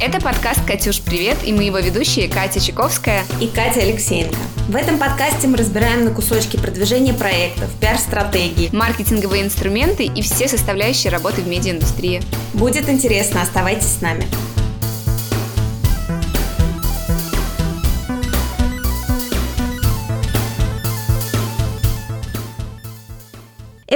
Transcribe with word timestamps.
Это 0.00 0.20
подкаст 0.20 0.60
«Катюш, 0.66 1.00
привет!» 1.00 1.38
и 1.44 1.52
мы 1.52 1.62
его 1.62 1.78
ведущие 1.78 2.28
Катя 2.28 2.60
Чайковская 2.60 3.24
и 3.40 3.46
Катя 3.46 3.80
Алексеенко. 3.80 4.36
В 4.68 4.76
этом 4.76 4.98
подкасте 4.98 5.48
мы 5.48 5.56
разбираем 5.56 6.04
на 6.04 6.10
кусочки 6.10 6.58
продвижения 6.58 7.14
проектов, 7.14 7.70
пиар-стратегии, 7.80 8.68
маркетинговые 8.72 9.42
инструменты 9.42 10.04
и 10.04 10.20
все 10.20 10.46
составляющие 10.46 11.10
работы 11.10 11.40
в 11.40 11.48
медиаиндустрии. 11.48 12.22
Будет 12.52 12.88
интересно, 12.90 13.40
оставайтесь 13.40 13.88
с 13.88 14.00
нами. 14.02 14.26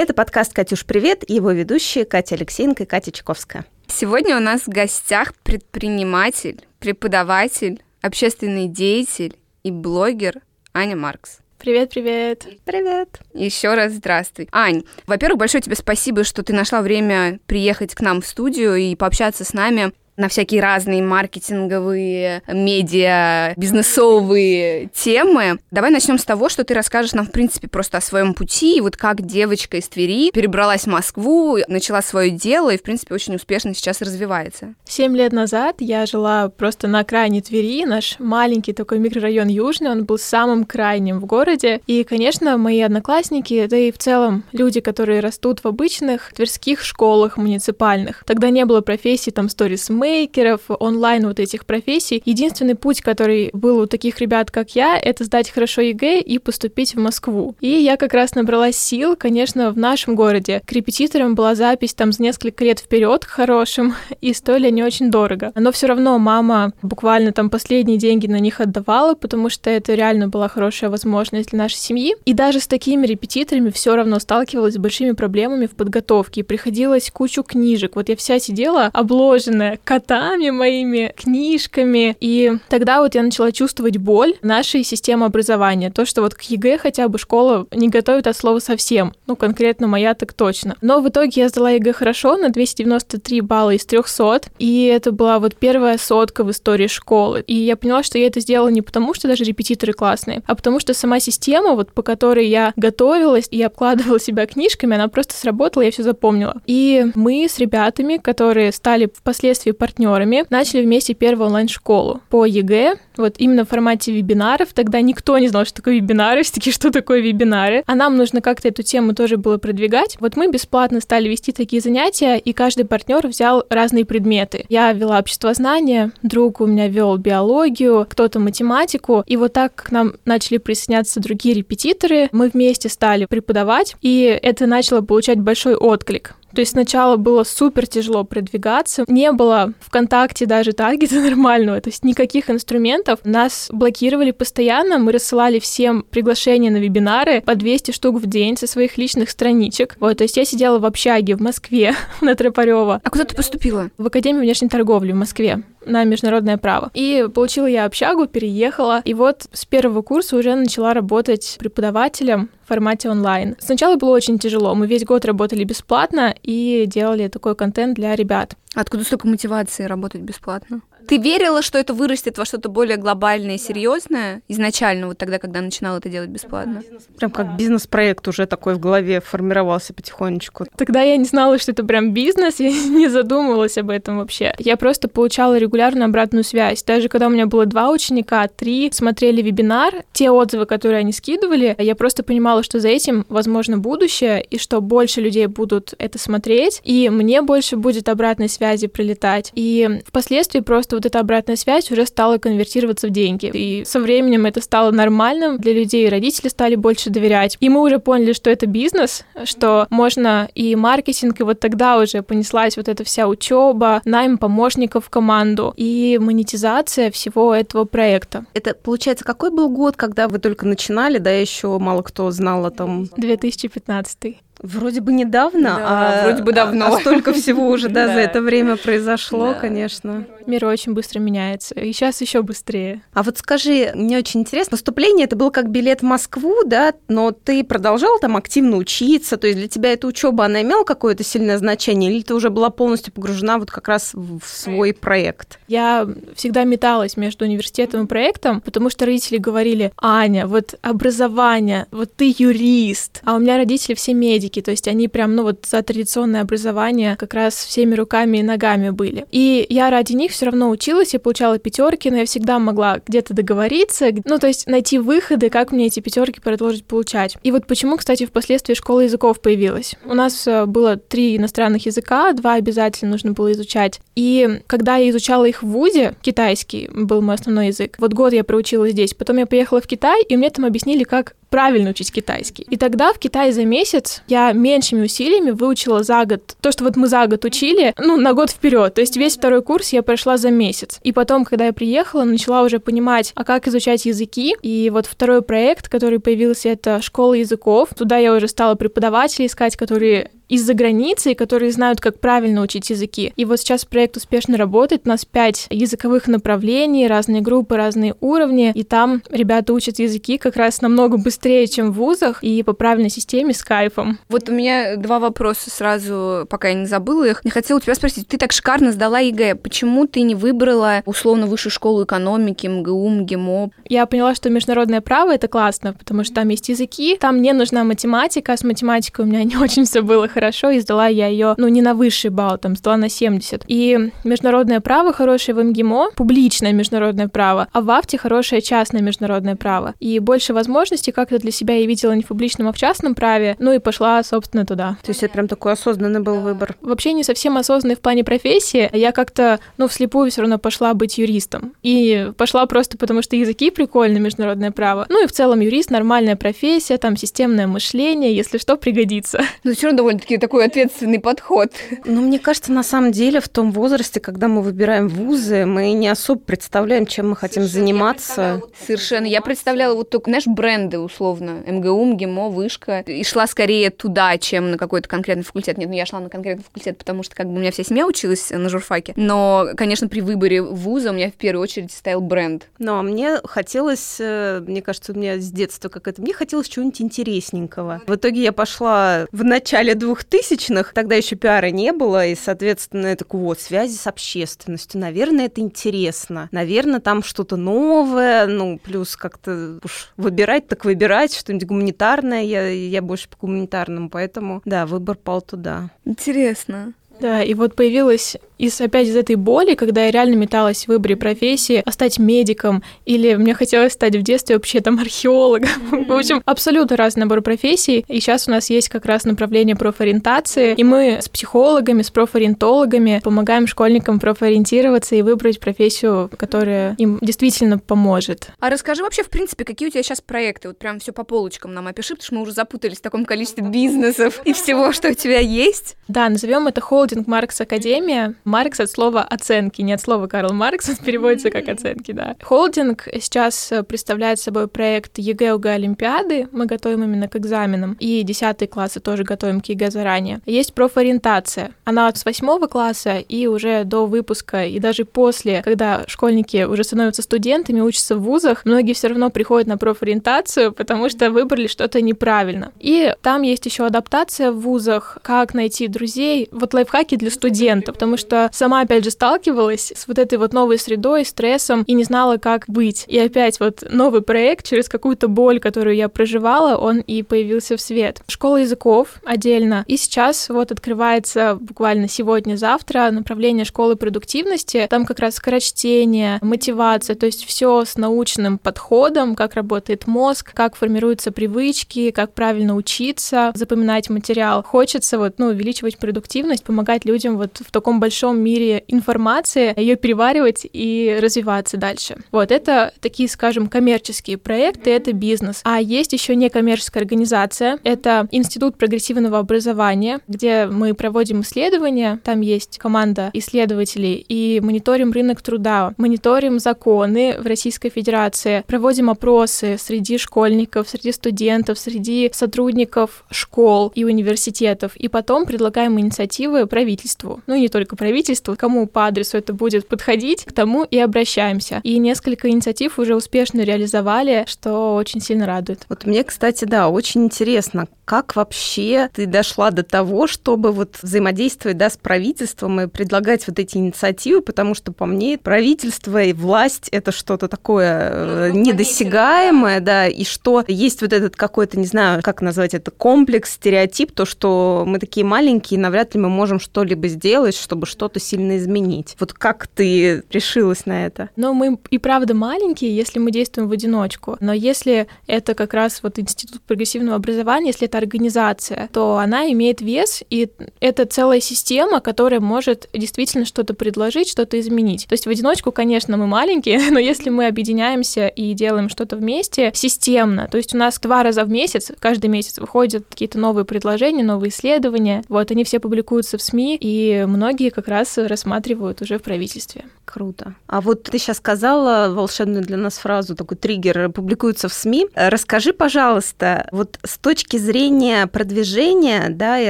Это 0.09 0.15
подкаст 0.15 0.53
«Катюш, 0.53 0.87
привет!» 0.87 1.23
и 1.29 1.35
его 1.35 1.51
ведущие 1.51 2.03
Катя 2.03 2.33
Алексеенко 2.33 2.81
и 2.81 2.85
Катя 2.87 3.11
Чайковская. 3.11 3.63
Сегодня 3.85 4.37
у 4.37 4.39
нас 4.39 4.61
в 4.61 4.67
гостях 4.69 5.35
предприниматель, 5.43 6.65
преподаватель, 6.79 7.83
общественный 8.01 8.67
деятель 8.67 9.37
и 9.61 9.69
блогер 9.69 10.41
Аня 10.73 10.95
Маркс. 10.95 11.41
Привет, 11.59 11.91
привет. 11.91 12.47
Привет. 12.65 13.19
Еще 13.35 13.71
раз 13.75 13.93
здравствуй. 13.93 14.49
Ань, 14.51 14.81
во-первых, 15.05 15.37
большое 15.37 15.61
тебе 15.61 15.75
спасибо, 15.75 16.23
что 16.23 16.41
ты 16.41 16.53
нашла 16.53 16.81
время 16.81 17.39
приехать 17.45 17.93
к 17.93 18.01
нам 18.01 18.21
в 18.21 18.25
студию 18.25 18.77
и 18.77 18.95
пообщаться 18.95 19.45
с 19.45 19.53
нами 19.53 19.93
на 20.19 20.27
всякие 20.27 20.61
разные 20.61 21.01
маркетинговые, 21.01 22.43
медиа, 22.47 23.53
бизнесовые 23.55 24.89
темы. 24.93 25.59
Давай 25.71 25.91
начнем 25.91 26.17
с 26.17 26.25
того, 26.25 26.49
что 26.49 26.63
ты 26.63 26.73
расскажешь 26.73 27.13
нам, 27.13 27.25
в 27.25 27.31
принципе, 27.31 27.67
просто 27.67 27.97
о 27.97 28.01
своем 28.01 28.33
пути, 28.33 28.77
и 28.77 28.81
вот 28.81 28.97
как 28.97 29.21
девочка 29.21 29.77
из 29.77 29.87
Твери 29.87 30.31
перебралась 30.31 30.83
в 30.83 30.87
Москву, 30.87 31.57
начала 31.67 32.01
свое 32.01 32.31
дело 32.31 32.69
и, 32.69 32.77
в 32.77 32.83
принципе, 32.83 33.15
очень 33.15 33.35
успешно 33.35 33.73
сейчас 33.73 34.01
развивается. 34.01 34.73
Семь 34.85 35.15
лет 35.15 35.31
назад 35.31 35.77
я 35.79 36.05
жила 36.05 36.49
просто 36.49 36.87
на 36.87 36.99
окраине 36.99 37.41
Твери, 37.41 37.85
наш 37.85 38.17
маленький 38.19 38.73
такой 38.73 38.99
микрорайон 38.99 39.47
Южный, 39.47 39.91
он 39.91 40.03
был 40.03 40.17
самым 40.17 40.65
крайним 40.65 41.19
в 41.19 41.25
городе, 41.25 41.81
и, 41.87 42.03
конечно, 42.03 42.57
мои 42.57 42.81
одноклассники, 42.81 43.67
да 43.67 43.77
и 43.77 43.91
в 43.91 43.97
целом 43.97 44.43
люди, 44.51 44.81
которые 44.81 45.21
растут 45.21 45.61
в 45.61 45.65
обычных 45.65 46.33
тверских 46.33 46.83
школах 46.83 47.37
муниципальных. 47.37 48.23
Тогда 48.25 48.49
не 48.49 48.65
было 48.65 48.81
профессии 48.81 49.31
там 49.31 49.47
stories 49.47 49.89
maker 50.09 50.41
ов, 50.41 50.61
онлайн 50.67 51.27
вот 51.27 51.39
этих 51.39 51.65
профессий. 51.65 52.21
Единственный 52.25 52.75
путь, 52.75 53.01
который 53.01 53.51
был 53.53 53.77
у 53.79 53.85
таких 53.85 54.19
ребят, 54.19 54.49
как 54.49 54.75
я, 54.75 54.97
это 54.97 55.23
сдать 55.23 55.49
хорошо 55.49 55.81
ЕГЭ 55.81 56.19
и 56.21 56.39
поступить 56.39 56.95
в 56.95 56.99
Москву. 56.99 57.55
И 57.61 57.69
я 57.69 57.95
как 57.95 58.13
раз 58.13 58.35
набралась 58.35 58.75
сил, 58.75 59.15
конечно, 59.15 59.71
в 59.71 59.77
нашем 59.77 60.15
городе. 60.15 60.61
К 60.65 60.71
репетиторам 60.71 61.35
была 61.35 61.53
запись 61.55 61.93
там 61.93 62.11
за 62.11 62.23
несколько 62.23 62.63
лет 62.63 62.79
вперед 62.79 63.25
к 63.25 63.29
хорошим, 63.29 63.93
и 64.21 64.33
стоили 64.33 64.67
они 64.67 64.83
очень 64.83 65.11
дорого. 65.11 65.51
Но 65.55 65.71
все 65.71 65.87
равно 65.87 66.17
мама 66.17 66.73
буквально 66.81 67.31
там 67.31 67.49
последние 67.49 67.97
деньги 67.97 68.27
на 68.27 68.39
них 68.39 68.59
отдавала, 68.59 69.13
потому 69.13 69.49
что 69.49 69.69
это 69.69 69.93
реально 69.93 70.27
была 70.27 70.47
хорошая 70.47 70.89
возможность 70.89 71.51
для 71.51 71.59
нашей 71.59 71.77
семьи. 71.77 72.15
И 72.25 72.33
даже 72.33 72.59
с 72.59 72.67
такими 72.67 73.05
репетиторами 73.05 73.69
все 73.69 73.95
равно 73.95 74.19
сталкивалась 74.19 74.73
с 74.73 74.77
большими 74.77 75.11
проблемами 75.11 75.67
в 75.67 75.71
подготовке. 75.71 76.43
Приходилось 76.43 77.11
кучу 77.11 77.43
книжек. 77.43 77.95
Вот 77.95 78.09
я 78.09 78.15
вся 78.15 78.39
сидела 78.39 78.87
обложенная 78.87 79.79
котами 79.89 80.51
моими, 80.51 81.11
книжками. 81.17 82.15
И 82.19 82.53
тогда 82.69 83.01
вот 83.01 83.15
я 83.15 83.23
начала 83.23 83.51
чувствовать 83.51 83.97
боль 83.97 84.35
нашей 84.43 84.83
системы 84.83 85.25
образования. 85.25 85.89
То, 85.89 86.05
что 86.05 86.21
вот 86.21 86.35
к 86.35 86.43
ЕГЭ 86.43 86.77
хотя 86.77 87.07
бы 87.07 87.17
школа 87.17 87.65
не 87.71 87.89
готовит 87.89 88.27
от 88.27 88.37
слова 88.37 88.59
совсем. 88.59 89.15
Ну, 89.25 89.35
конкретно 89.35 89.87
моя 89.87 90.13
так 90.13 90.33
точно. 90.33 90.75
Но 90.81 91.01
в 91.01 91.09
итоге 91.09 91.41
я 91.41 91.49
сдала 91.49 91.71
ЕГЭ 91.71 91.93
хорошо 91.93 92.37
на 92.37 92.49
293 92.49 93.41
балла 93.41 93.71
из 93.71 93.83
300. 93.87 94.51
И 94.59 94.83
это 94.83 95.11
была 95.11 95.39
вот 95.39 95.55
первая 95.55 95.97
сотка 95.97 96.43
в 96.43 96.51
истории 96.51 96.85
школы. 96.85 97.43
И 97.47 97.55
я 97.55 97.75
поняла, 97.75 98.03
что 98.03 98.19
я 98.19 98.27
это 98.27 98.41
сделала 98.41 98.69
не 98.69 98.83
потому, 98.83 99.15
что 99.15 99.27
даже 99.27 99.43
репетиторы 99.43 99.93
классные, 99.93 100.43
а 100.45 100.53
потому 100.53 100.79
что 100.79 100.93
сама 100.93 101.19
система, 101.19 101.73
вот 101.73 101.93
по 101.93 102.03
которой 102.03 102.47
я 102.47 102.73
готовилась 102.75 103.47
и 103.49 103.59
обкладывала 103.63 104.19
себя 104.19 104.45
книжками, 104.45 104.93
она 104.93 105.07
просто 105.07 105.33
сработала, 105.33 105.81
я 105.81 105.89
все 105.89 106.03
запомнила. 106.03 106.61
И 106.67 107.07
мы 107.15 107.47
с 107.49 107.57
ребятами, 107.57 108.17
которые 108.17 108.71
стали 108.71 109.09
впоследствии 109.11 109.78
партнерами, 109.79 110.45
начали 110.51 110.83
вместе 110.83 111.15
первую 111.15 111.47
онлайн-школу 111.47 112.21
по 112.29 112.45
ЕГЭ, 112.45 112.97
вот 113.17 113.35
именно 113.37 113.65
в 113.65 113.69
формате 113.69 114.11
вебинаров. 114.11 114.69
Тогда 114.73 115.01
никто 115.01 115.37
не 115.39 115.47
знал, 115.47 115.65
что 115.65 115.77
такое 115.77 115.95
вебинары, 115.95 116.43
все 116.43 116.53
таки 116.53 116.71
что 116.71 116.91
такое 116.91 117.21
вебинары. 117.21 117.83
А 117.87 117.95
нам 117.95 118.17
нужно 118.17 118.41
как-то 118.41 118.67
эту 118.67 118.83
тему 118.83 119.15
тоже 119.15 119.37
было 119.37 119.57
продвигать. 119.57 120.17
Вот 120.19 120.35
мы 120.35 120.51
бесплатно 120.51 121.01
стали 121.01 121.27
вести 121.29 121.51
такие 121.51 121.81
занятия, 121.81 122.37
и 122.37 122.53
каждый 122.53 122.85
партнер 122.85 123.25
взял 123.27 123.63
разные 123.69 124.05
предметы. 124.05 124.65
Я 124.69 124.91
вела 124.91 125.19
общество 125.19 125.53
знания, 125.53 126.11
друг 126.21 126.61
у 126.61 126.65
меня 126.65 126.87
вел 126.87 127.17
биологию, 127.17 128.05
кто-то 128.09 128.39
математику, 128.39 129.23
и 129.25 129.37
вот 129.37 129.53
так 129.53 129.75
к 129.75 129.91
нам 129.91 130.13
начали 130.25 130.57
присоединяться 130.57 131.19
другие 131.19 131.55
репетиторы, 131.55 132.29
мы 132.31 132.49
вместе 132.49 132.89
стали 132.89 133.25
преподавать, 133.25 133.95
и 134.01 134.39
это 134.41 134.67
начало 134.67 135.01
получать 135.01 135.39
большой 135.39 135.75
отклик. 135.75 136.35
То 136.53 136.61
есть 136.61 136.71
сначала 136.71 137.15
было 137.15 137.43
супер 137.43 137.87
тяжело 137.87 138.23
продвигаться, 138.23 139.03
не 139.07 139.31
было 139.31 139.73
ВКонтакте 139.81 140.45
даже 140.45 140.73
таргета 140.73 141.15
нормального, 141.21 141.79
то 141.81 141.89
есть 141.89 142.03
никаких 142.03 142.49
инструментов. 142.49 143.19
Нас 143.23 143.69
блокировали 143.71 144.31
постоянно, 144.31 144.97
мы 144.97 145.11
рассылали 145.11 145.59
всем 145.59 146.03
приглашения 146.03 146.71
на 146.71 146.77
вебинары 146.77 147.41
по 147.41 147.55
200 147.55 147.91
штук 147.91 148.21
в 148.21 148.27
день 148.27 148.57
со 148.57 148.67
своих 148.67 148.97
личных 148.97 149.29
страничек. 149.29 149.95
Вот, 149.99 150.17
то 150.17 150.23
есть 150.23 150.37
я 150.37 150.45
сидела 150.45 150.79
в 150.79 150.85
общаге 150.85 151.35
в 151.35 151.41
Москве 151.41 151.95
на 152.21 152.35
Тропарева. 152.35 153.01
А 153.03 153.09
куда 153.09 153.25
ты 153.25 153.35
поступила? 153.35 153.89
В 153.97 154.07
Академию 154.07 154.41
внешней 154.41 154.69
торговли 154.69 155.11
в 155.11 155.15
Москве 155.15 155.63
на 155.85 156.03
международное 156.03 156.57
право. 156.57 156.91
И 156.93 157.27
получила 157.33 157.65
я 157.65 157.85
общагу, 157.85 158.27
переехала. 158.27 159.01
И 159.05 159.13
вот 159.13 159.47
с 159.51 159.65
первого 159.65 160.01
курса 160.01 160.35
уже 160.37 160.55
начала 160.55 160.93
работать 160.93 161.57
преподавателем 161.59 162.49
в 162.63 162.67
формате 162.67 163.09
онлайн. 163.09 163.55
Сначала 163.59 163.95
было 163.95 164.11
очень 164.11 164.39
тяжело. 164.39 164.75
Мы 164.75 164.87
весь 164.87 165.05
год 165.05 165.25
работали 165.25 165.63
бесплатно 165.63 166.35
и 166.43 166.85
делали 166.87 167.27
такой 167.27 167.55
контент 167.55 167.95
для 167.95 168.15
ребят. 168.15 168.55
Откуда 168.75 169.03
столько 169.03 169.27
мотивации 169.27 169.83
работать 169.83 170.21
бесплатно? 170.21 170.81
Ты 171.09 171.17
верила, 171.17 171.63
что 171.63 171.79
это 171.79 171.95
вырастет 171.95 172.37
во 172.37 172.45
что-то 172.45 172.69
более 172.69 172.95
глобальное 172.95 173.55
и 173.55 173.57
серьезное 173.57 174.43
изначально, 174.47 175.07
вот 175.07 175.17
тогда, 175.17 175.39
когда 175.39 175.59
начинала 175.59 175.97
это 175.97 176.07
делать 176.07 176.29
бесплатно? 176.29 176.83
Прям 177.17 177.31
как 177.31 177.57
бизнес-проект 177.57 178.27
уже 178.27 178.45
такой 178.45 178.75
в 178.75 178.79
голове 178.79 179.19
формировался 179.19 179.91
потихонечку. 179.95 180.67
Тогда 180.77 181.01
я 181.01 181.17
не 181.17 181.25
знала, 181.25 181.57
что 181.57 181.71
это 181.71 181.83
прям 181.83 182.13
бизнес, 182.13 182.55
я 182.59 182.69
не 182.69 183.07
задумывалась 183.07 183.79
об 183.79 183.89
этом 183.89 184.19
вообще. 184.19 184.53
Я 184.59 184.77
просто 184.77 185.07
получала 185.07 185.57
регулярную 185.57 186.05
обратную 186.05 186.43
связь. 186.43 186.83
Даже 186.83 187.09
когда 187.09 187.25
у 187.25 187.31
меня 187.31 187.47
было 187.47 187.65
два 187.65 187.89
ученика, 187.89 188.47
три 188.47 188.91
смотрели 188.91 189.41
вебинар, 189.41 190.03
те 190.13 190.29
отзывы, 190.29 190.67
которые 190.67 190.99
они 190.99 191.11
скидывали, 191.11 191.75
я 191.79 191.95
просто 191.95 192.21
понимала, 192.21 192.61
что 192.61 192.79
за 192.79 192.89
этим 192.89 193.25
возможно 193.29 193.79
будущее, 193.79 194.43
и 194.43 194.59
что 194.59 194.79
больше 194.79 195.21
людей 195.21 195.47
будут 195.47 195.95
это 195.97 196.19
смотреть, 196.19 196.81
и 196.83 197.09
мне 197.09 197.41
больше 197.41 197.77
будет 197.77 198.09
обратной 198.09 198.47
связи 198.47 198.85
прилетать. 198.85 199.51
И 199.55 200.01
впоследствии 200.05 200.59
просто 200.59 200.98
вот 200.99 201.05
эта 201.05 201.19
обратная 201.21 201.55
связь 201.55 201.89
уже 201.91 202.05
стала 202.05 202.37
конвертироваться 202.37 203.07
в 203.07 203.11
деньги. 203.11 203.49
И 203.53 203.85
со 203.85 204.01
временем 204.01 204.45
это 204.45 204.61
стало 204.61 204.91
нормальным 204.91 205.57
для 205.57 205.73
людей, 205.73 206.05
и 206.05 206.09
родители 206.09 206.49
стали 206.49 206.75
больше 206.75 207.09
доверять. 207.09 207.55
И 207.61 207.69
мы 207.69 207.81
уже 207.81 207.99
поняли, 207.99 208.33
что 208.33 208.49
это 208.49 208.65
бизнес, 208.65 209.23
что 209.45 209.87
можно 209.89 210.49
и 210.55 210.75
маркетинг, 210.75 211.39
и 211.39 211.43
вот 211.43 211.61
тогда 211.61 211.97
уже 211.97 212.21
понеслась 212.21 212.75
вот 212.75 212.89
эта 212.89 213.05
вся 213.05 213.27
учеба, 213.27 214.01
найм 214.03 214.37
помощников 214.37 215.05
в 215.05 215.09
команду 215.09 215.73
и 215.77 216.19
монетизация 216.21 217.11
всего 217.11 217.55
этого 217.55 217.85
проекта. 217.85 218.45
Это, 218.53 218.73
получается, 218.73 219.23
какой 219.23 219.51
был 219.51 219.69
год, 219.69 219.95
когда 219.95 220.27
вы 220.27 220.39
только 220.39 220.65
начинали, 220.65 221.17
да, 221.17 221.31
еще 221.31 221.79
мало 221.79 222.01
кто 222.01 222.29
знал 222.31 222.65
о 222.65 222.71
том? 222.71 223.07
2015. 223.15 224.37
Вроде 224.61 224.99
бы 224.99 225.13
недавно, 225.13 225.75
да, 225.77 225.85
а 225.87 226.23
вроде 226.23 226.43
бы 226.43 226.51
давно. 226.51 226.87
А 226.87 226.99
столько 226.99 227.31
всего 227.33 227.69
уже, 227.69 227.87
да, 227.87 228.07
за 228.07 228.19
это 228.19 228.41
время 228.41 228.75
произошло, 228.75 229.55
конечно. 229.59 230.25
Мир 230.45 230.65
очень 230.65 230.93
быстро 230.93 231.19
меняется, 231.19 231.75
и 231.75 231.93
сейчас 231.93 232.21
еще 232.21 232.41
быстрее. 232.41 233.03
А 233.13 233.23
вот 233.23 233.37
скажи, 233.37 233.91
мне 233.93 234.17
очень 234.17 234.41
интересно, 234.41 234.71
поступление 234.71 235.25
это 235.25 235.35
был 235.35 235.51
как 235.51 235.69
билет 235.69 236.01
в 236.01 236.05
Москву, 236.05 236.63
да, 236.65 236.93
но 237.07 237.31
ты 237.31 237.63
продолжал 237.63 238.19
там 238.19 238.35
активно 238.35 238.77
учиться, 238.77 239.37
то 239.37 239.47
есть 239.47 239.59
для 239.59 239.67
тебя 239.67 239.93
эта 239.93 240.07
учеба, 240.07 240.45
она 240.45 240.61
имела 240.61 240.83
какое-то 240.83 241.23
сильное 241.23 241.57
значение, 241.57 242.11
или 242.11 242.23
ты 242.23 242.33
уже 242.33 242.49
была 242.49 242.69
полностью 242.69 243.13
погружена 243.13 243.59
вот 243.59 243.69
как 243.69 243.87
раз 243.87 244.11
в 244.13 244.41
свой 244.43 244.93
проект? 244.93 245.59
Я 245.67 246.07
всегда 246.35 246.63
металась 246.63 247.15
между 247.15 247.45
университетом 247.45 248.05
и 248.05 248.07
проектом, 248.07 248.59
потому 248.61 248.89
что 248.89 249.05
родители 249.05 249.37
говорили, 249.37 249.93
Аня, 250.01 250.47
вот 250.47 250.75
образование, 250.81 251.85
вот 251.91 252.13
ты 252.15 252.33
юрист, 252.37 253.21
а 253.23 253.35
у 253.35 253.39
меня 253.39 253.57
родители 253.57 253.93
все 253.93 254.13
медики, 254.13 254.48
языки, 254.49 254.61
то 254.61 254.71
есть 254.71 254.87
они 254.87 255.07
прям, 255.07 255.35
ну 255.35 255.43
вот 255.43 255.65
за 255.65 255.81
традиционное 255.81 256.41
образование 256.41 257.15
как 257.15 257.33
раз 257.33 257.55
всеми 257.55 257.95
руками 257.95 258.39
и 258.39 258.43
ногами 258.43 258.89
были. 258.89 259.25
И 259.31 259.65
я 259.69 259.89
ради 259.89 260.13
них 260.13 260.31
все 260.31 260.45
равно 260.45 260.69
училась, 260.69 261.13
я 261.13 261.19
получала 261.19 261.59
пятерки, 261.59 262.09
но 262.09 262.17
я 262.17 262.25
всегда 262.25 262.59
могла 262.59 262.99
где-то 263.05 263.33
договориться, 263.33 264.09
ну 264.25 264.39
то 264.39 264.47
есть 264.47 264.67
найти 264.67 264.99
выходы, 264.99 265.49
как 265.49 265.71
мне 265.71 265.87
эти 265.87 265.99
пятерки 265.99 266.41
продолжить 266.41 266.85
получать. 266.85 267.37
И 267.43 267.51
вот 267.51 267.67
почему, 267.67 267.97
кстати, 267.97 268.25
впоследствии 268.25 268.73
школа 268.73 269.01
языков 269.01 269.41
появилась. 269.41 269.95
У 270.05 270.13
нас 270.13 270.47
э, 270.47 270.65
было 270.65 270.97
три 270.97 271.37
иностранных 271.37 271.85
языка, 271.85 272.33
два 272.33 272.55
обязательно 272.55 273.11
нужно 273.11 273.33
было 273.33 273.51
изучать. 273.51 274.01
И 274.15 274.61
когда 274.67 274.97
я 274.97 275.09
изучала 275.09 275.45
их 275.45 275.63
в 275.63 275.67
ВУЗе, 275.67 276.15
китайский 276.21 276.89
был 276.93 277.21
мой 277.21 277.35
основной 277.35 277.67
язык, 277.67 277.95
вот 277.99 278.13
год 278.13 278.33
я 278.33 278.43
проучила 278.43 278.89
здесь, 278.89 279.13
потом 279.13 279.37
я 279.37 279.45
поехала 279.45 279.81
в 279.81 279.87
Китай, 279.87 280.23
и 280.23 280.37
мне 280.37 280.49
там 280.49 280.65
объяснили, 280.65 281.03
как 281.03 281.35
правильно 281.49 281.91
учить 281.91 282.11
китайский. 282.11 282.63
И 282.69 282.77
тогда 282.77 283.13
в 283.13 283.19
Китае 283.19 283.51
за 283.51 283.65
месяц 283.65 284.21
я 284.27 284.51
меньшими 284.51 285.03
усилиями 285.03 285.51
выучила 285.51 286.03
за 286.03 286.25
год 286.25 286.55
то, 286.61 286.71
что 286.71 286.83
вот 286.83 286.95
мы 286.95 287.07
за 287.07 287.27
год 287.27 287.45
учили, 287.45 287.93
ну, 287.97 288.17
на 288.17 288.33
год 288.33 288.49
вперед. 288.49 288.93
То 288.93 289.01
есть 289.01 289.17
весь 289.17 289.37
второй 289.37 289.61
курс 289.61 289.93
я 289.93 290.03
прошла 290.03 290.37
за 290.37 290.51
месяц. 290.51 290.99
И 291.03 291.11
потом, 291.11 291.45
когда 291.45 291.65
я 291.65 291.73
приехала, 291.73 292.23
начала 292.23 292.63
уже 292.63 292.79
понимать, 292.79 293.31
а 293.35 293.43
как 293.43 293.67
изучать 293.67 294.05
языки. 294.05 294.55
И 294.61 294.89
вот 294.89 295.05
второй 295.05 295.41
проект, 295.41 295.89
который 295.89 296.19
появился, 296.19 296.69
это 296.69 297.01
школа 297.01 297.33
языков. 297.33 297.89
Туда 297.97 298.17
я 298.17 298.33
уже 298.33 298.47
стала 298.47 298.75
преподавателей 298.75 299.47
искать, 299.47 299.75
которые 299.75 300.31
из-за 300.49 300.73
границы, 300.73 301.35
которые 301.35 301.71
знают, 301.71 302.01
как 302.01 302.19
правильно 302.19 302.61
учить 302.61 302.89
языки. 302.89 303.31
И 303.35 303.45
вот 303.45 303.59
сейчас 303.59 303.85
проект 303.85 304.17
успешно 304.17 304.57
работает. 304.57 305.03
У 305.05 305.09
нас 305.09 305.23
пять 305.23 305.67
языковых 305.69 306.27
направлений, 306.27 307.07
разные 307.07 307.41
группы, 307.41 307.77
разные 307.77 308.15
уровни. 308.19 308.71
И 308.73 308.83
там 308.83 309.21
ребята 309.29 309.73
учат 309.73 309.99
языки 309.99 310.37
как 310.37 310.55
раз 310.55 310.81
намного 310.81 311.17
быстрее, 311.17 311.67
чем 311.67 311.91
в 311.91 311.95
вузах, 311.95 312.43
и 312.43 312.63
по 312.63 312.73
правильной 312.73 313.09
системе 313.09 313.53
с 313.53 313.63
кайфом. 313.63 314.17
Вот 314.27 314.49
у 314.49 314.51
меня 314.51 314.97
два 314.97 315.19
вопроса 315.19 315.69
сразу, 315.69 316.47
пока 316.49 316.69
я 316.69 316.73
не 316.73 316.87
забыла 316.87 317.25
их. 317.25 317.41
Я 317.43 317.51
хотела 317.51 317.77
у 317.77 317.81
тебя 317.81 317.95
спросить, 317.95 318.27
ты 318.27 318.37
так 318.37 318.51
шикарно 318.51 318.91
сдала 318.91 319.19
ЕГЭ, 319.19 319.55
почему 319.55 320.07
ты 320.07 320.21
не 320.21 320.33
выбрала 320.33 321.03
условно 321.05 321.45
высшую 321.45 321.71
школу 321.71 322.03
экономики, 322.03 322.65
МГУ, 322.67 323.07
МГИМО? 323.09 323.69
Я 323.85 324.05
поняла, 324.07 324.33
что 324.33 324.49
международное 324.49 325.01
право— 325.01 325.33
это 325.33 325.47
классно, 325.47 325.93
потому 325.93 326.23
что 326.23 326.35
там 326.35 326.49
есть 326.49 326.69
языки, 326.69 327.17
там 327.19 327.41
не 327.41 327.53
нужна 327.53 327.83
математика, 327.83 328.53
а 328.53 328.57
с 328.57 328.63
математикой 328.63 329.25
у 329.25 329.27
меня 329.27 329.43
не 329.43 329.57
очень 329.57 329.85
все 329.85 330.01
было 330.01 330.27
хорошо, 330.27 330.38
и 330.39 330.79
сдала 330.79 331.07
я 331.07 331.27
ее, 331.27 331.53
ну, 331.57 331.67
не 331.67 331.81
на 331.81 331.93
высший 331.93 332.29
балл, 332.29 332.57
там, 332.57 332.75
сдала 332.75 332.97
на 332.97 333.09
70. 333.09 333.63
И 333.67 334.11
международное 334.23 334.79
право 334.79 335.13
хорошее 335.13 335.55
в 335.55 335.63
МГИМО, 335.63 336.11
публичное 336.15 336.73
международное 336.73 337.27
право, 337.27 337.67
а 337.71 337.81
ВАВТе 337.81 338.17
хорошее 338.17 338.61
частное 338.61 339.01
международное 339.01 339.55
право. 339.55 339.93
И 339.99 340.19
больше 340.19 340.53
возможностей 340.53 341.11
как-то 341.11 341.39
для 341.39 341.51
себя 341.51 341.75
я 341.75 341.85
видела 341.85 342.13
не 342.13 342.23
в 342.23 342.27
публичном, 342.27 342.67
а 342.67 342.73
в 342.73 342.77
частном 342.77 343.15
праве, 343.15 343.55
ну 343.59 343.73
и 343.73 343.79
пошла, 343.79 344.21
собственно, 344.23 344.65
туда. 344.65 344.97
То 345.03 345.09
есть 345.11 345.23
это 345.23 345.33
прям 345.33 345.47
такой 345.47 345.73
осознанный 345.73 346.19
был 346.19 346.39
выбор? 346.41 346.75
Вообще 346.81 347.13
не 347.13 347.23
совсем 347.23 347.57
осознанный 347.57 347.95
в 347.95 347.99
плане 347.99 348.23
профессии. 348.23 348.89
Я 348.93 349.11
как-то, 349.11 349.59
ну, 349.77 349.87
вслепую 349.87 350.31
все 350.31 350.41
равно 350.41 350.57
пошла 350.57 350.93
быть 350.93 351.17
юристом. 351.17 351.73
И 351.83 352.31
пошла 352.37 352.65
просто 352.65 352.97
потому, 352.97 353.21
что 353.21 353.35
языки 353.35 353.71
прикольные, 353.71 354.19
международное 354.19 354.71
право. 354.71 355.05
Ну 355.09 355.23
и 355.23 355.27
в 355.27 355.31
целом 355.31 355.59
юрист, 355.59 355.89
нормальная 355.89 356.35
профессия, 356.35 356.97
там 356.97 357.17
системное 357.17 357.67
мышление, 357.67 358.35
если 358.35 358.57
что, 358.57 358.77
пригодится. 358.77 359.41
Но 359.63 359.73
все 359.73 359.87
равно 359.87 360.03
довольно-таки 360.29 360.37
такой 360.37 360.65
ответственный 360.65 361.19
подход. 361.19 361.71
Ну, 362.05 362.21
мне 362.21 362.39
кажется, 362.39 362.71
на 362.71 362.83
самом 362.83 363.11
деле, 363.11 363.39
в 363.39 363.49
том 363.49 363.71
возрасте, 363.71 364.19
когда 364.19 364.47
мы 364.47 364.61
выбираем 364.61 365.07
вузы, 365.07 365.65
мы 365.65 365.91
не 365.93 366.07
особо 366.07 366.41
представляем, 366.41 367.05
чем 367.05 367.29
мы 367.29 367.35
хотим 367.35 367.63
Совершенно. 367.63 367.85
заниматься. 367.85 368.61
Совершенно. 368.85 369.25
Я 369.25 369.41
представляла 369.41 369.95
вот 369.95 370.09
только, 370.09 370.29
знаешь, 370.29 370.47
бренды 370.47 370.99
условно. 370.99 371.63
МГУ, 371.65 372.05
МГИМО, 372.05 372.49
Вышка. 372.49 372.99
И 373.01 373.23
шла 373.23 373.47
скорее 373.47 373.89
туда, 373.89 374.37
чем 374.37 374.71
на 374.71 374.77
какой-то 374.77 375.07
конкретный 375.07 375.43
факультет. 375.43 375.77
Нет, 375.77 375.89
ну 375.89 375.95
я 375.95 376.05
шла 376.05 376.19
на 376.19 376.29
конкретный 376.29 376.63
факультет, 376.63 376.97
потому 376.97 377.23
что 377.23 377.35
как 377.35 377.47
бы 377.47 377.55
у 377.55 377.59
меня 377.59 377.71
вся 377.71 377.83
семья 377.83 378.05
училась 378.05 378.49
на 378.51 378.69
журфаке. 378.69 379.13
Но, 379.15 379.69
конечно, 379.75 380.07
при 380.07 380.21
выборе 380.21 380.61
вуза 380.61 381.11
у 381.11 381.13
меня 381.13 381.29
в 381.29 381.33
первую 381.33 381.63
очередь 381.63 381.91
стоял 381.91 382.21
бренд. 382.21 382.67
Ну, 382.77 382.93
а 382.95 383.01
мне 383.01 383.37
хотелось, 383.43 384.17
э, 384.19 384.61
мне 384.65 384.81
кажется, 384.81 385.13
у 385.13 385.15
меня 385.15 385.37
с 385.37 385.51
детства 385.51 385.89
как 385.89 386.07
это, 386.07 386.21
мне 386.21 386.33
хотелось 386.33 386.67
чего-нибудь 386.67 387.01
интересненького. 387.01 388.01
В 388.05 388.15
итоге 388.15 388.41
я 388.43 388.51
пошла 388.51 389.25
в 389.31 389.43
начале 389.43 389.95
двухтысячных, 390.19 390.93
тогда 390.93 391.15
еще 391.15 391.35
пиара 391.35 391.69
не 391.71 391.91
было, 391.91 392.25
и, 392.25 392.35
соответственно, 392.35 393.07
я 393.07 393.15
такой, 393.15 393.39
вот, 393.39 393.59
связи 393.59 393.95
с 393.95 394.07
общественностью, 394.07 394.99
наверное, 394.99 395.45
это 395.45 395.61
интересно. 395.61 396.49
Наверное, 396.51 396.99
там 396.99 397.23
что-то 397.23 397.55
новое, 397.55 398.45
ну, 398.47 398.77
плюс 398.77 399.15
как-то 399.15 399.79
уж 399.83 400.11
выбирать, 400.17 400.67
так 400.67 400.85
выбирать, 400.85 401.33
что-нибудь 401.33 401.67
гуманитарное, 401.67 402.43
я, 402.43 402.67
я 402.67 403.01
больше 403.01 403.29
по 403.29 403.37
гуманитарному, 403.37 404.09
поэтому, 404.09 404.61
да, 404.65 404.85
выбор 404.85 405.15
пал 405.15 405.41
туда. 405.41 405.91
Интересно. 406.05 406.93
Да, 407.19 407.43
и 407.43 407.53
вот 407.53 407.75
появилась 407.75 408.37
из, 408.59 408.79
опять 408.81 409.07
из 409.07 409.15
этой 409.15 409.35
боли, 409.35 409.73
когда 409.73 410.05
я 410.05 410.11
реально 410.11 410.35
металась 410.35 410.83
в 410.83 410.89
выборе 410.89 411.15
профессии, 411.15 411.81
а 411.83 411.91
стать 411.91 412.19
медиком, 412.19 412.83
или 413.05 413.33
мне 413.35 413.53
хотелось 413.53 413.93
стать 413.93 414.15
в 414.15 414.21
детстве 414.21 414.55
вообще 414.55 414.81
там 414.81 414.99
археологом. 414.99 415.69
Mm-hmm. 415.91 416.05
В 416.09 416.11
общем, 416.11 416.41
абсолютно 416.45 416.97
разный 416.97 417.21
набор 417.21 417.41
профессий. 417.41 418.05
И 418.07 418.19
сейчас 418.19 418.47
у 418.47 418.51
нас 418.51 418.69
есть 418.69 418.89
как 418.89 419.05
раз 419.05 419.23
направление 419.23 419.75
профориентации, 419.75 420.73
и 420.75 420.83
мы 420.83 421.19
с 421.21 421.29
психологами, 421.29 422.01
с 422.01 422.11
профориентологами 422.11 423.21
помогаем 423.23 423.65
школьникам 423.65 424.19
профориентироваться 424.19 425.15
и 425.15 425.21
выбрать 425.21 425.59
профессию, 425.59 426.29
которая 426.37 426.95
им 426.97 427.17
действительно 427.21 427.79
поможет. 427.79 428.49
А 428.59 428.69
расскажи 428.69 429.03
вообще, 429.03 429.23
в 429.23 429.29
принципе, 429.29 429.63
какие 429.63 429.87
у 429.87 429.91
тебя 429.91 430.03
сейчас 430.03 430.19
проекты? 430.19 430.67
Вот 430.67 430.77
прям 430.77 430.99
все 430.99 431.13
по 431.13 431.23
полочкам 431.23 431.73
нам 431.73 431.87
опиши, 431.87 432.15
потому 432.15 432.25
что 432.25 432.35
мы 432.35 432.41
уже 432.41 432.51
запутались 432.51 432.97
в 432.97 433.01
таком 433.01 433.23
количестве 433.23 433.63
бизнесов 433.63 434.41
и 434.43 434.51
всего, 434.51 434.91
что 434.91 435.09
у 435.09 435.13
тебя 435.13 435.39
есть. 435.39 435.95
Да, 436.09 436.27
назовем 436.27 436.67
это 436.67 436.81
холдинг 436.81 437.27
Маркс 437.27 437.61
Академия. 437.61 438.35
Marks 438.49 438.79
от 438.79 438.89
слова 438.89 439.21
оценки, 439.21 439.81
не 439.81 439.93
от 439.93 440.01
слова 440.01 440.27
Карл 440.27 440.53
Маркс, 440.53 440.89
переводится 441.05 441.51
как 441.51 441.69
оценки, 441.69 442.11
да. 442.11 442.35
Холдинг 442.41 443.07
сейчас 443.21 443.71
э, 443.71 443.83
представляет 443.83 444.39
собой 444.39 444.67
проект 444.67 445.19
ЕГЭ 445.19 445.53
ОГЭ 445.53 445.73
Олимпиады, 445.73 446.47
мы 446.51 446.65
готовим 446.65 447.03
именно 447.03 447.27
к 447.27 447.35
экзаменам, 447.35 447.95
и 447.99 448.23
10 448.23 448.69
классы 448.69 448.99
тоже 448.99 449.23
готовим 449.23 449.61
к 449.61 449.67
ЕГЭ 449.67 449.91
заранее. 449.91 450.41
Есть 450.45 450.73
профориентация, 450.73 451.71
она 451.85 452.11
с 452.13 452.25
8 452.25 452.67
класса 452.67 453.17
и 453.17 453.45
уже 453.47 453.83
до 453.83 454.07
выпуска, 454.07 454.65
и 454.65 454.79
даже 454.79 455.05
после, 455.05 455.61
когда 455.61 456.03
школьники 456.07 456.63
уже 456.63 456.83
становятся 456.83 457.21
студентами, 457.21 457.81
учатся 457.81 458.15
в 458.15 458.21
вузах, 458.21 458.65
многие 458.65 458.93
все 458.93 459.09
равно 459.09 459.29
приходят 459.29 459.67
на 459.67 459.77
профориентацию, 459.77 460.71
потому 460.71 461.09
что 461.09 461.29
выбрали 461.29 461.67
что-то 461.67 462.01
неправильно. 462.01 462.71
И 462.79 463.13
там 463.21 463.43
есть 463.43 463.65
еще 463.65 463.85
адаптация 463.85 464.51
в 464.51 464.59
вузах, 464.59 465.19
как 465.21 465.53
найти 465.53 465.87
друзей, 465.87 466.49
вот 466.51 466.73
лайфхаки 466.73 467.15
для 467.15 467.29
студентов, 467.29 467.93
потому 467.93 468.17
что 468.17 468.38
сама, 468.51 468.81
опять 468.81 469.03
же, 469.03 469.11
сталкивалась 469.11 469.91
с 469.95 470.07
вот 470.07 470.19
этой 470.19 470.37
вот 470.37 470.53
новой 470.53 470.77
средой, 470.77 471.25
стрессом 471.25 471.83
и 471.83 471.93
не 471.93 472.03
знала, 472.03 472.37
как 472.37 472.65
быть. 472.67 473.05
И 473.07 473.17
опять 473.17 473.59
вот 473.59 473.83
новый 473.89 474.21
проект 474.21 474.67
через 474.67 474.87
какую-то 474.87 475.27
боль, 475.27 475.59
которую 475.59 475.95
я 475.95 476.09
проживала, 476.09 476.77
он 476.77 476.99
и 476.99 477.23
появился 477.23 477.77
в 477.77 477.81
свет. 477.81 478.21
Школа 478.27 478.57
языков 478.57 479.19
отдельно. 479.23 479.83
И 479.87 479.97
сейчас 479.97 480.49
вот 480.49 480.71
открывается 480.71 481.57
буквально 481.59 482.07
сегодня-завтра 482.07 483.09
направление 483.11 483.65
школы 483.65 483.95
продуктивности. 483.95 484.87
Там 484.89 485.05
как 485.05 485.19
раз 485.19 485.35
скорочтение, 485.35 486.39
мотивация, 486.41 487.15
то 487.15 487.25
есть 487.25 487.45
все 487.45 487.85
с 487.85 487.97
научным 487.97 488.57
подходом, 488.57 489.35
как 489.35 489.55
работает 489.55 490.07
мозг, 490.07 490.53
как 490.53 490.75
формируются 490.75 491.31
привычки, 491.31 492.11
как 492.11 492.33
правильно 492.33 492.75
учиться, 492.75 493.51
запоминать 493.55 494.09
материал. 494.09 494.63
Хочется 494.63 495.17
вот, 495.17 495.35
ну, 495.37 495.47
увеличивать 495.47 495.97
продуктивность, 495.97 496.63
помогать 496.63 497.05
людям 497.05 497.37
вот 497.37 497.61
в 497.65 497.71
таком 497.71 497.99
большом 497.99 498.28
большом 498.29 498.43
мире 498.43 498.83
информации, 498.87 499.73
ее 499.79 499.95
переваривать 499.95 500.65
и 500.71 501.17
развиваться 501.21 501.77
дальше. 501.77 502.17
Вот 502.31 502.51
это 502.51 502.93
такие, 503.01 503.27
скажем, 503.29 503.67
коммерческие 503.67 504.37
проекты, 504.37 504.91
это 504.91 505.13
бизнес. 505.13 505.61
А 505.63 505.81
есть 505.81 506.13
еще 506.13 506.35
некоммерческая 506.35 507.03
организация, 507.03 507.79
это 507.83 508.27
Институт 508.31 508.77
прогрессивного 508.77 509.39
образования, 509.39 510.19
где 510.27 510.65
мы 510.65 510.93
проводим 510.93 511.41
исследования, 511.41 512.19
там 512.23 512.41
есть 512.41 512.77
команда 512.77 513.31
исследователей 513.33 514.25
и 514.29 514.59
мониторим 514.61 515.11
рынок 515.11 515.41
труда, 515.41 515.93
мониторим 515.97 516.59
законы 516.59 517.35
в 517.39 517.45
Российской 517.45 517.89
Федерации, 517.89 518.63
проводим 518.67 519.09
опросы 519.09 519.77
среди 519.79 520.17
школьников, 520.17 520.89
среди 520.89 521.11
студентов, 521.11 521.79
среди 521.79 522.29
сотрудников 522.33 523.23
школ 523.31 523.91
и 523.95 524.03
университетов, 524.03 524.95
и 524.95 525.07
потом 525.07 525.45
предлагаем 525.45 525.99
инициативы 525.99 526.67
правительству. 526.67 527.41
Ну, 527.47 527.55
не 527.55 527.69
только 527.69 527.95
правительству, 527.95 528.08
правительству, 528.09 528.55
кому 528.57 528.87
по 528.87 529.05
адресу 529.05 529.37
это 529.37 529.53
будет 529.53 529.87
подходить, 529.87 530.43
к 530.43 530.51
тому 530.51 530.83
и 530.83 530.97
обращаемся. 530.97 531.79
И 531.83 531.99
несколько 531.99 532.49
инициатив 532.49 532.97
уже 532.97 533.15
успешно 533.15 533.61
реализовали, 533.61 534.45
что 534.47 534.95
очень 534.95 535.21
сильно 535.21 535.45
радует. 535.45 535.85
Вот 535.89 536.05
мне, 536.05 536.23
кстати, 536.23 536.65
да, 536.65 536.89
очень 536.89 537.25
интересно, 537.25 537.87
как 538.09 538.35
вообще 538.35 539.07
ты 539.13 539.27
дошла 539.27 539.69
до 539.69 539.83
того, 539.83 540.25
чтобы 540.25 540.71
вот 540.71 540.97
взаимодействовать 540.99 541.77
да, 541.77 541.91
с 541.91 541.97
правительством 541.97 542.81
и 542.81 542.87
предлагать 542.87 543.47
вот 543.47 543.59
эти 543.59 543.77
инициативы, 543.77 544.41
потому 544.41 544.73
что 544.73 544.91
по 544.91 545.05
мне 545.05 545.37
правительство 545.37 546.23
и 546.23 546.33
власть 546.33 546.89
это 546.89 547.11
что-то 547.11 547.47
такое 547.47 548.09
э, 548.11 548.51
ну, 548.51 548.61
недосягаемое, 548.61 549.79
да, 549.79 550.07
и 550.07 550.23
что 550.23 550.63
есть 550.67 551.03
вот 551.03 551.13
этот 551.13 551.35
какой-то, 551.35 551.77
не 551.77 551.85
знаю, 551.85 552.23
как 552.23 552.41
назвать 552.41 552.73
это, 552.73 552.89
комплекс, 552.89 553.51
стереотип, 553.53 554.11
то, 554.11 554.25
что 554.25 554.85
мы 554.87 554.97
такие 554.97 555.23
маленькие, 555.23 555.79
навряд 555.79 556.15
ли 556.15 556.19
мы 556.19 556.29
можем 556.29 556.59
что-либо 556.59 557.07
сделать, 557.09 557.55
чтобы 557.55 557.85
что-то 557.99 558.21
сильно 558.21 558.57
изменить. 558.57 559.17
Вот 559.19 559.33
как 559.33 559.67
ты 559.67 560.23
решилась 560.31 560.85
на 560.85 561.05
это? 561.05 561.31
Ну, 561.35 561.53
мы 561.53 561.77
и 561.91 561.97
правда 561.97 562.33
маленькие, 562.33 562.95
если 562.95 563.19
мы 563.19 563.29
действуем 563.29 563.67
в 563.67 563.73
одиночку. 563.73 564.37
Но 564.39 564.53
если 564.53 565.07
это 565.27 565.53
как 565.53 565.73
раз 565.73 566.01
вот 566.01 566.17
Институт 566.17 566.61
прогрессивного 566.61 567.17
образования, 567.17 567.67
если 567.67 567.87
это 567.87 567.97
организация, 567.97 568.89
то 568.93 569.17
она 569.17 569.51
имеет 569.51 569.81
вес, 569.81 570.23
и 570.29 570.49
это 570.79 571.05
целая 571.05 571.41
система, 571.41 571.99
которая 571.99 572.39
может 572.39 572.87
действительно 572.93 573.43
что-то 573.43 573.73
предложить, 573.73 574.29
что-то 574.29 574.57
изменить. 574.61 575.05
То 575.09 575.13
есть 575.13 575.25
в 575.25 575.29
одиночку, 575.29 575.73
конечно, 575.73 576.15
мы 576.15 576.25
маленькие, 576.25 576.79
но 576.91 576.99
если 576.99 577.29
мы 577.29 577.47
объединяемся 577.47 578.27
и 578.27 578.53
делаем 578.53 578.87
что-то 578.87 579.17
вместе 579.17 579.71
системно, 579.75 580.47
то 580.49 580.55
есть 580.55 580.73
у 580.73 580.77
нас 580.77 580.97
два 580.99 581.21
раза 581.21 581.43
в 581.43 581.49
месяц, 581.49 581.91
каждый 581.99 582.27
месяц 582.27 582.59
выходят 582.59 583.03
какие-то 583.09 583.39
новые 583.39 583.65
предложения, 583.65 584.23
новые 584.23 584.51
исследования, 584.51 585.21
вот 585.27 585.51
они 585.51 585.65
все 585.65 585.81
публикуются 585.81 586.37
в 586.37 586.41
СМИ, 586.41 586.77
и 586.79 587.25
многие 587.27 587.71
как 587.71 587.88
раз 587.89 588.17
рассматривают 588.17 589.01
уже 589.01 589.17
в 589.17 589.21
правительстве. 589.21 589.85
Круто. 590.05 590.55
А 590.67 590.81
вот 590.81 591.03
ты 591.03 591.17
сейчас 591.19 591.37
сказала 591.37 592.13
волшебную 592.13 592.63
для 592.63 592.77
нас 592.77 592.97
фразу, 592.97 593.35
такой 593.35 593.57
триггер, 593.57 594.09
публикуется 594.09 594.69
в 594.69 594.73
СМИ. 594.73 595.07
Расскажи, 595.13 595.73
пожалуйста, 595.73 596.67
вот 596.71 596.97
с 597.03 597.17
точки 597.17 597.57
зрения 597.57 598.25
продвижения, 598.27 599.27
да, 599.29 599.59
и 599.59 599.69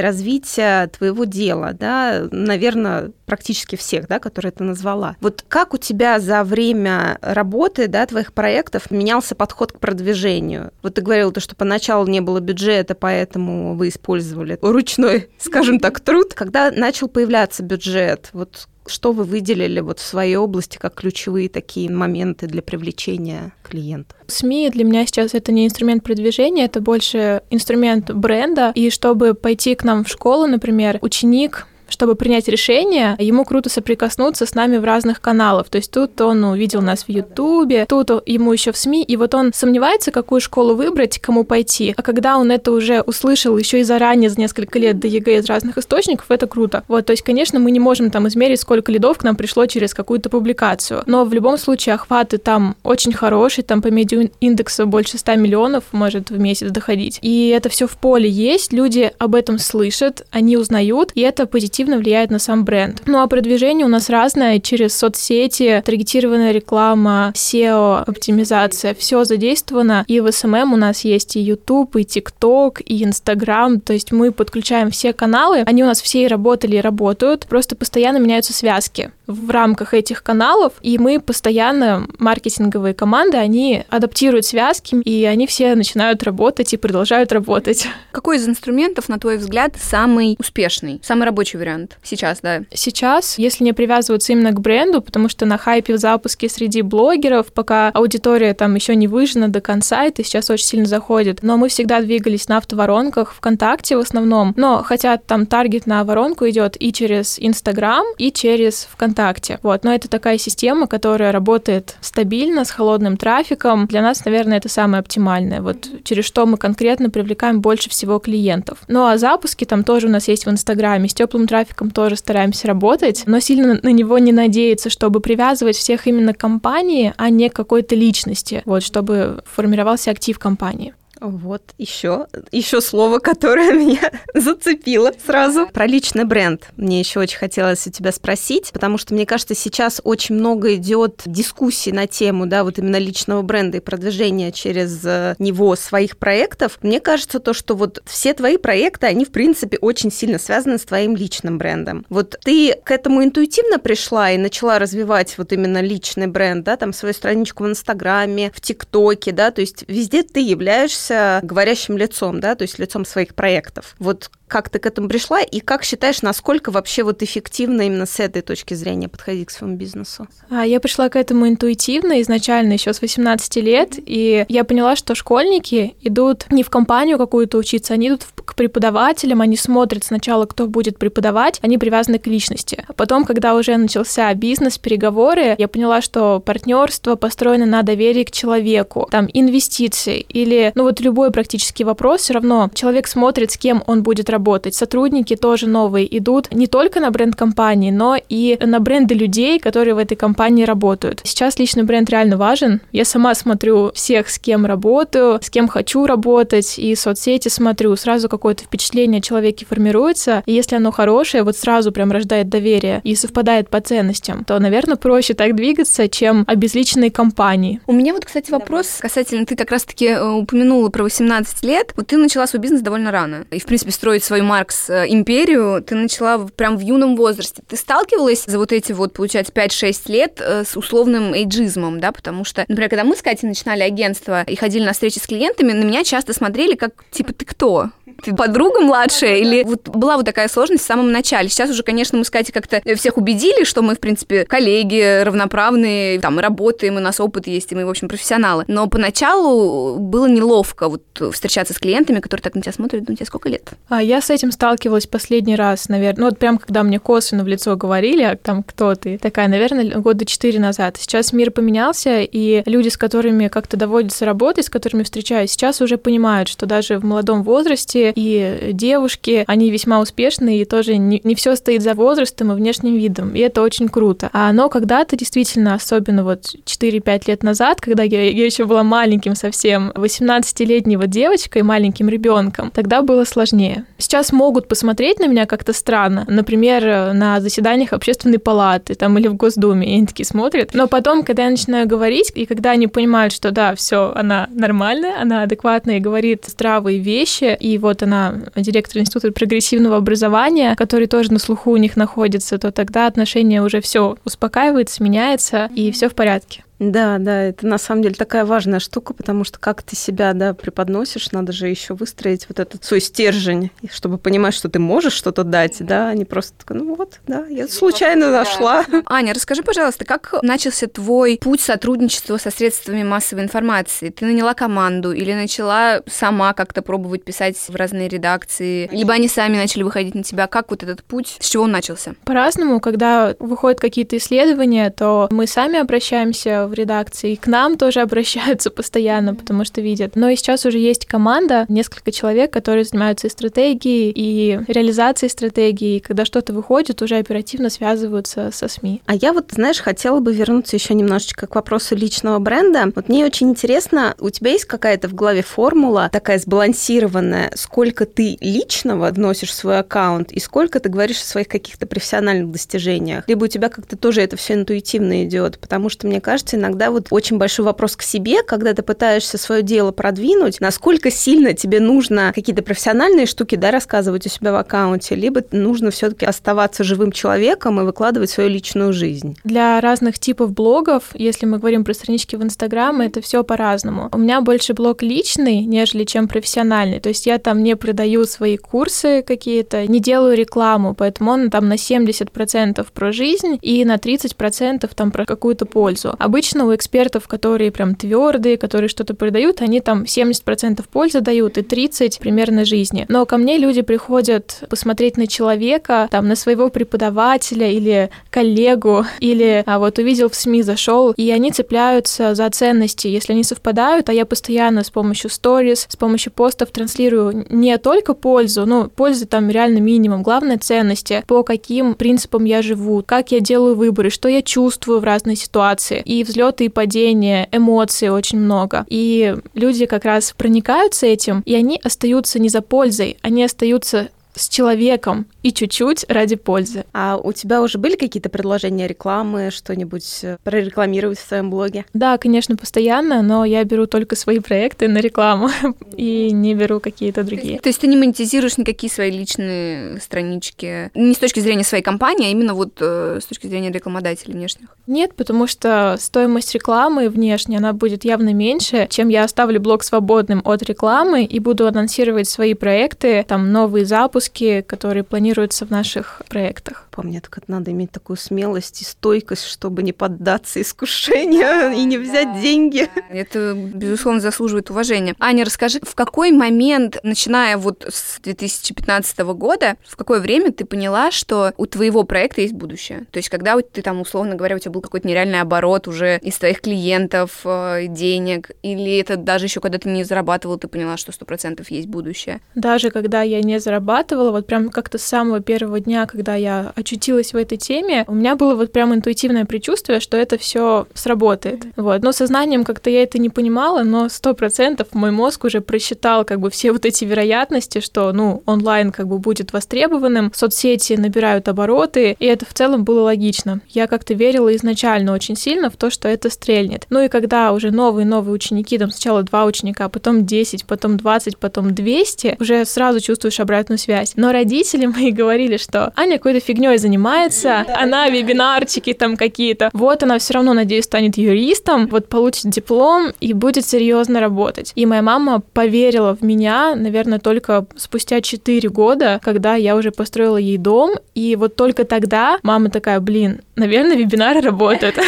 развития 0.00 0.86
твоего 0.88 1.24
дела, 1.24 1.72
да, 1.72 2.28
наверное, 2.30 3.12
практически 3.30 3.76
всех, 3.76 4.08
да, 4.08 4.18
которые 4.18 4.50
ты 4.50 4.64
назвала. 4.64 5.14
Вот 5.20 5.44
как 5.46 5.72
у 5.72 5.76
тебя 5.76 6.18
за 6.18 6.42
время 6.42 7.16
работы, 7.22 7.86
да, 7.86 8.04
твоих 8.04 8.32
проектов 8.32 8.90
менялся 8.90 9.36
подход 9.36 9.70
к 9.70 9.78
продвижению? 9.78 10.72
Вот 10.82 10.94
ты 10.94 11.00
говорила, 11.00 11.30
то, 11.30 11.38
что 11.38 11.54
поначалу 11.54 12.08
не 12.08 12.20
было 12.20 12.40
бюджета, 12.40 12.96
поэтому 12.96 13.76
вы 13.76 13.90
использовали 13.90 14.58
ручной, 14.60 15.28
скажем 15.38 15.78
так, 15.78 16.00
труд. 16.00 16.34
Когда 16.34 16.72
начал 16.72 17.06
появляться 17.06 17.62
бюджет, 17.62 18.30
вот 18.32 18.66
что 18.86 19.12
вы 19.12 19.22
выделили 19.22 19.78
вот 19.78 20.00
в 20.00 20.04
своей 20.04 20.34
области 20.34 20.76
как 20.76 20.94
ключевые 20.94 21.48
такие 21.48 21.88
моменты 21.88 22.48
для 22.48 22.62
привлечения 22.62 23.52
клиентов? 23.62 24.18
СМИ 24.26 24.70
для 24.70 24.82
меня 24.82 25.06
сейчас 25.06 25.34
это 25.34 25.52
не 25.52 25.66
инструмент 25.66 26.02
продвижения, 26.02 26.64
это 26.64 26.80
больше 26.80 27.42
инструмент 27.50 28.10
бренда. 28.10 28.72
И 28.74 28.90
чтобы 28.90 29.34
пойти 29.34 29.76
к 29.76 29.84
нам 29.84 30.04
в 30.04 30.08
школу, 30.08 30.48
например, 30.48 30.98
ученик 31.02 31.68
чтобы 31.90 32.14
принять 32.14 32.48
решение, 32.48 33.16
ему 33.18 33.44
круто 33.44 33.68
соприкоснуться 33.68 34.46
с 34.46 34.54
нами 34.54 34.78
в 34.78 34.84
разных 34.84 35.20
каналах. 35.20 35.68
То 35.68 35.76
есть 35.76 35.90
тут 35.90 36.20
он 36.20 36.42
увидел 36.44 36.80
нас 36.80 37.04
в 37.04 37.08
Ютубе, 37.08 37.86
тут 37.86 38.10
ему 38.26 38.52
еще 38.52 38.72
в 38.72 38.76
СМИ, 38.76 39.04
и 39.04 39.16
вот 39.16 39.34
он 39.34 39.52
сомневается, 39.52 40.10
какую 40.10 40.40
школу 40.40 40.74
выбрать, 40.74 41.18
кому 41.18 41.44
пойти. 41.44 41.94
А 41.96 42.02
когда 42.02 42.38
он 42.38 42.50
это 42.50 42.72
уже 42.72 43.02
услышал 43.02 43.56
еще 43.56 43.80
и 43.80 43.82
заранее, 43.82 44.30
за 44.30 44.40
несколько 44.40 44.78
лет 44.78 44.98
до 44.98 45.06
ЕГЭ 45.06 45.38
из 45.38 45.46
разных 45.46 45.78
источников, 45.78 46.26
это 46.30 46.46
круто. 46.46 46.84
Вот, 46.88 47.06
то 47.06 47.12
есть, 47.12 47.22
конечно, 47.22 47.58
мы 47.58 47.70
не 47.70 47.80
можем 47.80 48.10
там 48.10 48.28
измерить, 48.28 48.60
сколько 48.60 48.92
лидов 48.92 49.18
к 49.18 49.24
нам 49.24 49.36
пришло 49.36 49.66
через 49.66 49.94
какую-то 49.94 50.30
публикацию. 50.30 51.02
Но 51.06 51.24
в 51.24 51.32
любом 51.32 51.58
случае 51.58 51.94
охваты 51.94 52.38
там 52.38 52.76
очень 52.82 53.12
хорошие, 53.12 53.64
там 53.64 53.82
по 53.82 53.88
медиа-индексу 53.88 54.86
больше 54.86 55.18
100 55.18 55.36
миллионов 55.36 55.84
может 55.92 56.30
в 56.30 56.38
месяц 56.38 56.70
доходить. 56.70 57.18
И 57.22 57.48
это 57.48 57.68
все 57.68 57.86
в 57.86 57.96
поле 57.96 58.28
есть, 58.28 58.72
люди 58.72 59.12
об 59.18 59.34
этом 59.34 59.58
слышат, 59.58 60.26
они 60.30 60.56
узнают, 60.56 61.12
и 61.14 61.20
это 61.20 61.46
позитивно 61.46 61.79
позитивно 61.80 61.98
влияет 61.98 62.30
на 62.30 62.38
сам 62.38 62.64
бренд. 62.64 63.02
Ну 63.06 63.22
а 63.22 63.26
продвижение 63.26 63.86
у 63.86 63.88
нас 63.88 64.10
разное. 64.10 64.60
Через 64.60 64.96
соцсети, 64.98 65.82
таргетированная 65.84 66.52
реклама, 66.52 67.32
SEO, 67.34 68.04
оптимизация, 68.06 68.94
все 68.94 69.24
задействовано. 69.24 70.04
И 70.06 70.20
в 70.20 70.26
SMM 70.26 70.74
у 70.74 70.76
нас 70.76 71.04
есть 71.04 71.36
и 71.36 71.40
YouTube, 71.40 71.96
и 71.96 72.02
TikTok, 72.02 72.82
и 72.82 73.02
Instagram, 73.02 73.80
то 73.80 73.94
есть 73.94 74.12
мы 74.12 74.30
подключаем 74.30 74.90
все 74.90 75.14
каналы, 75.14 75.62
они 75.66 75.82
у 75.82 75.86
нас 75.86 76.02
все 76.02 76.24
и 76.24 76.28
работали, 76.28 76.76
и 76.76 76.80
работают, 76.80 77.46
просто 77.46 77.76
постоянно 77.76 78.18
меняются 78.18 78.52
связки 78.52 79.10
в 79.30 79.50
рамках 79.50 79.94
этих 79.94 80.22
каналов, 80.22 80.74
и 80.82 80.98
мы 80.98 81.20
постоянно, 81.20 82.06
маркетинговые 82.18 82.94
команды, 82.94 83.36
они 83.36 83.84
адаптируют 83.88 84.44
связки, 84.44 84.96
и 84.96 85.24
они 85.24 85.46
все 85.46 85.74
начинают 85.74 86.22
работать 86.22 86.74
и 86.74 86.76
продолжают 86.76 87.32
работать. 87.32 87.86
Какой 88.12 88.36
из 88.36 88.48
инструментов, 88.48 89.08
на 89.08 89.18
твой 89.18 89.38
взгляд, 89.38 89.76
самый 89.80 90.36
успешный, 90.38 91.00
самый 91.02 91.24
рабочий 91.24 91.58
вариант? 91.58 91.96
сейчас, 92.02 92.40
да? 92.42 92.62
Сейчас, 92.72 93.38
если 93.38 93.64
не 93.64 93.72
привязываться 93.72 94.32
именно 94.32 94.50
к 94.50 94.60
бренду, 94.60 95.00
потому 95.00 95.28
что 95.28 95.46
на 95.46 95.58
хайпе 95.58 95.94
в 95.94 95.98
запуске 95.98 96.48
среди 96.48 96.82
блогеров, 96.82 97.52
пока 97.52 97.90
аудитория 97.90 98.54
там 98.54 98.74
еще 98.74 98.96
не 98.96 99.08
выжжена 99.08 99.48
до 99.48 99.60
конца, 99.60 100.04
это 100.04 100.24
сейчас 100.24 100.50
очень 100.50 100.66
сильно 100.66 100.86
заходит. 100.86 101.42
Но 101.42 101.56
мы 101.56 101.68
всегда 101.68 102.00
двигались 102.00 102.48
на 102.48 102.58
автоворонках 102.58 103.34
ВКонтакте 103.34 103.96
в 103.96 104.00
основном. 104.00 104.54
Но 104.56 104.82
хотя 104.82 105.16
там 105.16 105.46
таргет 105.46 105.86
на 105.86 106.04
воронку 106.04 106.48
идет 106.48 106.76
и 106.78 106.92
через 106.92 107.38
Инстаграм, 107.38 108.04
и 108.18 108.32
через 108.32 108.88
ВКонтакте. 108.92 109.19
Вот, 109.62 109.84
но 109.84 109.94
это 109.94 110.08
такая 110.08 110.38
система, 110.38 110.86
которая 110.86 111.32
работает 111.32 111.96
стабильно, 112.00 112.64
с 112.64 112.70
холодным 112.70 113.16
трафиком. 113.16 113.86
Для 113.86 114.02
нас, 114.02 114.24
наверное, 114.24 114.58
это 114.58 114.68
самое 114.68 115.00
оптимальное. 115.00 115.62
Вот 115.62 115.88
через 116.04 116.24
что 116.24 116.46
мы 116.46 116.56
конкретно 116.56 117.10
привлекаем 117.10 117.60
больше 117.60 117.88
всего 117.90 118.18
клиентов. 118.18 118.78
Ну 118.88 119.06
а 119.06 119.18
запуски 119.18 119.64
там 119.64 119.84
тоже 119.84 120.08
у 120.08 120.10
нас 120.10 120.28
есть 120.28 120.46
в 120.46 120.50
Инстаграме 120.50 121.08
с 121.08 121.14
теплым 121.14 121.46
трафиком 121.46 121.60
трафиком 121.60 121.90
тоже 121.90 122.16
стараемся 122.16 122.66
работать, 122.66 123.24
но 123.26 123.40
сильно 123.40 123.78
на 123.82 123.92
него 123.92 124.18
не 124.18 124.32
надеяться, 124.32 124.90
чтобы 124.90 125.20
привязывать 125.20 125.76
всех 125.76 126.06
именно 126.06 126.34
к 126.34 126.38
компании, 126.38 127.12
а 127.16 127.30
не 127.30 127.48
к 127.48 127.54
какой-то 127.54 127.94
личности, 127.94 128.62
вот, 128.64 128.82
чтобы 128.82 129.42
формировался 129.44 130.10
актив 130.10 130.38
компании. 130.38 130.94
Вот 131.20 131.62
еще, 131.76 132.26
еще 132.50 132.80
слово, 132.80 133.18
которое 133.18 133.72
меня 133.78 134.10
зацепило 134.34 135.12
сразу. 135.24 135.66
Про 135.66 135.86
личный 135.86 136.24
бренд. 136.24 136.68
Мне 136.76 137.00
еще 137.00 137.20
очень 137.20 137.38
хотелось 137.38 137.86
у 137.86 137.90
тебя 137.90 138.10
спросить, 138.12 138.70
потому 138.72 138.96
что, 138.98 139.14
мне 139.14 139.26
кажется, 139.26 139.54
сейчас 139.54 140.00
очень 140.02 140.34
много 140.34 140.74
идет 140.74 141.22
дискуссий 141.26 141.92
на 141.92 142.06
тему, 142.06 142.46
да, 142.46 142.64
вот 142.64 142.78
именно 142.78 142.96
личного 142.96 143.42
бренда 143.42 143.78
и 143.78 143.80
продвижения 143.80 144.50
через 144.50 145.04
э, 145.04 145.34
него 145.38 145.76
своих 145.76 146.16
проектов. 146.16 146.78
Мне 146.82 147.00
кажется, 147.00 147.38
то, 147.38 147.52
что 147.52 147.76
вот 147.76 148.02
все 148.06 148.32
твои 148.32 148.56
проекты, 148.56 149.06
они, 149.06 149.24
в 149.24 149.30
принципе, 149.30 149.76
очень 149.78 150.10
сильно 150.10 150.38
связаны 150.38 150.78
с 150.78 150.82
твоим 150.82 151.16
личным 151.16 151.58
брендом. 151.58 152.06
Вот 152.08 152.36
ты 152.42 152.74
к 152.82 152.90
этому 152.90 153.22
интуитивно 153.22 153.78
пришла 153.78 154.30
и 154.30 154.38
начала 154.38 154.78
развивать 154.78 155.36
вот 155.36 155.52
именно 155.52 155.82
личный 155.82 156.26
бренд, 156.26 156.64
да, 156.64 156.76
там 156.76 156.92
свою 156.92 157.12
страничку 157.12 157.64
в 157.64 157.68
Инстаграме, 157.68 158.50
в 158.54 158.60
ТикТоке, 158.60 159.32
да, 159.32 159.50
то 159.50 159.60
есть 159.60 159.84
везде 159.86 160.22
ты 160.22 160.40
являешься 160.40 161.09
являешься 161.10 161.46
говорящим 161.46 161.96
лицом, 161.96 162.40
да, 162.40 162.54
то 162.54 162.62
есть 162.62 162.78
лицом 162.78 163.04
своих 163.04 163.34
проектов. 163.34 163.94
Вот 163.98 164.30
как 164.50 164.68
ты 164.68 164.78
к 164.80 164.86
этому 164.86 165.08
пришла 165.08 165.40
и 165.40 165.60
как 165.60 165.84
считаешь, 165.84 166.22
насколько 166.22 166.70
вообще 166.70 167.04
вот 167.04 167.22
эффективно 167.22 167.82
именно 167.82 168.04
с 168.04 168.18
этой 168.20 168.42
точки 168.42 168.74
зрения 168.74 169.08
подходить 169.08 169.48
к 169.48 169.50
своему 169.50 169.76
бизнесу? 169.76 170.26
А, 170.50 170.66
я 170.66 170.80
пришла 170.80 171.08
к 171.08 171.16
этому 171.16 171.48
интуитивно 171.48 172.20
изначально 172.20 172.74
еще 172.74 172.92
с 172.92 173.00
18 173.00 173.56
лет, 173.56 173.94
и 173.96 174.44
я 174.48 174.64
поняла, 174.64 174.96
что 174.96 175.14
школьники 175.14 175.94
идут 176.02 176.46
не 176.50 176.64
в 176.64 176.70
компанию 176.70 177.16
какую-то 177.16 177.56
учиться, 177.58 177.94
они 177.94 178.08
идут 178.08 178.26
к 178.44 178.54
преподавателям, 178.56 179.40
они 179.40 179.56
смотрят 179.56 180.02
сначала, 180.02 180.44
кто 180.46 180.66
будет 180.66 180.98
преподавать, 180.98 181.60
они 181.62 181.78
привязаны 181.78 182.18
к 182.18 182.26
личности. 182.26 182.84
А 182.88 182.92
потом, 182.92 183.24
когда 183.24 183.54
уже 183.54 183.76
начался 183.76 184.34
бизнес, 184.34 184.78
переговоры, 184.78 185.54
я 185.56 185.68
поняла, 185.68 186.02
что 186.02 186.40
партнерство 186.40 187.14
построено 187.14 187.66
на 187.66 187.82
доверии 187.82 188.24
к 188.24 188.32
человеку, 188.32 189.06
там 189.12 189.28
инвестиции 189.32 190.20
или, 190.20 190.72
ну 190.74 190.82
вот 190.82 191.00
любой 191.00 191.30
практически 191.30 191.84
вопрос, 191.84 192.22
все 192.22 192.34
равно 192.34 192.68
человек 192.74 193.06
смотрит, 193.06 193.52
с 193.52 193.56
кем 193.56 193.84
он 193.86 194.02
будет 194.02 194.28
работать 194.28 194.39
работать. 194.40 194.74
Сотрудники 194.74 195.36
тоже 195.36 195.66
новые 195.66 196.06
идут 196.18 196.48
не 196.50 196.66
только 196.66 197.00
на 197.00 197.10
бренд 197.10 197.36
компании, 197.36 197.90
но 197.90 198.16
и 198.30 198.58
на 198.64 198.80
бренды 198.80 199.14
людей, 199.14 199.58
которые 199.58 199.94
в 199.94 199.98
этой 199.98 200.16
компании 200.16 200.64
работают. 200.64 201.20
Сейчас 201.24 201.58
личный 201.58 201.82
бренд 201.82 202.08
реально 202.08 202.38
важен. 202.38 202.80
Я 202.90 203.04
сама 203.04 203.34
смотрю 203.34 203.92
всех, 203.94 204.30
с 204.30 204.38
кем 204.38 204.64
работаю, 204.64 205.38
с 205.42 205.50
кем 205.50 205.68
хочу 205.68 206.06
работать, 206.06 206.78
и 206.78 206.94
соцсети 206.94 207.48
смотрю. 207.48 207.94
Сразу 207.96 208.28
какое-то 208.30 208.64
впечатление 208.64 209.18
о 209.18 209.22
человеке 209.22 209.66
формируется. 209.66 210.42
И 210.46 210.52
если 210.52 210.76
оно 210.76 210.90
хорошее, 210.90 211.42
вот 211.42 211.56
сразу 211.56 211.92
прям 211.92 212.10
рождает 212.10 212.48
доверие 212.48 213.02
и 213.04 213.14
совпадает 213.14 213.68
по 213.68 213.80
ценностям, 213.80 214.44
то, 214.44 214.58
наверное, 214.58 214.96
проще 214.96 215.34
так 215.34 215.54
двигаться, 215.54 216.08
чем 216.08 216.44
обезличенные 216.46 217.10
компании. 217.10 217.80
У 217.86 217.92
меня 217.92 218.14
вот, 218.14 218.24
кстати, 218.24 218.50
вопрос 218.50 218.98
касательно, 219.00 219.44
ты 219.44 219.54
как 219.54 219.70
раз-таки 219.70 220.06
э, 220.06 220.30
упомянула 220.30 220.88
про 220.88 221.02
18 221.02 221.62
лет. 221.64 221.92
Вот 221.96 222.06
ты 222.06 222.16
начала 222.16 222.46
свой 222.46 222.62
бизнес 222.62 222.80
довольно 222.80 223.10
рано. 223.10 223.44
И, 223.50 223.58
в 223.58 223.66
принципе, 223.66 223.90
строить 223.90 224.24
свою 224.30 224.44
Маркс 224.44 224.88
э, 224.88 225.08
ты 225.08 225.94
начала 225.96 226.46
прям 226.46 226.76
в 226.76 226.80
юном 226.80 227.16
возрасте. 227.16 227.62
Ты 227.66 227.76
сталкивалась 227.76 228.44
за 228.46 228.58
вот 228.58 228.70
эти 228.70 228.92
вот, 228.92 229.12
получается, 229.12 229.52
5-6 229.52 230.02
лет 230.06 230.40
э, 230.40 230.62
с 230.64 230.76
условным 230.76 231.34
эйджизмом, 231.34 231.98
да, 231.98 232.12
потому 232.12 232.44
что, 232.44 232.64
например, 232.68 232.90
когда 232.90 233.02
мы 233.02 233.16
с 233.16 233.22
Катей 233.22 233.48
начинали 233.48 233.82
агентство 233.82 234.44
и 234.44 234.54
ходили 234.54 234.84
на 234.84 234.92
встречи 234.92 235.18
с 235.18 235.26
клиентами, 235.26 235.72
на 235.72 235.82
меня 235.82 236.04
часто 236.04 236.32
смотрели 236.32 236.76
как, 236.76 236.92
типа, 237.10 237.32
ты 237.32 237.44
кто? 237.44 237.90
Ты 238.22 238.34
подруга 238.34 238.80
младшая 238.80 239.36
или 239.36 239.64
вот 239.64 239.88
была 239.88 240.16
вот 240.16 240.26
такая 240.26 240.48
сложность 240.48 240.84
в 240.84 240.86
самом 240.86 241.12
начале? 241.12 241.48
Сейчас 241.48 241.70
уже, 241.70 241.82
конечно, 241.82 242.18
мы 242.18 242.24
с 242.24 242.30
Катей 242.30 242.52
как-то 242.52 242.80
всех 242.96 243.16
убедили, 243.16 243.64
что 243.64 243.82
мы, 243.82 243.94
в 243.94 244.00
принципе, 244.00 244.44
коллеги, 244.44 245.22
равноправные, 245.22 246.20
там, 246.20 246.38
работаем, 246.38 246.96
у 246.96 247.00
нас 247.00 247.20
опыт 247.20 247.46
есть, 247.46 247.72
и 247.72 247.74
мы, 247.74 247.86
в 247.86 247.90
общем, 247.90 248.08
профессионалы. 248.08 248.64
Но 248.68 248.86
поначалу 248.88 249.98
было 249.98 250.26
неловко 250.26 250.88
вот 250.88 251.02
встречаться 251.32 251.74
с 251.74 251.78
клиентами, 251.78 252.20
которые 252.20 252.42
так 252.42 252.54
на 252.54 252.62
тебя 252.62 252.72
смотрят, 252.72 253.08
ну, 253.08 253.14
тебе 253.14 253.26
сколько 253.26 253.48
лет? 253.48 253.70
А 253.88 254.02
я 254.02 254.20
с 254.20 254.30
этим 254.30 254.52
сталкивалась 254.52 255.06
последний 255.06 255.56
раз, 255.56 255.88
наверное, 255.88 256.20
ну, 256.20 256.28
вот 256.30 256.38
прям 256.38 256.58
когда 256.58 256.82
мне 256.82 256.98
косвенно 256.98 257.44
в 257.44 257.48
лицо 257.48 257.76
говорили, 257.76 258.22
а 258.22 258.36
там, 258.36 258.62
кто 258.62 258.94
ты, 258.94 259.18
такая, 259.18 259.48
наверное, 259.48 259.98
года 259.98 260.24
четыре 260.24 260.60
назад. 260.60 260.96
Сейчас 260.98 261.32
мир 261.32 261.50
поменялся, 261.50 262.20
и 262.20 262.62
люди, 262.66 262.88
с 262.88 262.96
которыми 262.96 263.48
как-то 263.48 263.76
доводится 263.76 264.24
работать, 264.24 264.66
с 264.66 264.70
которыми 264.70 265.02
встречаюсь, 265.02 265.52
сейчас 265.52 265.80
уже 265.80 265.98
понимают, 265.98 266.48
что 266.48 266.66
даже 266.66 266.98
в 266.98 267.04
молодом 267.04 267.42
возрасте 267.42 268.09
и 268.14 268.70
девушки, 268.72 269.44
они 269.46 269.70
весьма 269.70 270.00
успешны, 270.00 270.58
и 270.58 270.64
тоже 270.64 270.96
не, 270.96 271.20
не 271.24 271.34
все 271.34 271.56
стоит 271.56 271.82
за 271.82 271.94
возрастом 271.94 272.52
и 272.52 272.54
внешним 272.54 272.96
видом, 272.96 273.34
и 273.34 273.40
это 273.40 273.62
очень 273.62 273.88
круто. 273.88 274.30
А, 274.32 274.52
но 274.52 274.68
когда-то 274.68 275.16
действительно, 275.16 275.74
особенно 275.74 276.24
вот 276.24 276.44
4-5 276.64 277.22
лет 277.26 277.42
назад, 277.42 277.80
когда 277.80 278.02
я, 278.02 278.30
я 278.30 278.44
еще 278.44 278.64
была 278.64 278.82
маленьким 278.82 279.34
совсем, 279.34 279.90
18-летней 279.90 280.96
вот 280.96 281.08
девочкой, 281.08 281.62
маленьким 281.62 282.08
ребенком, 282.08 282.70
тогда 282.70 283.02
было 283.02 283.24
сложнее. 283.24 283.84
Сейчас 283.98 284.32
могут 284.32 284.68
посмотреть 284.68 285.18
на 285.18 285.26
меня 285.26 285.46
как-то 285.46 285.72
странно, 285.72 286.24
например, 286.28 287.12
на 287.12 287.40
заседаниях 287.40 287.92
общественной 287.92 288.38
палаты 288.38 288.94
там 288.94 289.18
или 289.18 289.28
в 289.28 289.34
Госдуме, 289.34 289.86
и 289.86 289.96
они 289.96 290.06
такие 290.06 290.26
смотрят. 290.26 290.70
Но 290.74 290.86
потом, 290.86 291.22
когда 291.22 291.44
я 291.44 291.50
начинаю 291.50 291.86
говорить, 291.86 292.32
и 292.34 292.46
когда 292.46 292.72
они 292.72 292.86
понимают, 292.86 293.32
что 293.32 293.50
да, 293.50 293.74
все, 293.74 294.12
она 294.14 294.48
нормальная, 294.52 295.20
она 295.20 295.42
адекватная 295.42 295.96
и 295.96 296.00
говорит 296.00 296.44
здравые 296.46 296.98
вещи, 296.98 297.56
и 297.58 297.78
вот 297.78 297.89
она 298.02 298.34
директор 298.56 298.98
Института 298.98 299.32
прогрессивного 299.32 299.96
образования, 299.96 300.74
который 300.76 301.06
тоже 301.06 301.32
на 301.32 301.38
слуху 301.38 301.70
у 301.70 301.76
них 301.76 301.96
находится, 301.96 302.58
то 302.58 302.72
тогда 302.72 303.06
отношения 303.06 303.62
уже 303.62 303.80
все 303.80 304.16
успокаивается, 304.24 305.02
меняется, 305.02 305.70
и 305.74 305.90
все 305.90 306.08
в 306.08 306.14
порядке. 306.14 306.64
Да, 306.80 307.18
да, 307.18 307.42
это 307.42 307.66
на 307.66 307.76
самом 307.76 308.02
деле 308.02 308.14
такая 308.14 308.46
важная 308.46 308.80
штука, 308.80 309.12
потому 309.12 309.44
что 309.44 309.58
как 309.58 309.82
ты 309.82 309.94
себя, 309.94 310.32
да, 310.32 310.54
преподносишь, 310.54 311.30
надо 311.30 311.52
же 311.52 311.68
еще 311.68 311.92
выстроить 311.92 312.46
вот 312.48 312.58
этот 312.58 312.82
свой 312.82 313.02
стержень, 313.02 313.70
чтобы 313.92 314.16
понимать, 314.16 314.54
что 314.54 314.70
ты 314.70 314.78
можешь 314.78 315.12
что-то 315.12 315.44
дать, 315.44 315.76
да, 315.80 316.08
а 316.08 316.14
не 316.14 316.24
просто 316.24 316.54
такой, 316.56 316.78
ну 316.78 316.94
вот, 316.94 317.20
да, 317.26 317.44
я 317.48 317.68
случайно 317.68 318.30
зашла. 318.30 318.86
Аня, 319.04 319.34
расскажи, 319.34 319.62
пожалуйста, 319.62 320.06
как 320.06 320.36
начался 320.40 320.86
твой 320.86 321.38
путь 321.40 321.60
сотрудничества 321.60 322.38
со 322.38 322.50
средствами 322.50 323.02
массовой 323.02 323.42
информации? 323.42 324.08
Ты 324.08 324.24
наняла 324.24 324.54
команду 324.54 325.12
или 325.12 325.34
начала 325.34 326.00
сама 326.06 326.54
как-то 326.54 326.80
пробовать 326.80 327.24
писать 327.24 327.58
в 327.68 327.76
разные 327.76 328.08
редакции, 328.08 328.88
либо 328.90 329.12
они 329.12 329.28
сами 329.28 329.56
начали 329.56 329.82
выходить 329.82 330.14
на 330.14 330.22
тебя? 330.22 330.46
Как 330.46 330.70
вот 330.70 330.82
этот 330.82 331.04
путь, 331.04 331.36
с 331.40 331.46
чего 331.46 331.64
он 331.64 331.72
начался? 331.72 332.14
По-разному, 332.24 332.80
когда 332.80 333.34
выходят 333.38 333.80
какие-то 333.80 334.16
исследования, 334.16 334.88
то 334.88 335.28
мы 335.30 335.46
сами 335.46 335.78
обращаемся 335.78 336.69
в 336.70 336.74
редакции. 336.74 337.32
И 337.32 337.36
к 337.36 337.46
нам 337.46 337.76
тоже 337.76 338.00
обращаются 338.00 338.70
постоянно, 338.70 339.34
потому 339.34 339.64
что 339.64 339.80
видят. 339.80 340.16
Но 340.16 340.28
и 340.28 340.36
сейчас 340.36 340.64
уже 340.64 340.78
есть 340.78 341.06
команда, 341.06 341.66
несколько 341.68 342.12
человек, 342.12 342.52
которые 342.52 342.84
занимаются 342.84 343.26
и 343.26 343.30
стратегией, 343.30 344.12
и 344.14 344.60
реализацией 344.68 345.30
стратегии. 345.30 345.96
И 345.96 346.00
когда 346.00 346.24
что-то 346.24 346.52
выходит, 346.52 347.02
уже 347.02 347.16
оперативно 347.16 347.70
связываются 347.70 348.50
со 348.52 348.68
СМИ. 348.68 349.02
А 349.06 349.14
я 349.14 349.32
вот, 349.32 349.52
знаешь, 349.52 349.80
хотела 349.80 350.20
бы 350.20 350.32
вернуться 350.32 350.76
еще 350.76 350.94
немножечко 350.94 351.46
к 351.46 351.54
вопросу 351.54 351.94
личного 351.94 352.38
бренда. 352.38 352.90
Вот 352.94 353.08
мне 353.08 353.24
очень 353.24 353.50
интересно, 353.50 354.14
у 354.20 354.30
тебя 354.30 354.52
есть 354.52 354.64
какая-то 354.64 355.08
в 355.08 355.14
голове 355.14 355.42
формула 355.42 356.08
такая 356.12 356.38
сбалансированная, 356.38 357.52
сколько 357.54 358.06
ты 358.06 358.38
личного 358.40 359.10
вносишь 359.10 359.50
в 359.50 359.54
свой 359.54 359.78
аккаунт 359.78 360.32
и 360.32 360.40
сколько 360.40 360.80
ты 360.80 360.88
говоришь 360.88 361.20
о 361.20 361.26
своих 361.26 361.48
каких-то 361.48 361.86
профессиональных 361.86 362.50
достижениях? 362.50 363.24
Либо 363.26 363.44
у 363.44 363.48
тебя 363.48 363.68
как-то 363.68 363.96
тоже 363.96 364.22
это 364.22 364.36
все 364.36 364.54
интуитивно 364.54 365.24
идет? 365.24 365.58
Потому 365.58 365.88
что, 365.88 366.06
мне 366.06 366.20
кажется, 366.20 366.56
иногда 366.60 366.90
вот 366.90 367.08
очень 367.10 367.38
большой 367.38 367.64
вопрос 367.64 367.96
к 367.96 368.02
себе, 368.02 368.42
когда 368.42 368.72
ты 368.74 368.82
пытаешься 368.82 369.38
свое 369.38 369.62
дело 369.62 369.90
продвинуть, 369.90 370.60
насколько 370.60 371.10
сильно 371.10 371.54
тебе 371.54 371.80
нужно 371.80 372.32
какие-то 372.34 372.62
профессиональные 372.62 373.26
штуки, 373.26 373.56
да, 373.56 373.70
рассказывать 373.70 374.26
у 374.26 374.28
себя 374.28 374.52
в 374.52 374.56
аккаунте, 374.56 375.14
либо 375.14 375.42
нужно 375.50 375.90
все-таки 375.90 376.26
оставаться 376.26 376.84
живым 376.84 377.12
человеком 377.12 377.80
и 377.80 377.84
выкладывать 377.84 378.30
свою 378.30 378.50
личную 378.50 378.92
жизнь. 378.92 379.36
Для 379.44 379.80
разных 379.80 380.18
типов 380.18 380.52
блогов, 380.52 381.10
если 381.14 381.46
мы 381.46 381.58
говорим 381.58 381.84
про 381.84 381.94
странички 381.94 382.36
в 382.36 382.42
Инстаграм, 382.42 383.00
это 383.00 383.20
все 383.20 383.42
по-разному. 383.42 384.08
У 384.12 384.18
меня 384.18 384.40
больше 384.40 384.74
блог 384.74 385.02
личный, 385.02 385.64
нежели 385.64 386.04
чем 386.04 386.28
профессиональный. 386.28 387.00
То 387.00 387.08
есть 387.08 387.26
я 387.26 387.38
там 387.38 387.62
не 387.62 387.76
продаю 387.76 388.24
свои 388.24 388.56
курсы 388.56 389.22
какие-то, 389.22 389.86
не 389.86 390.00
делаю 390.00 390.36
рекламу, 390.36 390.94
поэтому 390.94 391.30
он 391.32 391.50
там 391.50 391.68
на 391.68 391.74
70% 391.74 392.86
про 392.92 393.12
жизнь 393.12 393.58
и 393.62 393.84
на 393.84 393.96
30% 393.96 394.90
там 394.94 395.10
про 395.10 395.24
какую-то 395.24 395.66
пользу. 395.66 396.14
Обычно 396.18 396.49
обычно 396.50 396.66
у 396.66 396.74
экспертов, 396.74 397.28
которые 397.28 397.70
прям 397.70 397.94
твердые, 397.94 398.56
которые 398.56 398.88
что-то 398.88 399.14
продают, 399.14 399.62
они 399.62 399.80
там 399.80 400.02
70% 400.02 400.84
пользы 400.90 401.20
дают 401.20 401.58
и 401.58 401.60
30% 401.60 402.18
примерно 402.18 402.64
жизни. 402.64 403.06
Но 403.08 403.24
ко 403.24 403.36
мне 403.36 403.56
люди 403.56 403.82
приходят 403.82 404.64
посмотреть 404.68 405.16
на 405.16 405.28
человека, 405.28 406.08
там, 406.10 406.26
на 406.26 406.34
своего 406.34 406.68
преподавателя 406.68 407.70
или 407.70 408.10
коллегу, 408.30 409.04
или 409.20 409.62
а 409.64 409.78
вот 409.78 409.98
увидел 409.98 410.28
в 410.28 410.34
СМИ, 410.34 410.62
зашел, 410.62 411.12
и 411.12 411.30
они 411.30 411.52
цепляются 411.52 412.34
за 412.34 412.50
ценности. 412.50 413.06
Если 413.06 413.32
они 413.32 413.44
совпадают, 413.44 414.08
а 414.08 414.12
я 414.12 414.26
постоянно 414.26 414.82
с 414.82 414.90
помощью 414.90 415.30
сторис, 415.30 415.86
с 415.88 415.96
помощью 415.96 416.32
постов 416.32 416.70
транслирую 416.70 417.46
не 417.48 417.78
только 417.78 418.14
пользу, 418.14 418.66
ну, 418.66 418.88
пользы 418.88 419.26
там 419.26 419.50
реально 419.50 419.78
минимум, 419.78 420.24
главное 420.24 420.58
ценности, 420.58 421.22
по 421.28 421.44
каким 421.44 421.94
принципам 421.94 422.44
я 422.44 422.60
живу, 422.62 423.04
как 423.06 423.30
я 423.30 423.38
делаю 423.38 423.76
выборы, 423.76 424.10
что 424.10 424.28
я 424.28 424.42
чувствую 424.42 424.98
в 424.98 425.04
разной 425.04 425.36
ситуации. 425.36 426.02
И 426.04 426.24
взлет 426.24 426.39
взлеты 426.40 426.64
и 426.64 426.68
падения, 426.68 427.48
эмоций 427.52 428.08
очень 428.08 428.38
много. 428.38 428.86
И 428.88 429.36
люди 429.54 429.86
как 429.86 430.04
раз 430.04 430.34
проникаются 430.36 431.06
этим, 431.06 431.42
и 431.44 431.54
они 431.54 431.80
остаются 431.82 432.38
не 432.38 432.48
за 432.48 432.62
пользой, 432.62 433.18
они 433.22 433.44
остаются 433.44 434.08
с 434.34 434.48
человеком 434.48 435.26
и 435.42 435.52
чуть-чуть 435.52 436.04
ради 436.08 436.36
пользы. 436.36 436.84
А 436.92 437.16
у 437.16 437.32
тебя 437.32 437.62
уже 437.62 437.78
были 437.78 437.96
какие-то 437.96 438.28
предложения 438.28 438.86
рекламы, 438.86 439.50
что-нибудь 439.50 440.20
э, 440.22 440.36
прорекламировать 440.42 441.18
в 441.18 441.26
своем 441.26 441.50
блоге? 441.50 441.84
Да, 441.94 442.18
конечно, 442.18 442.56
постоянно, 442.56 443.22
но 443.22 443.44
я 443.44 443.64
беру 443.64 443.86
только 443.86 444.16
свои 444.16 444.38
проекты 444.38 444.88
на 444.88 444.98
рекламу 444.98 445.50
и 445.96 446.30
не 446.32 446.54
беру 446.54 446.80
какие-то 446.80 447.22
другие. 447.24 447.58
То 447.60 447.68
есть 447.68 447.80
ты 447.80 447.86
не 447.86 447.96
монетизируешь 447.96 448.58
никакие 448.58 448.90
свои 448.90 449.10
личные 449.10 450.00
странички, 450.00 450.90
не 450.94 451.14
с 451.14 451.18
точки 451.18 451.40
зрения 451.40 451.64
своей 451.64 451.82
компании, 451.82 452.28
а 452.28 452.30
именно 452.30 452.54
вот 452.54 452.78
э, 452.80 453.18
с 453.22 453.26
точки 453.26 453.46
зрения 453.46 453.70
рекламодателей 453.70 454.34
внешних? 454.34 454.76
Нет, 454.86 455.14
потому 455.14 455.46
что 455.46 455.96
стоимость 455.98 456.54
рекламы 456.54 457.08
внешней, 457.08 457.56
она 457.56 457.72
будет 457.72 458.04
явно 458.04 458.34
меньше, 458.34 458.86
чем 458.90 459.08
я 459.08 459.24
оставлю 459.24 459.60
блог 459.60 459.82
свободным 459.82 460.42
от 460.44 460.62
рекламы 460.62 461.24
и 461.24 461.38
буду 461.38 461.66
анонсировать 461.66 462.28
свои 462.28 462.54
проекты, 462.54 463.24
там 463.26 463.52
новые 463.52 463.84
запуски, 463.84 464.64
которые 464.66 465.04
планируются 465.30 465.64
в 465.64 465.70
наших 465.70 466.22
проектах. 466.28 466.86
По 467.00 467.06
мне, 467.06 467.22
так 467.22 467.38
это 467.38 467.50
надо 467.50 467.70
иметь 467.70 467.92
такую 467.92 468.18
смелость 468.18 468.82
и 468.82 468.84
стойкость, 468.84 469.46
чтобы 469.46 469.82
не 469.82 469.94
поддаться 469.94 470.60
искушению 470.60 471.40
да, 471.40 471.72
и 471.72 471.84
не 471.84 471.96
взять 471.96 472.34
да, 472.34 472.40
деньги. 472.42 472.90
Это, 473.08 473.54
безусловно, 473.54 474.20
заслуживает 474.20 474.68
уважения. 474.68 475.14
Аня, 475.18 475.46
расскажи, 475.46 475.80
в 475.82 475.94
какой 475.94 476.30
момент, 476.30 476.98
начиная 477.02 477.56
вот 477.56 477.86
с 477.88 478.20
2015 478.20 479.18
года, 479.20 479.76
в 479.88 479.96
какое 479.96 480.20
время 480.20 480.52
ты 480.52 480.66
поняла, 480.66 481.10
что 481.10 481.54
у 481.56 481.64
твоего 481.64 482.04
проекта 482.04 482.42
есть 482.42 482.52
будущее? 482.52 483.06
То 483.10 483.16
есть, 483.16 483.30
когда 483.30 483.58
ты 483.62 483.80
там, 483.80 484.02
условно 484.02 484.34
говоря, 484.34 484.56
у 484.56 484.58
тебя 484.58 484.72
был 484.72 484.82
какой-то 484.82 485.08
нереальный 485.08 485.40
оборот 485.40 485.88
уже 485.88 486.18
из 486.18 486.36
твоих 486.36 486.60
клиентов, 486.60 487.40
э, 487.44 487.86
денег, 487.88 488.50
или 488.62 488.98
это 488.98 489.16
даже 489.16 489.46
еще 489.46 489.60
когда 489.60 489.78
ты 489.78 489.88
не 489.88 490.04
зарабатывал, 490.04 490.58
ты 490.58 490.68
поняла, 490.68 490.98
что 490.98 491.12
сто 491.12 491.24
процентов 491.24 491.70
есть 491.70 491.88
будущее? 491.88 492.42
Даже 492.54 492.90
когда 492.90 493.22
я 493.22 493.40
не 493.40 493.58
зарабатывала, 493.58 494.32
вот 494.32 494.46
прям 494.46 494.68
как-то 494.68 494.98
с 494.98 495.02
самого 495.02 495.40
первого 495.40 495.80
дня, 495.80 496.04
когда 496.04 496.34
я 496.34 496.74
очутилась 496.90 497.32
в 497.32 497.36
этой 497.36 497.56
теме, 497.56 498.04
у 498.08 498.14
меня 498.14 498.34
было 498.34 498.54
вот 498.54 498.72
прям 498.72 498.92
интуитивное 498.92 499.44
предчувствие, 499.44 500.00
что 500.00 500.16
это 500.16 500.38
все 500.38 500.86
сработает. 500.94 501.62
Вот. 501.76 502.02
Но 502.02 502.12
сознанием 502.12 502.64
как-то 502.64 502.90
я 502.90 503.02
это 503.02 503.18
не 503.18 503.28
понимала, 503.28 503.82
но 503.84 504.08
сто 504.08 504.34
процентов 504.34 504.88
мой 504.92 505.12
мозг 505.12 505.44
уже 505.44 505.60
просчитал 505.60 506.24
как 506.24 506.40
бы 506.40 506.50
все 506.50 506.72
вот 506.72 506.84
эти 506.84 507.04
вероятности, 507.04 507.80
что, 507.80 508.12
ну, 508.12 508.42
онлайн 508.46 508.90
как 508.90 509.06
бы 509.06 509.18
будет 509.18 509.52
востребованным, 509.52 510.32
соцсети 510.34 510.94
набирают 510.94 511.48
обороты, 511.48 512.16
и 512.18 512.26
это 512.26 512.44
в 512.44 512.54
целом 512.54 512.84
было 512.84 513.02
логично. 513.02 513.60
Я 513.68 513.86
как-то 513.86 514.14
верила 514.14 514.54
изначально 514.56 515.12
очень 515.12 515.36
сильно 515.36 515.70
в 515.70 515.76
то, 515.76 515.90
что 515.90 516.08
это 516.08 516.30
стрельнет. 516.30 516.86
Ну 516.90 517.02
и 517.02 517.08
когда 517.08 517.52
уже 517.52 517.70
новые-новые 517.70 518.34
ученики, 518.34 518.78
там 518.78 518.90
сначала 518.90 519.22
два 519.22 519.44
ученика, 519.44 519.88
потом 519.88 520.26
10, 520.26 520.64
потом 520.64 520.96
20, 520.96 521.38
потом 521.38 521.74
200, 521.74 522.36
уже 522.40 522.64
сразу 522.64 523.00
чувствуешь 523.00 523.38
обратную 523.38 523.78
связь. 523.78 524.14
Но 524.16 524.32
родители 524.32 524.86
мои 525.00 525.12
говорили, 525.12 525.56
что 525.56 525.92
Аня 525.96 526.16
какой-то 526.16 526.40
фигней 526.40 526.69
фигней 526.70 526.78
занимается, 526.78 527.66
она 527.76 528.08
вебинарчики 528.08 528.92
там 528.92 529.16
какие-то. 529.16 529.70
Вот 529.72 530.02
она 530.02 530.18
все 530.18 530.34
равно, 530.34 530.54
надеюсь, 530.54 530.84
станет 530.84 531.16
юристом, 531.16 531.86
вот 531.86 532.08
получит 532.08 532.50
диплом 532.50 533.12
и 533.20 533.32
будет 533.32 533.66
серьезно 533.66 534.20
работать. 534.20 534.72
И 534.74 534.86
моя 534.86 535.02
мама 535.02 535.40
поверила 535.52 536.16
в 536.16 536.22
меня, 536.22 536.74
наверное, 536.74 537.18
только 537.18 537.66
спустя 537.76 538.20
4 538.20 538.68
года, 538.68 539.20
когда 539.22 539.54
я 539.54 539.76
уже 539.76 539.90
построила 539.90 540.36
ей 540.36 540.58
дом, 540.58 540.92
и 541.14 541.36
вот 541.36 541.56
только 541.56 541.84
тогда 541.84 542.38
мама 542.42 542.70
такая, 542.70 543.00
блин, 543.00 543.40
наверное, 543.60 543.96
вебинары 543.96 544.40
работают. 544.50 544.98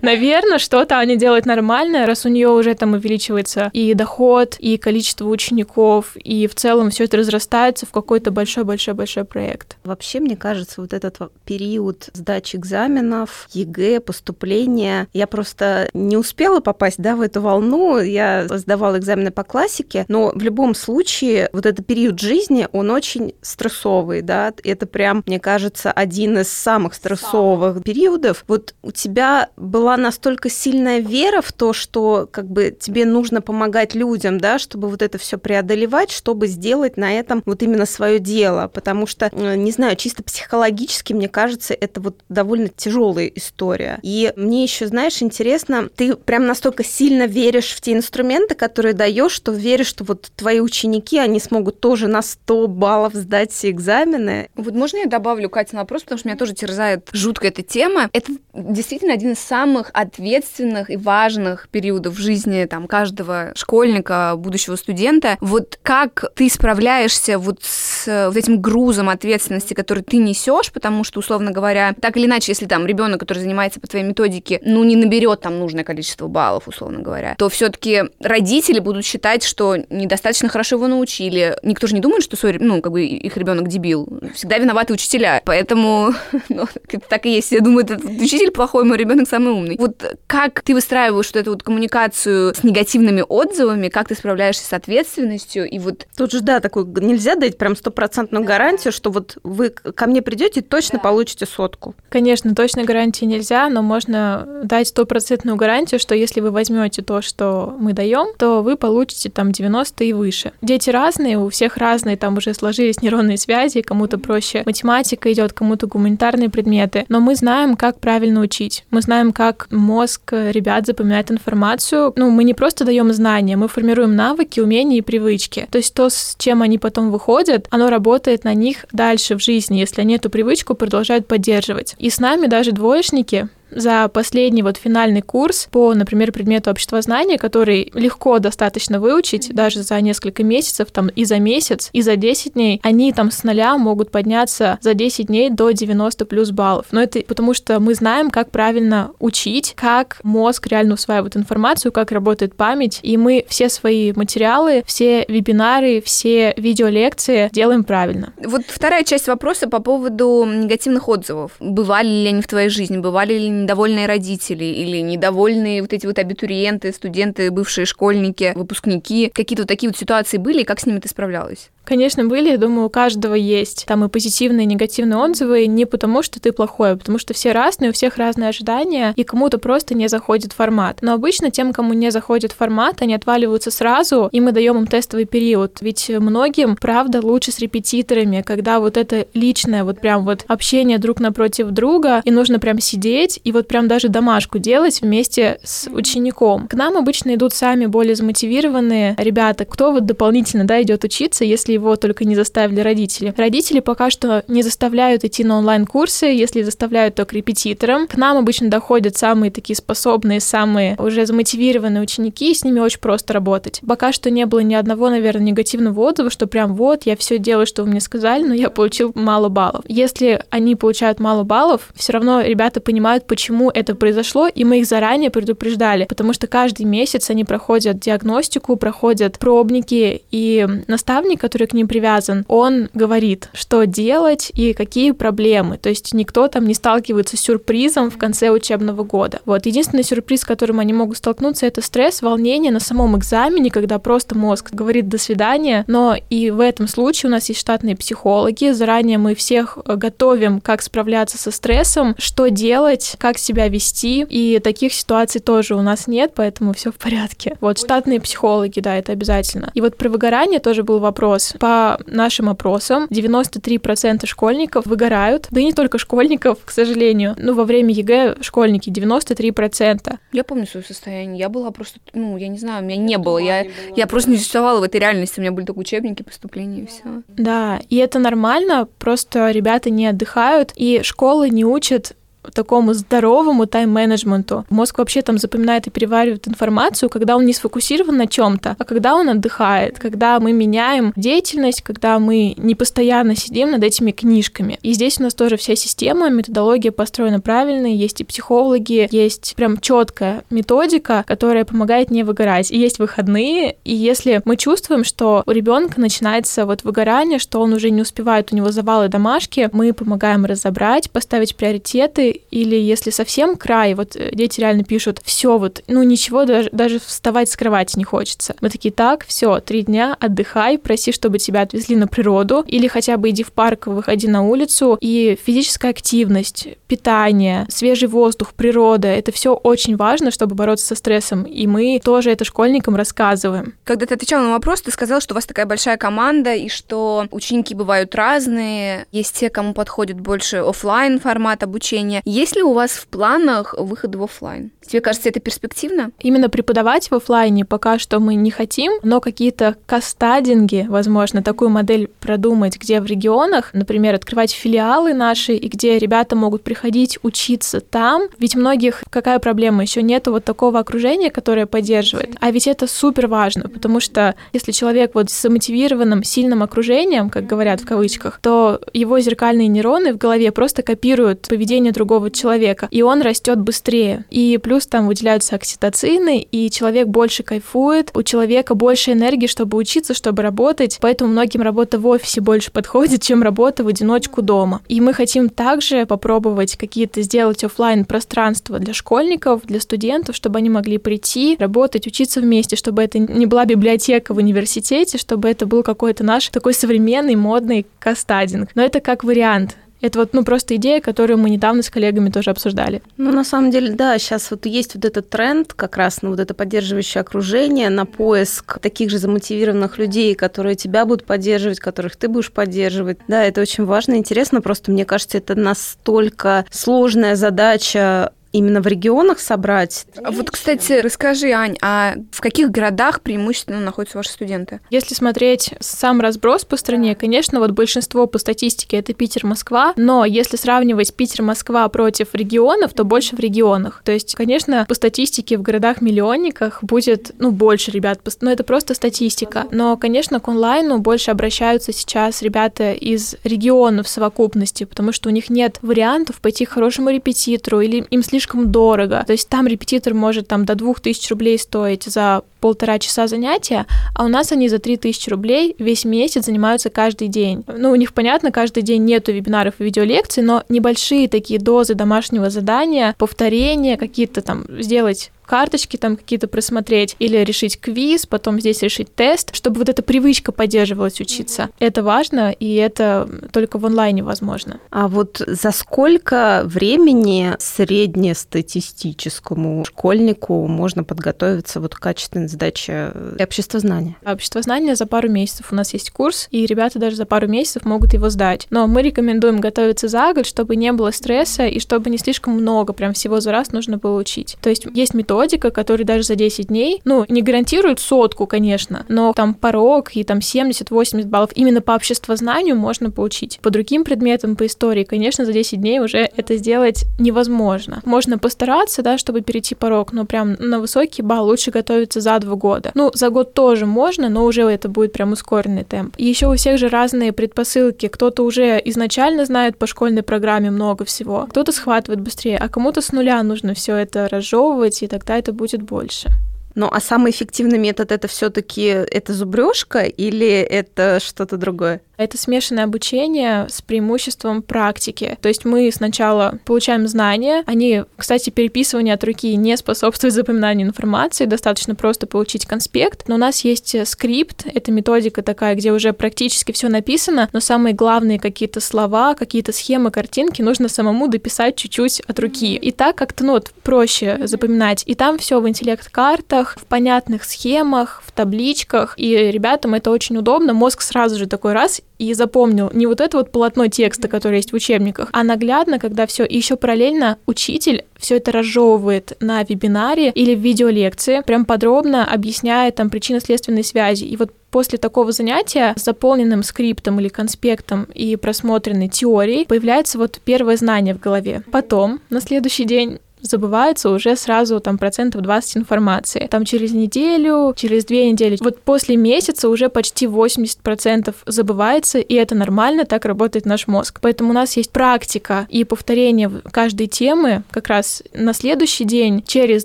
Наверное, 0.00 0.58
что-то 0.58 0.98
они 0.98 1.16
делают 1.16 1.46
нормально, 1.46 2.06
раз 2.06 2.24
у 2.24 2.28
нее 2.28 2.48
уже 2.48 2.74
там 2.74 2.94
увеличивается 2.94 3.70
и 3.72 3.92
доход, 3.94 4.56
и 4.58 4.78
количество 4.78 5.28
учеников, 5.28 6.16
и 6.16 6.46
в 6.46 6.54
целом 6.54 6.90
все 6.90 7.04
это 7.04 7.18
разрастается 7.18 7.86
в 7.86 7.90
какой-то 7.90 8.30
большой-большой-большой 8.30 9.24
проект. 9.24 9.76
Вообще, 9.84 10.20
мне 10.20 10.36
кажется, 10.36 10.80
вот 10.80 10.92
этот 10.92 11.18
период 11.44 12.08
сдачи 12.12 12.56
экзаменов, 12.56 13.48
ЕГЭ, 13.52 14.00
поступления, 14.00 15.08
я 15.12 15.26
просто 15.26 15.88
не 15.92 16.16
успела 16.16 16.60
попасть, 16.60 16.98
да, 16.98 17.16
в 17.16 17.20
эту 17.20 17.40
волну. 17.40 17.98
Я 17.98 18.46
сдавала 18.48 18.98
экзамены 18.98 19.30
по 19.30 19.44
классике, 19.44 20.04
но 20.08 20.30
в 20.34 20.42
любом 20.42 20.74
случае 20.74 21.50
вот 21.52 21.66
этот 21.66 21.86
период 21.86 22.20
жизни, 22.20 22.68
он 22.72 22.90
очень 22.90 23.34
стрессовый, 23.42 24.22
да, 24.22 24.52
это 24.62 24.86
прям, 24.86 25.22
мне 25.26 25.40
кажется, 25.40 25.90
один 25.90 26.38
из 26.38 26.48
самых 26.48 26.94
стрессовых 26.94 27.63
периодов. 27.72 28.44
Вот 28.48 28.74
у 28.82 28.92
тебя 28.92 29.48
была 29.56 29.96
настолько 29.96 30.50
сильная 30.50 31.00
вера 31.00 31.40
в 31.40 31.52
то, 31.52 31.72
что 31.72 32.28
как 32.30 32.48
бы 32.48 32.76
тебе 32.78 33.04
нужно 33.04 33.40
помогать 33.40 33.94
людям, 33.94 34.38
да, 34.38 34.58
чтобы 34.58 34.88
вот 34.88 35.02
это 35.02 35.18
все 35.18 35.38
преодолевать, 35.38 36.10
чтобы 36.10 36.46
сделать 36.46 36.96
на 36.96 37.12
этом 37.12 37.42
вот 37.46 37.62
именно 37.62 37.86
свое 37.86 38.18
дело, 38.18 38.68
потому 38.68 39.06
что, 39.06 39.30
э, 39.32 39.56
не 39.56 39.70
знаю, 39.70 39.96
чисто 39.96 40.22
психологически, 40.22 41.12
мне 41.12 41.28
кажется, 41.28 41.74
это 41.74 42.00
вот 42.00 42.20
довольно 42.28 42.68
тяжелая 42.68 43.26
история. 43.26 43.98
И 44.02 44.32
мне 44.36 44.62
еще, 44.62 44.86
знаешь, 44.86 45.22
интересно, 45.22 45.88
ты 45.94 46.16
прям 46.16 46.46
настолько 46.46 46.84
сильно 46.84 47.26
веришь 47.26 47.72
в 47.72 47.80
те 47.80 47.92
инструменты, 47.92 48.54
которые 48.54 48.94
даешь, 48.94 49.32
что 49.32 49.52
веришь, 49.52 49.86
что 49.86 50.04
вот 50.04 50.30
твои 50.36 50.60
ученики, 50.60 51.18
они 51.18 51.40
смогут 51.40 51.80
тоже 51.80 52.08
на 52.08 52.22
100 52.22 52.68
баллов 52.68 53.14
сдать 53.14 53.52
все 53.52 53.70
экзамены. 53.70 54.48
Вот 54.54 54.74
можно 54.74 54.98
я 54.98 55.06
добавлю, 55.06 55.48
Катя, 55.48 55.76
на 55.76 55.80
вопрос, 55.82 56.02
потому 56.02 56.18
что 56.18 56.28
меня 56.28 56.38
тоже 56.38 56.54
терзает 56.54 57.08
жутко 57.12 57.48
эта 57.54 57.62
тема. 57.62 58.10
Это 58.12 58.32
действительно 58.52 59.12
один 59.12 59.32
из 59.32 59.38
самых 59.38 59.90
ответственных 59.92 60.90
и 60.90 60.96
важных 60.96 61.68
периодов 61.68 62.14
в 62.14 62.20
жизни 62.20 62.64
там, 62.64 62.86
каждого 62.86 63.52
школьника, 63.54 64.34
будущего 64.36 64.76
студента. 64.76 65.36
Вот 65.40 65.78
как 65.82 66.24
ты 66.34 66.48
справляешься 66.50 67.38
вот 67.38 67.60
с 67.62 68.26
вот 68.26 68.36
этим 68.36 68.60
грузом 68.60 69.08
ответственности, 69.08 69.74
который 69.74 70.02
ты 70.02 70.16
несешь, 70.18 70.72
потому 70.72 71.04
что, 71.04 71.20
условно 71.20 71.50
говоря, 71.50 71.94
так 72.00 72.16
или 72.16 72.26
иначе, 72.26 72.52
если 72.52 72.66
там 72.66 72.86
ребенок, 72.86 73.20
который 73.20 73.38
занимается 73.38 73.80
по 73.80 73.86
твоей 73.86 74.04
методике, 74.04 74.60
ну, 74.64 74.84
не 74.84 74.96
наберет 74.96 75.40
там 75.40 75.58
нужное 75.58 75.84
количество 75.84 76.26
баллов, 76.26 76.68
условно 76.68 77.00
говоря, 77.00 77.34
то 77.38 77.48
все-таки 77.48 78.04
родители 78.20 78.80
будут 78.80 79.04
считать, 79.04 79.44
что 79.44 79.76
недостаточно 79.90 80.48
хорошо 80.48 80.76
его 80.76 80.88
научили. 80.88 81.56
Никто 81.62 81.86
же 81.86 81.94
не 81.94 82.00
думает, 82.00 82.24
что 82.24 82.36
свой, 82.36 82.56
ну, 82.58 82.82
как 82.82 82.92
бы 82.92 83.04
их 83.04 83.36
ребенок 83.36 83.68
дебил. 83.68 84.20
Всегда 84.34 84.58
виноваты 84.58 84.92
учителя. 84.92 85.40
Поэтому, 85.44 86.14
ну, 86.48 86.66
так 87.08 87.26
и 87.26 87.33
есть. 87.36 87.52
Я 87.52 87.60
думаю, 87.60 87.84
этот 87.84 88.04
учитель 88.04 88.50
плохой, 88.50 88.84
мой 88.84 88.96
ребенок 88.96 89.28
самый 89.28 89.52
умный. 89.52 89.76
Вот 89.78 90.16
как 90.26 90.62
ты 90.62 90.74
выстраиваешь 90.74 91.26
вот 91.26 91.36
эту 91.36 91.50
вот 91.50 91.62
коммуникацию 91.62 92.54
с 92.54 92.62
негативными 92.62 93.24
отзывами, 93.26 93.88
как 93.88 94.08
ты 94.08 94.14
справляешься 94.14 94.66
с 94.66 94.72
ответственностью, 94.72 95.68
и 95.68 95.78
вот... 95.78 96.06
Тут 96.16 96.32
же, 96.32 96.40
да, 96.40 96.60
такой, 96.60 96.84
нельзя 96.84 97.36
дать 97.36 97.58
прям 97.58 97.76
стопроцентную 97.76 98.44
гарантию, 98.44 98.92
что 98.92 99.10
вот 99.10 99.38
вы 99.42 99.70
ко 99.70 100.06
мне 100.06 100.22
придете 100.22 100.60
и 100.60 100.62
точно 100.62 100.98
да. 100.98 101.02
получите 101.02 101.46
сотку. 101.46 101.94
Конечно, 102.08 102.54
точной 102.54 102.84
гарантии 102.84 103.24
нельзя, 103.24 103.68
но 103.68 103.82
можно 103.82 104.46
дать 104.64 104.88
стопроцентную 104.88 105.56
гарантию, 105.56 106.00
что 106.00 106.14
если 106.14 106.40
вы 106.40 106.50
возьмете 106.50 107.02
то, 107.02 107.22
что 107.22 107.76
мы 107.78 107.92
даем, 107.92 108.34
то 108.38 108.62
вы 108.62 108.76
получите 108.76 109.30
там 109.30 109.52
90 109.52 110.04
и 110.04 110.12
выше. 110.12 110.52
Дети 110.62 110.90
разные, 110.90 111.38
у 111.38 111.48
всех 111.48 111.76
разные, 111.76 112.16
там 112.16 112.36
уже 112.36 112.54
сложились 112.54 113.02
нейронные 113.02 113.38
связи, 113.38 113.82
кому-то 113.82 114.18
проще 114.18 114.62
математика 114.64 115.32
идет, 115.32 115.52
кому-то 115.52 115.86
гуманитарные 115.86 116.50
предметы, 116.50 117.04
но 117.08 117.20
мы 117.24 117.34
знаем, 117.34 117.74
как 117.74 118.00
правильно 118.00 118.40
учить. 118.40 118.84
Мы 118.90 119.00
знаем, 119.00 119.32
как 119.32 119.66
мозг 119.70 120.32
ребят 120.32 120.86
запоминает 120.86 121.30
информацию. 121.30 122.12
Ну, 122.16 122.30
мы 122.30 122.44
не 122.44 122.52
просто 122.52 122.84
даем 122.84 123.12
знания, 123.12 123.56
мы 123.56 123.66
формируем 123.68 124.14
навыки, 124.14 124.60
умения 124.60 124.98
и 124.98 125.02
привычки. 125.02 125.66
То 125.70 125.78
есть 125.78 125.94
то, 125.94 126.10
с 126.10 126.36
чем 126.38 126.60
они 126.60 126.78
потом 126.78 127.10
выходят, 127.10 127.66
оно 127.70 127.88
работает 127.88 128.44
на 128.44 128.52
них 128.52 128.84
дальше 128.92 129.36
в 129.36 129.42
жизни, 129.42 129.78
если 129.78 130.02
они 130.02 130.16
эту 130.16 130.28
привычку 130.28 130.74
продолжают 130.74 131.26
поддерживать. 131.26 131.94
И 131.98 132.10
с 132.10 132.20
нами 132.20 132.46
даже 132.46 132.72
двоечники, 132.72 133.48
за 133.74 134.08
последний 134.08 134.62
вот 134.62 134.76
финальный 134.76 135.22
курс 135.22 135.68
по, 135.70 135.94
например, 135.94 136.32
предмету 136.32 136.70
обществознания, 136.70 137.38
который 137.38 137.90
легко 137.94 138.38
достаточно 138.38 139.00
выучить 139.00 139.54
даже 139.54 139.82
за 139.82 140.00
несколько 140.00 140.42
месяцев, 140.42 140.90
там 140.90 141.08
и 141.08 141.24
за 141.24 141.38
месяц, 141.38 141.90
и 141.92 142.02
за 142.02 142.16
10 142.16 142.54
дней, 142.54 142.80
они 142.82 143.12
там 143.12 143.30
с 143.30 143.44
нуля 143.44 143.76
могут 143.76 144.10
подняться 144.10 144.78
за 144.80 144.94
10 144.94 145.26
дней 145.26 145.50
до 145.50 145.70
90 145.70 146.24
плюс 146.26 146.50
баллов. 146.50 146.86
Но 146.92 147.02
это 147.02 147.20
потому 147.20 147.54
что 147.54 147.80
мы 147.80 147.94
знаем, 147.94 148.30
как 148.30 148.50
правильно 148.50 149.12
учить, 149.18 149.74
как 149.76 150.20
мозг 150.22 150.66
реально 150.68 150.94
усваивает 150.94 151.36
информацию, 151.36 151.92
как 151.92 152.12
работает 152.12 152.54
память, 152.54 153.00
и 153.02 153.16
мы 153.16 153.44
все 153.48 153.68
свои 153.68 154.12
материалы, 154.12 154.82
все 154.86 155.24
вебинары, 155.28 156.02
все 156.04 156.54
видеолекции 156.56 157.48
делаем 157.52 157.84
правильно. 157.84 158.32
Вот 158.44 158.62
вторая 158.68 159.04
часть 159.04 159.26
вопроса 159.26 159.68
по 159.68 159.80
поводу 159.80 160.44
негативных 160.44 161.08
отзывов. 161.08 161.52
Бывали 161.60 162.08
ли 162.08 162.28
они 162.28 162.42
в 162.42 162.46
твоей 162.46 162.68
жизни, 162.68 162.98
бывали 162.98 163.38
ли 163.38 163.48
недовольные 163.64 164.06
родители 164.06 164.64
или 164.64 164.98
недовольные 164.98 165.82
вот 165.82 165.92
эти 165.92 166.06
вот 166.06 166.18
абитуриенты, 166.18 166.92
студенты, 166.92 167.50
бывшие 167.50 167.86
школьники, 167.86 168.52
выпускники? 168.54 169.30
Какие-то 169.34 169.62
вот 169.62 169.68
такие 169.68 169.90
вот 169.90 169.96
ситуации 169.98 170.38
были, 170.38 170.62
и 170.62 170.64
как 170.64 170.80
с 170.80 170.86
ними 170.86 171.00
ты 171.00 171.08
справлялась? 171.08 171.70
Конечно, 171.84 172.24
были. 172.24 172.50
Я 172.50 172.58
думаю, 172.58 172.86
у 172.86 172.90
каждого 172.90 173.34
есть 173.34 173.84
там 173.86 174.04
и 174.04 174.08
позитивные, 174.08 174.64
и 174.64 174.68
негативные 174.68 175.18
отзывы. 175.18 175.66
Не 175.66 175.84
потому, 175.84 176.22
что 176.22 176.40
ты 176.40 176.52
плохой, 176.52 176.92
а 176.92 176.96
потому 176.96 177.18
что 177.18 177.34
все 177.34 177.52
разные, 177.52 177.90
у 177.90 177.92
всех 177.92 178.16
разные 178.16 178.48
ожидания, 178.48 179.12
и 179.16 179.24
кому-то 179.24 179.58
просто 179.58 179.94
не 179.94 180.08
заходит 180.08 180.52
формат. 180.52 180.98
Но 181.02 181.12
обычно 181.12 181.50
тем, 181.50 181.72
кому 181.72 181.92
не 181.92 182.10
заходит 182.10 182.52
формат, 182.52 183.02
они 183.02 183.14
отваливаются 183.14 183.70
сразу, 183.70 184.28
и 184.32 184.40
мы 184.40 184.52
даем 184.52 184.78
им 184.78 184.86
тестовый 184.86 185.26
период. 185.26 185.78
Ведь 185.80 186.08
многим, 186.08 186.76
правда, 186.76 187.20
лучше 187.22 187.52
с 187.52 187.58
репетиторами, 187.58 188.42
когда 188.42 188.80
вот 188.80 188.96
это 188.96 189.26
личное, 189.34 189.84
вот 189.84 190.00
прям 190.00 190.24
вот 190.24 190.44
общение 190.48 190.98
друг 190.98 191.20
напротив 191.20 191.70
друга, 191.70 192.22
и 192.24 192.30
нужно 192.30 192.58
прям 192.58 192.80
сидеть 192.80 193.40
и 193.44 193.52
вот 193.52 193.68
прям 193.68 193.88
даже 193.88 194.08
домашку 194.08 194.58
делать 194.58 195.02
вместе 195.02 195.58
с 195.62 195.88
учеником. 195.90 196.68
К 196.68 196.74
нам 196.74 196.96
обычно 196.96 197.34
идут 197.34 197.52
сами 197.52 197.86
более 197.86 198.14
замотивированные 198.14 199.16
ребята, 199.18 199.64
кто 199.64 199.92
вот 199.92 200.06
дополнительно, 200.06 200.64
да, 200.64 200.80
идет 200.82 201.04
учиться, 201.04 201.44
если 201.44 201.73
его 201.74 201.96
только 201.96 202.24
не 202.24 202.34
заставили 202.34 202.80
родители. 202.80 203.34
Родители 203.36 203.80
пока 203.80 204.10
что 204.10 204.44
не 204.48 204.62
заставляют 204.62 205.24
идти 205.24 205.44
на 205.44 205.58
онлайн-курсы, 205.58 206.26
если 206.26 206.62
заставляют, 206.62 207.14
то 207.14 207.24
к 207.24 207.32
репетиторам. 207.32 208.06
К 208.06 208.16
нам 208.16 208.38
обычно 208.38 208.68
доходят 208.68 209.16
самые 209.16 209.50
такие 209.50 209.76
способные, 209.76 210.40
самые 210.40 210.96
уже 210.98 211.26
замотивированные 211.26 212.02
ученики, 212.02 212.50
и 212.50 212.54
с 212.54 212.64
ними 212.64 212.80
очень 212.80 213.00
просто 213.00 213.32
работать. 213.32 213.80
Пока 213.86 214.12
что 214.12 214.30
не 214.30 214.46
было 214.46 214.60
ни 214.60 214.74
одного, 214.74 215.10
наверное, 215.10 215.44
негативного 215.44 216.00
отзыва, 216.00 216.30
что 216.30 216.46
прям 216.46 216.74
вот, 216.74 217.04
я 217.04 217.16
все 217.16 217.38
делаю, 217.38 217.66
что 217.66 217.82
вы 217.82 217.90
мне 217.90 218.00
сказали, 218.00 218.44
но 218.44 218.54
я 218.54 218.70
получил 218.70 219.12
мало 219.14 219.48
баллов. 219.48 219.84
Если 219.88 220.42
они 220.50 220.76
получают 220.76 221.20
мало 221.20 221.42
баллов, 221.42 221.92
все 221.94 222.12
равно 222.12 222.40
ребята 222.40 222.80
понимают, 222.80 223.26
почему 223.26 223.70
это 223.70 223.94
произошло, 223.94 224.46
и 224.46 224.64
мы 224.64 224.80
их 224.80 224.86
заранее 224.86 225.30
предупреждали, 225.30 226.04
потому 226.04 226.32
что 226.32 226.46
каждый 226.46 226.86
месяц 226.86 227.30
они 227.30 227.44
проходят 227.44 228.00
диагностику, 228.00 228.76
проходят 228.76 229.38
пробники, 229.38 230.22
и 230.30 230.66
наставник, 230.86 231.40
который 231.40 231.63
который 231.64 231.66
к 231.66 231.74
ним 231.74 231.88
привязан, 231.88 232.44
он 232.48 232.88
говорит, 232.94 233.48
что 233.52 233.84
делать 233.84 234.50
и 234.54 234.72
какие 234.72 235.12
проблемы. 235.12 235.78
То 235.78 235.88
есть 235.88 236.14
никто 236.14 236.48
там 236.48 236.66
не 236.66 236.74
сталкивается 236.74 237.36
с 237.36 237.40
сюрпризом 237.40 238.10
в 238.10 238.18
конце 238.18 238.50
учебного 238.50 239.02
года. 239.04 239.40
Вот 239.44 239.66
единственный 239.66 240.04
сюрприз, 240.04 240.40
с 240.40 240.44
которым 240.44 240.80
они 240.80 240.92
могут 240.92 241.18
столкнуться, 241.18 241.66
это 241.66 241.80
стресс, 241.82 242.22
волнение 242.22 242.72
на 242.72 242.80
самом 242.80 243.16
экзамене, 243.16 243.70
когда 243.70 243.98
просто 243.98 244.36
мозг 244.36 244.72
говорит 244.72 245.08
до 245.08 245.18
свидания. 245.18 245.84
Но 245.86 246.16
и 246.30 246.50
в 246.50 246.60
этом 246.60 246.88
случае 246.88 247.28
у 247.28 247.32
нас 247.32 247.48
есть 247.48 247.60
штатные 247.60 247.96
психологи. 247.96 248.72
Заранее 248.72 249.18
мы 249.18 249.34
всех 249.34 249.78
готовим, 249.84 250.60
как 250.60 250.82
справляться 250.82 251.38
со 251.38 251.50
стрессом, 251.50 252.14
что 252.18 252.48
делать, 252.48 253.16
как 253.18 253.38
себя 253.38 253.68
вести. 253.68 254.26
И 254.28 254.58
таких 254.58 254.92
ситуаций 254.92 255.40
тоже 255.40 255.74
у 255.74 255.82
нас 255.82 256.06
нет, 256.06 256.32
поэтому 256.34 256.72
все 256.72 256.90
в 256.90 256.96
порядке. 256.96 257.56
Вот 257.60 257.78
штатные 257.78 258.20
психологи, 258.20 258.80
да, 258.80 258.96
это 258.96 259.12
обязательно. 259.12 259.70
И 259.74 259.80
вот 259.80 259.96
про 259.96 260.08
выгорание 260.08 260.60
тоже 260.60 260.82
был 260.82 260.98
вопрос. 260.98 261.53
По 261.58 261.98
нашим 262.06 262.48
опросам 262.48 263.06
93% 263.10 264.26
школьников 264.26 264.86
выгорают, 264.86 265.48
да 265.50 265.60
и 265.60 265.64
не 265.64 265.72
только 265.72 265.98
школьников, 265.98 266.58
к 266.64 266.70
сожалению. 266.70 267.34
Ну, 267.38 267.54
во 267.54 267.64
время 267.64 267.92
ЕГЭ 267.92 268.36
школьники 268.40 268.90
93%. 268.90 270.18
Я 270.32 270.44
помню 270.44 270.66
свое 270.66 270.84
состояние. 270.84 271.38
Я 271.38 271.48
была 271.48 271.70
просто, 271.70 272.00
ну, 272.12 272.36
я 272.36 272.48
не 272.48 272.58
знаю, 272.58 272.82
у 272.82 272.86
меня 272.86 272.96
не 272.96 273.18
было. 273.18 273.38
Я, 273.38 273.66
я 273.96 274.06
просто 274.06 274.30
не 274.30 274.36
существовала 274.36 274.80
в 274.80 274.82
этой 274.82 275.00
реальности. 275.00 275.38
У 275.38 275.42
меня 275.42 275.52
были 275.52 275.64
только 275.64 275.78
учебники, 275.78 276.22
поступления 276.22 276.82
и 276.82 276.86
все. 276.86 277.22
Да, 277.28 277.80
и 277.88 277.96
это 277.96 278.18
нормально, 278.18 278.88
просто 278.98 279.50
ребята 279.50 279.90
не 279.90 280.06
отдыхают, 280.06 280.72
и 280.76 281.02
школы 281.02 281.50
не 281.50 281.64
учат 281.64 282.16
такому 282.52 282.94
здоровому 282.94 283.66
тайм-менеджменту. 283.66 284.64
Мозг 284.70 284.98
вообще 284.98 285.22
там 285.22 285.38
запоминает 285.38 285.86
и 285.86 285.90
переваривает 285.90 286.48
информацию, 286.48 287.08
когда 287.08 287.36
он 287.36 287.46
не 287.46 287.52
сфокусирован 287.52 288.16
на 288.16 288.26
чем-то, 288.26 288.76
а 288.78 288.84
когда 288.84 289.14
он 289.14 289.28
отдыхает, 289.28 289.98
когда 289.98 290.40
мы 290.40 290.52
меняем 290.52 291.12
деятельность, 291.16 291.82
когда 291.82 292.18
мы 292.18 292.54
не 292.56 292.74
постоянно 292.74 293.36
сидим 293.36 293.70
над 293.70 293.82
этими 293.82 294.10
книжками. 294.10 294.78
И 294.82 294.92
здесь 294.92 295.18
у 295.18 295.22
нас 295.22 295.34
тоже 295.34 295.56
вся 295.56 295.76
система, 295.76 296.28
методология 296.30 296.92
построена 296.92 297.40
правильно, 297.40 297.86
есть 297.86 298.20
и 298.20 298.24
психологи, 298.24 299.08
есть 299.10 299.54
прям 299.56 299.78
четкая 299.78 300.44
методика, 300.50 301.24
которая 301.26 301.64
помогает 301.64 302.10
не 302.10 302.22
выгорать. 302.22 302.70
И 302.70 302.78
есть 302.78 302.98
выходные, 302.98 303.76
и 303.84 303.94
если 303.94 304.42
мы 304.44 304.56
чувствуем, 304.56 305.04
что 305.04 305.42
у 305.46 305.50
ребенка 305.50 306.00
начинается 306.00 306.66
вот 306.66 306.84
выгорание, 306.84 307.38
что 307.38 307.60
он 307.60 307.72
уже 307.72 307.90
не 307.90 308.02
успевает, 308.02 308.52
у 308.52 308.56
него 308.56 308.70
завалы 308.70 309.08
домашки, 309.08 309.68
мы 309.72 309.92
помогаем 309.92 310.44
разобрать, 310.44 311.10
поставить 311.10 311.56
приоритеты 311.56 312.33
или 312.50 312.76
если 312.76 313.10
совсем 313.10 313.56
край, 313.56 313.94
вот 313.94 314.16
э, 314.16 314.30
дети 314.32 314.60
реально 314.60 314.84
пишут, 314.84 315.20
все 315.24 315.58
вот, 315.58 315.82
ну 315.86 316.02
ничего, 316.02 316.44
даже, 316.44 316.70
даже 316.72 316.98
вставать 316.98 317.50
с 317.50 317.56
кровати 317.56 317.98
не 317.98 318.04
хочется. 318.04 318.54
Мы 318.60 318.70
такие, 318.70 318.92
так, 318.92 319.24
все, 319.26 319.60
три 319.60 319.82
дня, 319.82 320.16
отдыхай, 320.18 320.78
проси, 320.78 321.12
чтобы 321.12 321.38
тебя 321.38 321.62
отвезли 321.62 321.96
на 321.96 322.06
природу, 322.06 322.64
или 322.66 322.86
хотя 322.86 323.16
бы 323.16 323.30
иди 323.30 323.42
в 323.42 323.52
парк, 323.52 323.86
выходи 323.86 324.28
на 324.28 324.42
улицу, 324.42 324.98
и 325.00 325.38
физическая 325.42 325.90
активность, 325.90 326.68
питание, 326.86 327.66
свежий 327.68 328.08
воздух, 328.08 328.54
природа, 328.54 329.08
это 329.08 329.32
все 329.32 329.54
очень 329.54 329.96
важно, 329.96 330.30
чтобы 330.30 330.54
бороться 330.54 330.86
со 330.86 330.94
стрессом, 330.94 331.42
и 331.44 331.66
мы 331.66 332.00
тоже 332.02 332.30
это 332.30 332.44
школьникам 332.44 332.96
рассказываем. 332.96 333.74
Когда 333.84 334.06
ты 334.06 334.14
отвечал 334.14 334.42
на 334.42 334.50
вопрос, 334.50 334.82
ты 334.82 334.90
сказал, 334.90 335.20
что 335.20 335.34
у 335.34 335.36
вас 335.36 335.46
такая 335.46 335.66
большая 335.66 335.96
команда, 335.96 336.54
и 336.54 336.68
что 336.68 337.26
ученики 337.30 337.74
бывают 337.74 338.14
разные, 338.14 339.06
есть 339.12 339.34
те, 339.34 339.50
кому 339.50 339.74
подходит 339.74 340.20
больше 340.20 340.58
офлайн 340.58 341.20
формат 341.20 341.62
обучения, 341.62 342.22
есть 342.24 342.56
ли 342.56 342.62
у 342.62 342.72
вас 342.72 342.92
в 342.92 343.06
планах 343.06 343.74
выход 343.78 344.14
в 344.14 344.22
офлайн? 344.22 344.70
Тебе 344.86 345.00
кажется, 345.00 345.28
это 345.28 345.40
перспективно? 345.40 346.10
Именно 346.20 346.48
преподавать 346.48 347.10
в 347.10 347.14
офлайне 347.14 347.64
пока 347.64 347.98
что 347.98 348.20
мы 348.20 348.34
не 348.34 348.50
хотим, 348.50 348.92
но 349.02 349.20
какие-то 349.20 349.76
кастадинги, 349.86 350.86
возможно, 350.88 351.42
такую 351.42 351.70
модель 351.70 352.08
продумать, 352.20 352.78
где 352.78 353.00
в 353.00 353.06
регионах, 353.06 353.70
например, 353.72 354.14
открывать 354.14 354.52
филиалы 354.52 355.14
наши, 355.14 355.54
и 355.54 355.68
где 355.68 355.98
ребята 355.98 356.36
могут 356.36 356.62
приходить 356.62 357.18
учиться 357.22 357.80
там. 357.80 358.28
Ведь 358.38 358.56
многих 358.56 359.02
какая 359.10 359.38
проблема? 359.38 359.82
Еще 359.82 360.02
нету 360.02 360.32
вот 360.32 360.44
такого 360.44 360.78
окружения, 360.78 361.30
которое 361.30 361.66
поддерживает. 361.66 362.36
А 362.40 362.50
ведь 362.50 362.66
это 362.66 362.86
супер 362.86 363.26
важно, 363.26 363.68
потому 363.68 364.00
что 364.00 364.34
если 364.52 364.72
человек 364.72 365.12
вот 365.14 365.30
с 365.30 365.48
мотивированным, 365.48 366.22
сильным 366.24 366.62
окружением, 366.62 367.30
как 367.30 367.46
говорят 367.46 367.80
в 367.80 367.86
кавычках, 367.86 368.38
то 368.42 368.80
его 368.92 369.18
зеркальные 369.20 369.68
нейроны 369.68 370.12
в 370.12 370.18
голове 370.18 370.52
просто 370.52 370.82
копируют 370.82 371.42
поведение 371.48 371.92
другого 371.92 372.13
человека, 372.30 372.88
и 372.90 373.02
он 373.02 373.22
растет 373.22 373.60
быстрее. 373.60 374.24
И 374.30 374.58
плюс 374.62 374.86
там 374.86 375.06
выделяются 375.06 375.56
окситоцины, 375.56 376.40
и 376.40 376.70
человек 376.70 377.08
больше 377.08 377.42
кайфует, 377.42 378.10
у 378.14 378.22
человека 378.22 378.74
больше 378.74 379.12
энергии, 379.12 379.46
чтобы 379.46 379.78
учиться, 379.78 380.14
чтобы 380.14 380.42
работать, 380.42 380.98
поэтому 381.00 381.30
многим 381.30 381.62
работа 381.62 381.98
в 381.98 382.06
офисе 382.06 382.40
больше 382.40 382.70
подходит, 382.70 383.22
чем 383.24 383.42
работа 383.42 383.84
в 383.84 383.88
одиночку 383.88 384.42
дома. 384.42 384.80
И 384.88 385.00
мы 385.00 385.12
хотим 385.12 385.48
также 385.48 386.06
попробовать 386.06 386.76
какие-то 386.76 387.22
сделать 387.22 387.64
офлайн 387.64 388.04
пространства 388.04 388.78
для 388.78 388.94
школьников, 388.94 389.62
для 389.64 389.80
студентов, 389.80 390.36
чтобы 390.36 390.58
они 390.58 390.70
могли 390.70 390.98
прийти, 390.98 391.56
работать, 391.58 392.06
учиться 392.06 392.40
вместе, 392.40 392.76
чтобы 392.76 393.02
это 393.02 393.18
не 393.18 393.46
была 393.46 393.64
библиотека 393.64 394.34
в 394.34 394.38
университете, 394.38 395.18
чтобы 395.18 395.48
это 395.48 395.66
был 395.66 395.82
какой-то 395.82 396.24
наш 396.24 396.48
такой 396.48 396.74
современный 396.74 397.36
модный 397.36 397.86
кастадинг. 397.98 398.70
Но 398.74 398.82
это 398.82 399.00
как 399.00 399.24
вариант. 399.24 399.76
Это 400.04 400.18
вот, 400.18 400.34
ну, 400.34 400.44
просто 400.44 400.76
идея, 400.76 401.00
которую 401.00 401.38
мы 401.38 401.48
недавно 401.48 401.82
с 401.82 401.88
коллегами 401.88 402.28
тоже 402.28 402.50
обсуждали. 402.50 403.00
Ну, 403.16 403.32
на 403.32 403.42
самом 403.42 403.70
деле, 403.70 403.90
да, 403.90 404.18
сейчас 404.18 404.50
вот 404.50 404.66
есть 404.66 404.96
вот 404.96 405.06
этот 405.06 405.30
тренд 405.30 405.72
как 405.72 405.96
раз 405.96 406.20
на 406.20 406.28
вот 406.28 406.40
это 406.40 406.52
поддерживающее 406.52 407.22
окружение, 407.22 407.88
на 407.88 408.04
поиск 408.04 408.80
таких 408.80 409.08
же 409.08 409.16
замотивированных 409.16 409.96
людей, 409.96 410.34
которые 410.34 410.74
тебя 410.74 411.06
будут 411.06 411.24
поддерживать, 411.24 411.80
которых 411.80 412.16
ты 412.16 412.28
будешь 412.28 412.52
поддерживать. 412.52 413.16
Да, 413.28 413.42
это 413.44 413.62
очень 413.62 413.86
важно, 413.86 414.16
интересно, 414.16 414.60
просто 414.60 414.92
мне 414.92 415.06
кажется, 415.06 415.38
это 415.38 415.54
настолько 415.54 416.66
сложная 416.70 417.34
задача 417.34 418.30
именно 418.54 418.80
в 418.80 418.86
регионах 418.86 419.40
собрать. 419.40 420.06
А 420.22 420.30
вот, 420.30 420.50
кстати, 420.50 420.92
расскажи, 420.92 421.50
Ань, 421.50 421.76
а 421.82 422.14
в 422.30 422.40
каких 422.40 422.70
городах 422.70 423.20
преимущественно 423.20 423.80
находятся 423.80 424.16
ваши 424.16 424.30
студенты? 424.30 424.80
Если 424.90 425.14
смотреть 425.14 425.74
сам 425.80 426.20
разброс 426.20 426.64
по 426.64 426.76
стране, 426.76 427.16
конечно, 427.16 427.58
вот 427.58 427.72
большинство 427.72 428.26
по 428.26 428.38
статистике 428.38 428.98
это 428.98 429.12
Питер, 429.12 429.44
Москва, 429.44 429.92
но 429.96 430.24
если 430.24 430.56
сравнивать 430.56 431.14
Питер, 431.14 431.42
Москва 431.42 431.88
против 431.88 432.28
регионов, 432.34 432.94
то 432.94 433.02
больше 433.02 433.34
в 433.34 433.40
регионах. 433.40 434.02
То 434.04 434.12
есть, 434.12 434.36
конечно, 434.36 434.86
по 434.88 434.94
статистике 434.94 435.58
в 435.58 435.62
городах-миллионниках 435.62 436.82
будет, 436.84 437.32
ну, 437.38 437.50
больше 437.50 437.90
ребят, 437.90 438.20
но 438.40 438.52
это 438.52 438.62
просто 438.62 438.94
статистика. 438.94 439.66
Но, 439.72 439.96
конечно, 439.96 440.38
к 440.38 440.46
онлайну 440.46 440.98
больше 440.98 441.32
обращаются 441.32 441.92
сейчас 441.92 442.40
ребята 442.40 442.92
из 442.92 443.34
регионов 443.42 444.06
в 444.06 444.10
совокупности, 444.10 444.84
потому 444.84 445.10
что 445.10 445.28
у 445.28 445.32
них 445.32 445.50
нет 445.50 445.78
вариантов 445.82 446.40
пойти 446.40 446.64
к 446.64 446.70
хорошему 446.70 447.10
репетитору 447.10 447.80
или 447.80 448.06
им 448.10 448.22
слишком 448.22 448.43
слишком 448.44 448.70
дорого. 448.70 449.24
То 449.26 449.32
есть 449.32 449.48
там 449.48 449.66
репетитор 449.66 450.14
может 450.14 450.48
там 450.48 450.64
до 450.64 450.74
2000 450.74 451.30
рублей 451.30 451.58
стоить 451.58 452.04
за 452.04 452.42
полтора 452.60 452.98
часа 452.98 453.26
занятия, 453.26 453.86
а 454.14 454.24
у 454.24 454.28
нас 454.28 454.52
они 454.52 454.68
за 454.68 454.78
3000 454.78 455.30
рублей 455.30 455.74
весь 455.78 456.04
месяц 456.04 456.46
занимаются 456.46 456.90
каждый 456.90 457.28
день. 457.28 457.64
Ну, 457.66 457.90
у 457.90 457.94
них, 457.94 458.12
понятно, 458.14 458.52
каждый 458.52 458.82
день 458.82 459.04
нету 459.04 459.32
вебинаров 459.32 459.74
и 459.78 459.84
видеолекций, 459.84 460.42
но 460.42 460.62
небольшие 460.68 461.28
такие 461.28 461.60
дозы 461.60 461.94
домашнего 461.94 462.50
задания, 462.50 463.14
повторения, 463.18 463.96
какие-то 463.96 464.40
там 464.40 464.64
сделать 464.80 465.30
карточки 465.46 465.96
там 465.96 466.16
какие-то 466.16 466.48
просмотреть 466.48 467.14
или 467.18 467.38
решить 467.38 467.80
квиз, 467.80 468.26
потом 468.26 468.60
здесь 468.60 468.82
решить 468.82 469.14
тест, 469.14 469.54
чтобы 469.54 469.78
вот 469.78 469.88
эта 469.88 470.02
привычка 470.02 470.52
поддерживалась 470.52 471.18
учиться. 471.20 471.70
Это 471.78 472.02
важно, 472.02 472.50
и 472.50 472.74
это 472.74 473.26
только 473.52 473.78
в 473.78 473.86
онлайне 473.86 474.22
возможно. 474.22 474.80
А 474.90 475.08
вот 475.08 475.40
за 475.46 475.72
сколько 475.72 476.62
времени 476.64 477.54
среднестатистическому 477.58 479.84
школьнику 479.84 480.66
можно 480.66 481.04
подготовиться 481.04 481.80
вот 481.80 481.94
к 481.94 482.00
качественной 482.00 482.48
задаче 482.48 483.12
обществознания? 483.38 484.16
Обществознание 484.24 484.96
за 484.96 485.06
пару 485.06 485.28
месяцев 485.28 485.66
у 485.70 485.74
нас 485.74 485.92
есть 485.92 486.10
курс, 486.10 486.48
и 486.50 486.64
ребята 486.66 486.98
даже 486.98 487.16
за 487.16 487.26
пару 487.26 487.48
месяцев 487.48 487.84
могут 487.84 488.14
его 488.14 488.30
сдать. 488.30 488.66
Но 488.70 488.86
мы 488.86 489.02
рекомендуем 489.02 489.60
готовиться 489.60 490.08
за 490.08 490.32
год, 490.32 490.46
чтобы 490.46 490.76
не 490.76 490.92
было 490.92 491.10
стресса 491.10 491.66
и 491.66 491.80
чтобы 491.80 492.10
не 492.10 492.18
слишком 492.18 492.54
много 492.54 492.92
прям 492.92 493.12
всего 493.12 493.40
за 493.40 493.50
раз 493.52 493.72
нужно 493.72 493.98
было 493.98 494.18
учить. 494.18 494.56
То 494.62 494.70
есть 494.70 494.86
есть 494.94 495.14
метод 495.14 495.33
методика, 495.34 495.70
которая 495.70 496.06
даже 496.06 496.22
за 496.22 496.36
10 496.36 496.68
дней, 496.68 497.00
ну, 497.04 497.24
не 497.28 497.42
гарантирует 497.42 497.98
сотку, 497.98 498.46
конечно, 498.46 499.04
но 499.08 499.32
там 499.32 499.54
порог 499.54 500.16
и 500.16 500.22
там 500.24 500.38
70-80 500.38 501.26
баллов 501.26 501.50
именно 501.54 501.80
по 501.80 501.92
обществознанию 501.92 502.76
можно 502.76 503.10
получить. 503.10 503.58
По 503.62 503.70
другим 503.70 504.04
предметам, 504.04 504.56
по 504.56 504.66
истории, 504.66 505.04
конечно, 505.04 505.44
за 505.44 505.52
10 505.52 505.80
дней 505.80 506.00
уже 506.00 506.30
это 506.36 506.56
сделать 506.56 507.04
невозможно. 507.18 508.00
Можно 508.04 508.38
постараться, 508.38 509.02
да, 509.02 509.18
чтобы 509.18 509.40
перейти 509.40 509.74
порог, 509.74 510.12
но 510.12 510.24
прям 510.24 510.54
на 510.58 510.78
высокий 510.78 511.22
балл 511.22 511.46
лучше 511.46 511.70
готовиться 511.70 512.20
за 512.20 512.38
два 512.38 512.54
года. 512.54 512.92
Ну, 512.94 513.10
за 513.14 513.30
год 513.30 513.54
тоже 513.54 513.86
можно, 513.86 514.28
но 514.28 514.44
уже 514.44 514.62
это 514.62 514.88
будет 514.88 515.12
прям 515.12 515.32
ускоренный 515.32 515.84
темп. 515.84 516.14
Еще 516.18 516.46
у 516.46 516.54
всех 516.54 516.78
же 516.78 516.88
разные 516.88 517.32
предпосылки. 517.32 518.08
Кто-то 518.08 518.44
уже 518.44 518.80
изначально 518.84 519.44
знает 519.44 519.76
по 519.78 519.86
школьной 519.86 520.22
программе 520.22 520.70
много 520.70 521.04
всего, 521.04 521.46
кто-то 521.50 521.72
схватывает 521.72 522.20
быстрее, 522.20 522.58
а 522.58 522.68
кому-то 522.68 523.00
с 523.00 523.12
нуля 523.12 523.42
нужно 523.42 523.74
все 523.74 523.96
это 523.96 524.28
разжевывать 524.30 525.02
и 525.02 525.06
так 525.06 525.23
тогда 525.24 525.38
это 525.38 525.52
будет 525.52 525.82
больше. 525.82 526.30
Ну, 526.74 526.88
а 526.90 527.00
самый 527.00 527.30
эффективный 527.30 527.78
метод 527.78 528.10
это 528.10 528.26
все-таки 528.26 528.82
это 528.86 529.32
зубрежка 529.32 530.00
или 530.00 530.48
это 530.48 531.20
что-то 531.20 531.56
другое? 531.56 532.00
Это 532.16 532.38
смешанное 532.38 532.84
обучение 532.84 533.66
с 533.68 533.82
преимуществом 533.82 534.62
практики. 534.62 535.36
То 535.40 535.48
есть 535.48 535.64
мы 535.64 535.90
сначала 535.92 536.58
получаем 536.64 537.08
знания, 537.08 537.64
они, 537.66 538.04
кстати, 538.16 538.50
переписывание 538.50 539.14
от 539.14 539.24
руки 539.24 539.54
не 539.56 539.76
способствует 539.76 540.34
запоминанию 540.34 540.88
информации, 540.88 541.46
достаточно 541.46 541.94
просто 541.94 542.26
получить 542.26 542.66
конспект, 542.66 543.28
но 543.28 543.34
у 543.34 543.38
нас 543.38 543.64
есть 543.64 543.96
скрипт, 544.06 544.66
это 544.72 544.92
методика 544.92 545.42
такая, 545.42 545.74
где 545.74 545.92
уже 545.92 546.12
практически 546.12 546.72
все 546.72 546.88
написано, 546.88 547.48
но 547.52 547.60
самые 547.60 547.94
главные 547.94 548.38
какие-то 548.38 548.80
слова, 548.80 549.34
какие-то 549.34 549.72
схемы, 549.72 550.10
картинки 550.10 550.62
нужно 550.62 550.88
самому 550.88 551.28
дописать 551.28 551.76
чуть-чуть 551.76 552.20
от 552.20 552.38
руки. 552.38 552.76
И 552.76 552.90
так 552.92 553.16
как-то, 553.16 553.44
ну, 553.44 553.54
вот, 553.54 553.72
проще 553.82 554.40
запоминать. 554.44 555.02
И 555.06 555.14
там 555.14 555.38
все 555.38 555.60
в 555.60 555.68
интеллект-картах, 555.68 556.76
в 556.78 556.86
понятных 556.86 557.44
схемах, 557.44 558.22
в 558.24 558.32
табличках, 558.32 559.14
и 559.16 559.36
ребятам 559.50 559.94
это 559.94 560.10
очень 560.10 560.36
удобно. 560.36 560.72
Мозг 560.74 561.02
сразу 561.02 561.36
же 561.36 561.46
такой 561.46 561.72
раз 561.72 562.00
и 562.18 562.32
запомнил 562.34 562.90
не 562.92 563.06
вот 563.06 563.20
это 563.20 563.38
вот 563.38 563.50
полотно 563.50 563.88
текста, 563.88 564.28
которое 564.28 564.56
есть 564.56 564.72
в 564.72 564.76
учебниках, 564.76 565.28
а 565.32 565.42
наглядно, 565.42 565.98
когда 565.98 566.26
все 566.26 566.44
и 566.44 566.56
еще 566.56 566.76
параллельно 566.76 567.38
учитель 567.46 568.04
все 568.16 568.36
это 568.36 568.52
разжевывает 568.52 569.36
на 569.40 569.62
вебинаре 569.62 570.30
или 570.30 570.54
в 570.54 570.60
видеолекции, 570.60 571.42
прям 571.44 571.64
подробно 571.64 572.24
объясняет 572.24 572.96
там 572.96 573.10
причинно-следственные 573.10 573.84
связи. 573.84 574.24
И 574.24 574.36
вот 574.36 574.50
после 574.70 574.98
такого 574.98 575.32
занятия 575.32 575.94
с 575.96 576.04
заполненным 576.04 576.62
скриптом 576.62 577.20
или 577.20 577.28
конспектом 577.28 578.08
и 578.14 578.36
просмотренной 578.36 579.08
теорией 579.08 579.66
появляется 579.66 580.18
вот 580.18 580.40
первое 580.44 580.76
знание 580.76 581.14
в 581.14 581.20
голове. 581.20 581.62
Потом 581.70 582.20
на 582.30 582.40
следующий 582.40 582.84
день 582.84 583.18
забывается 583.44 584.10
уже 584.10 584.36
сразу 584.36 584.80
там 584.80 584.98
процентов 584.98 585.42
20 585.42 585.76
информации. 585.76 586.48
Там 586.50 586.64
через 586.64 586.92
неделю, 586.92 587.74
через 587.76 588.04
две 588.04 588.30
недели, 588.30 588.56
вот 588.60 588.80
после 588.80 589.16
месяца 589.16 589.68
уже 589.68 589.88
почти 589.88 590.26
80% 590.26 591.34
забывается, 591.46 592.18
и 592.18 592.34
это 592.34 592.54
нормально, 592.54 593.04
так 593.04 593.24
работает 593.26 593.66
наш 593.66 593.86
мозг. 593.86 594.18
Поэтому 594.22 594.50
у 594.50 594.52
нас 594.54 594.76
есть 594.76 594.90
практика 594.90 595.66
и 595.68 595.84
повторение 595.84 596.50
каждой 596.72 597.06
темы 597.06 597.62
как 597.70 597.88
раз 597.88 598.22
на 598.32 598.54
следующий 598.54 599.04
день, 599.04 599.44
через 599.46 599.84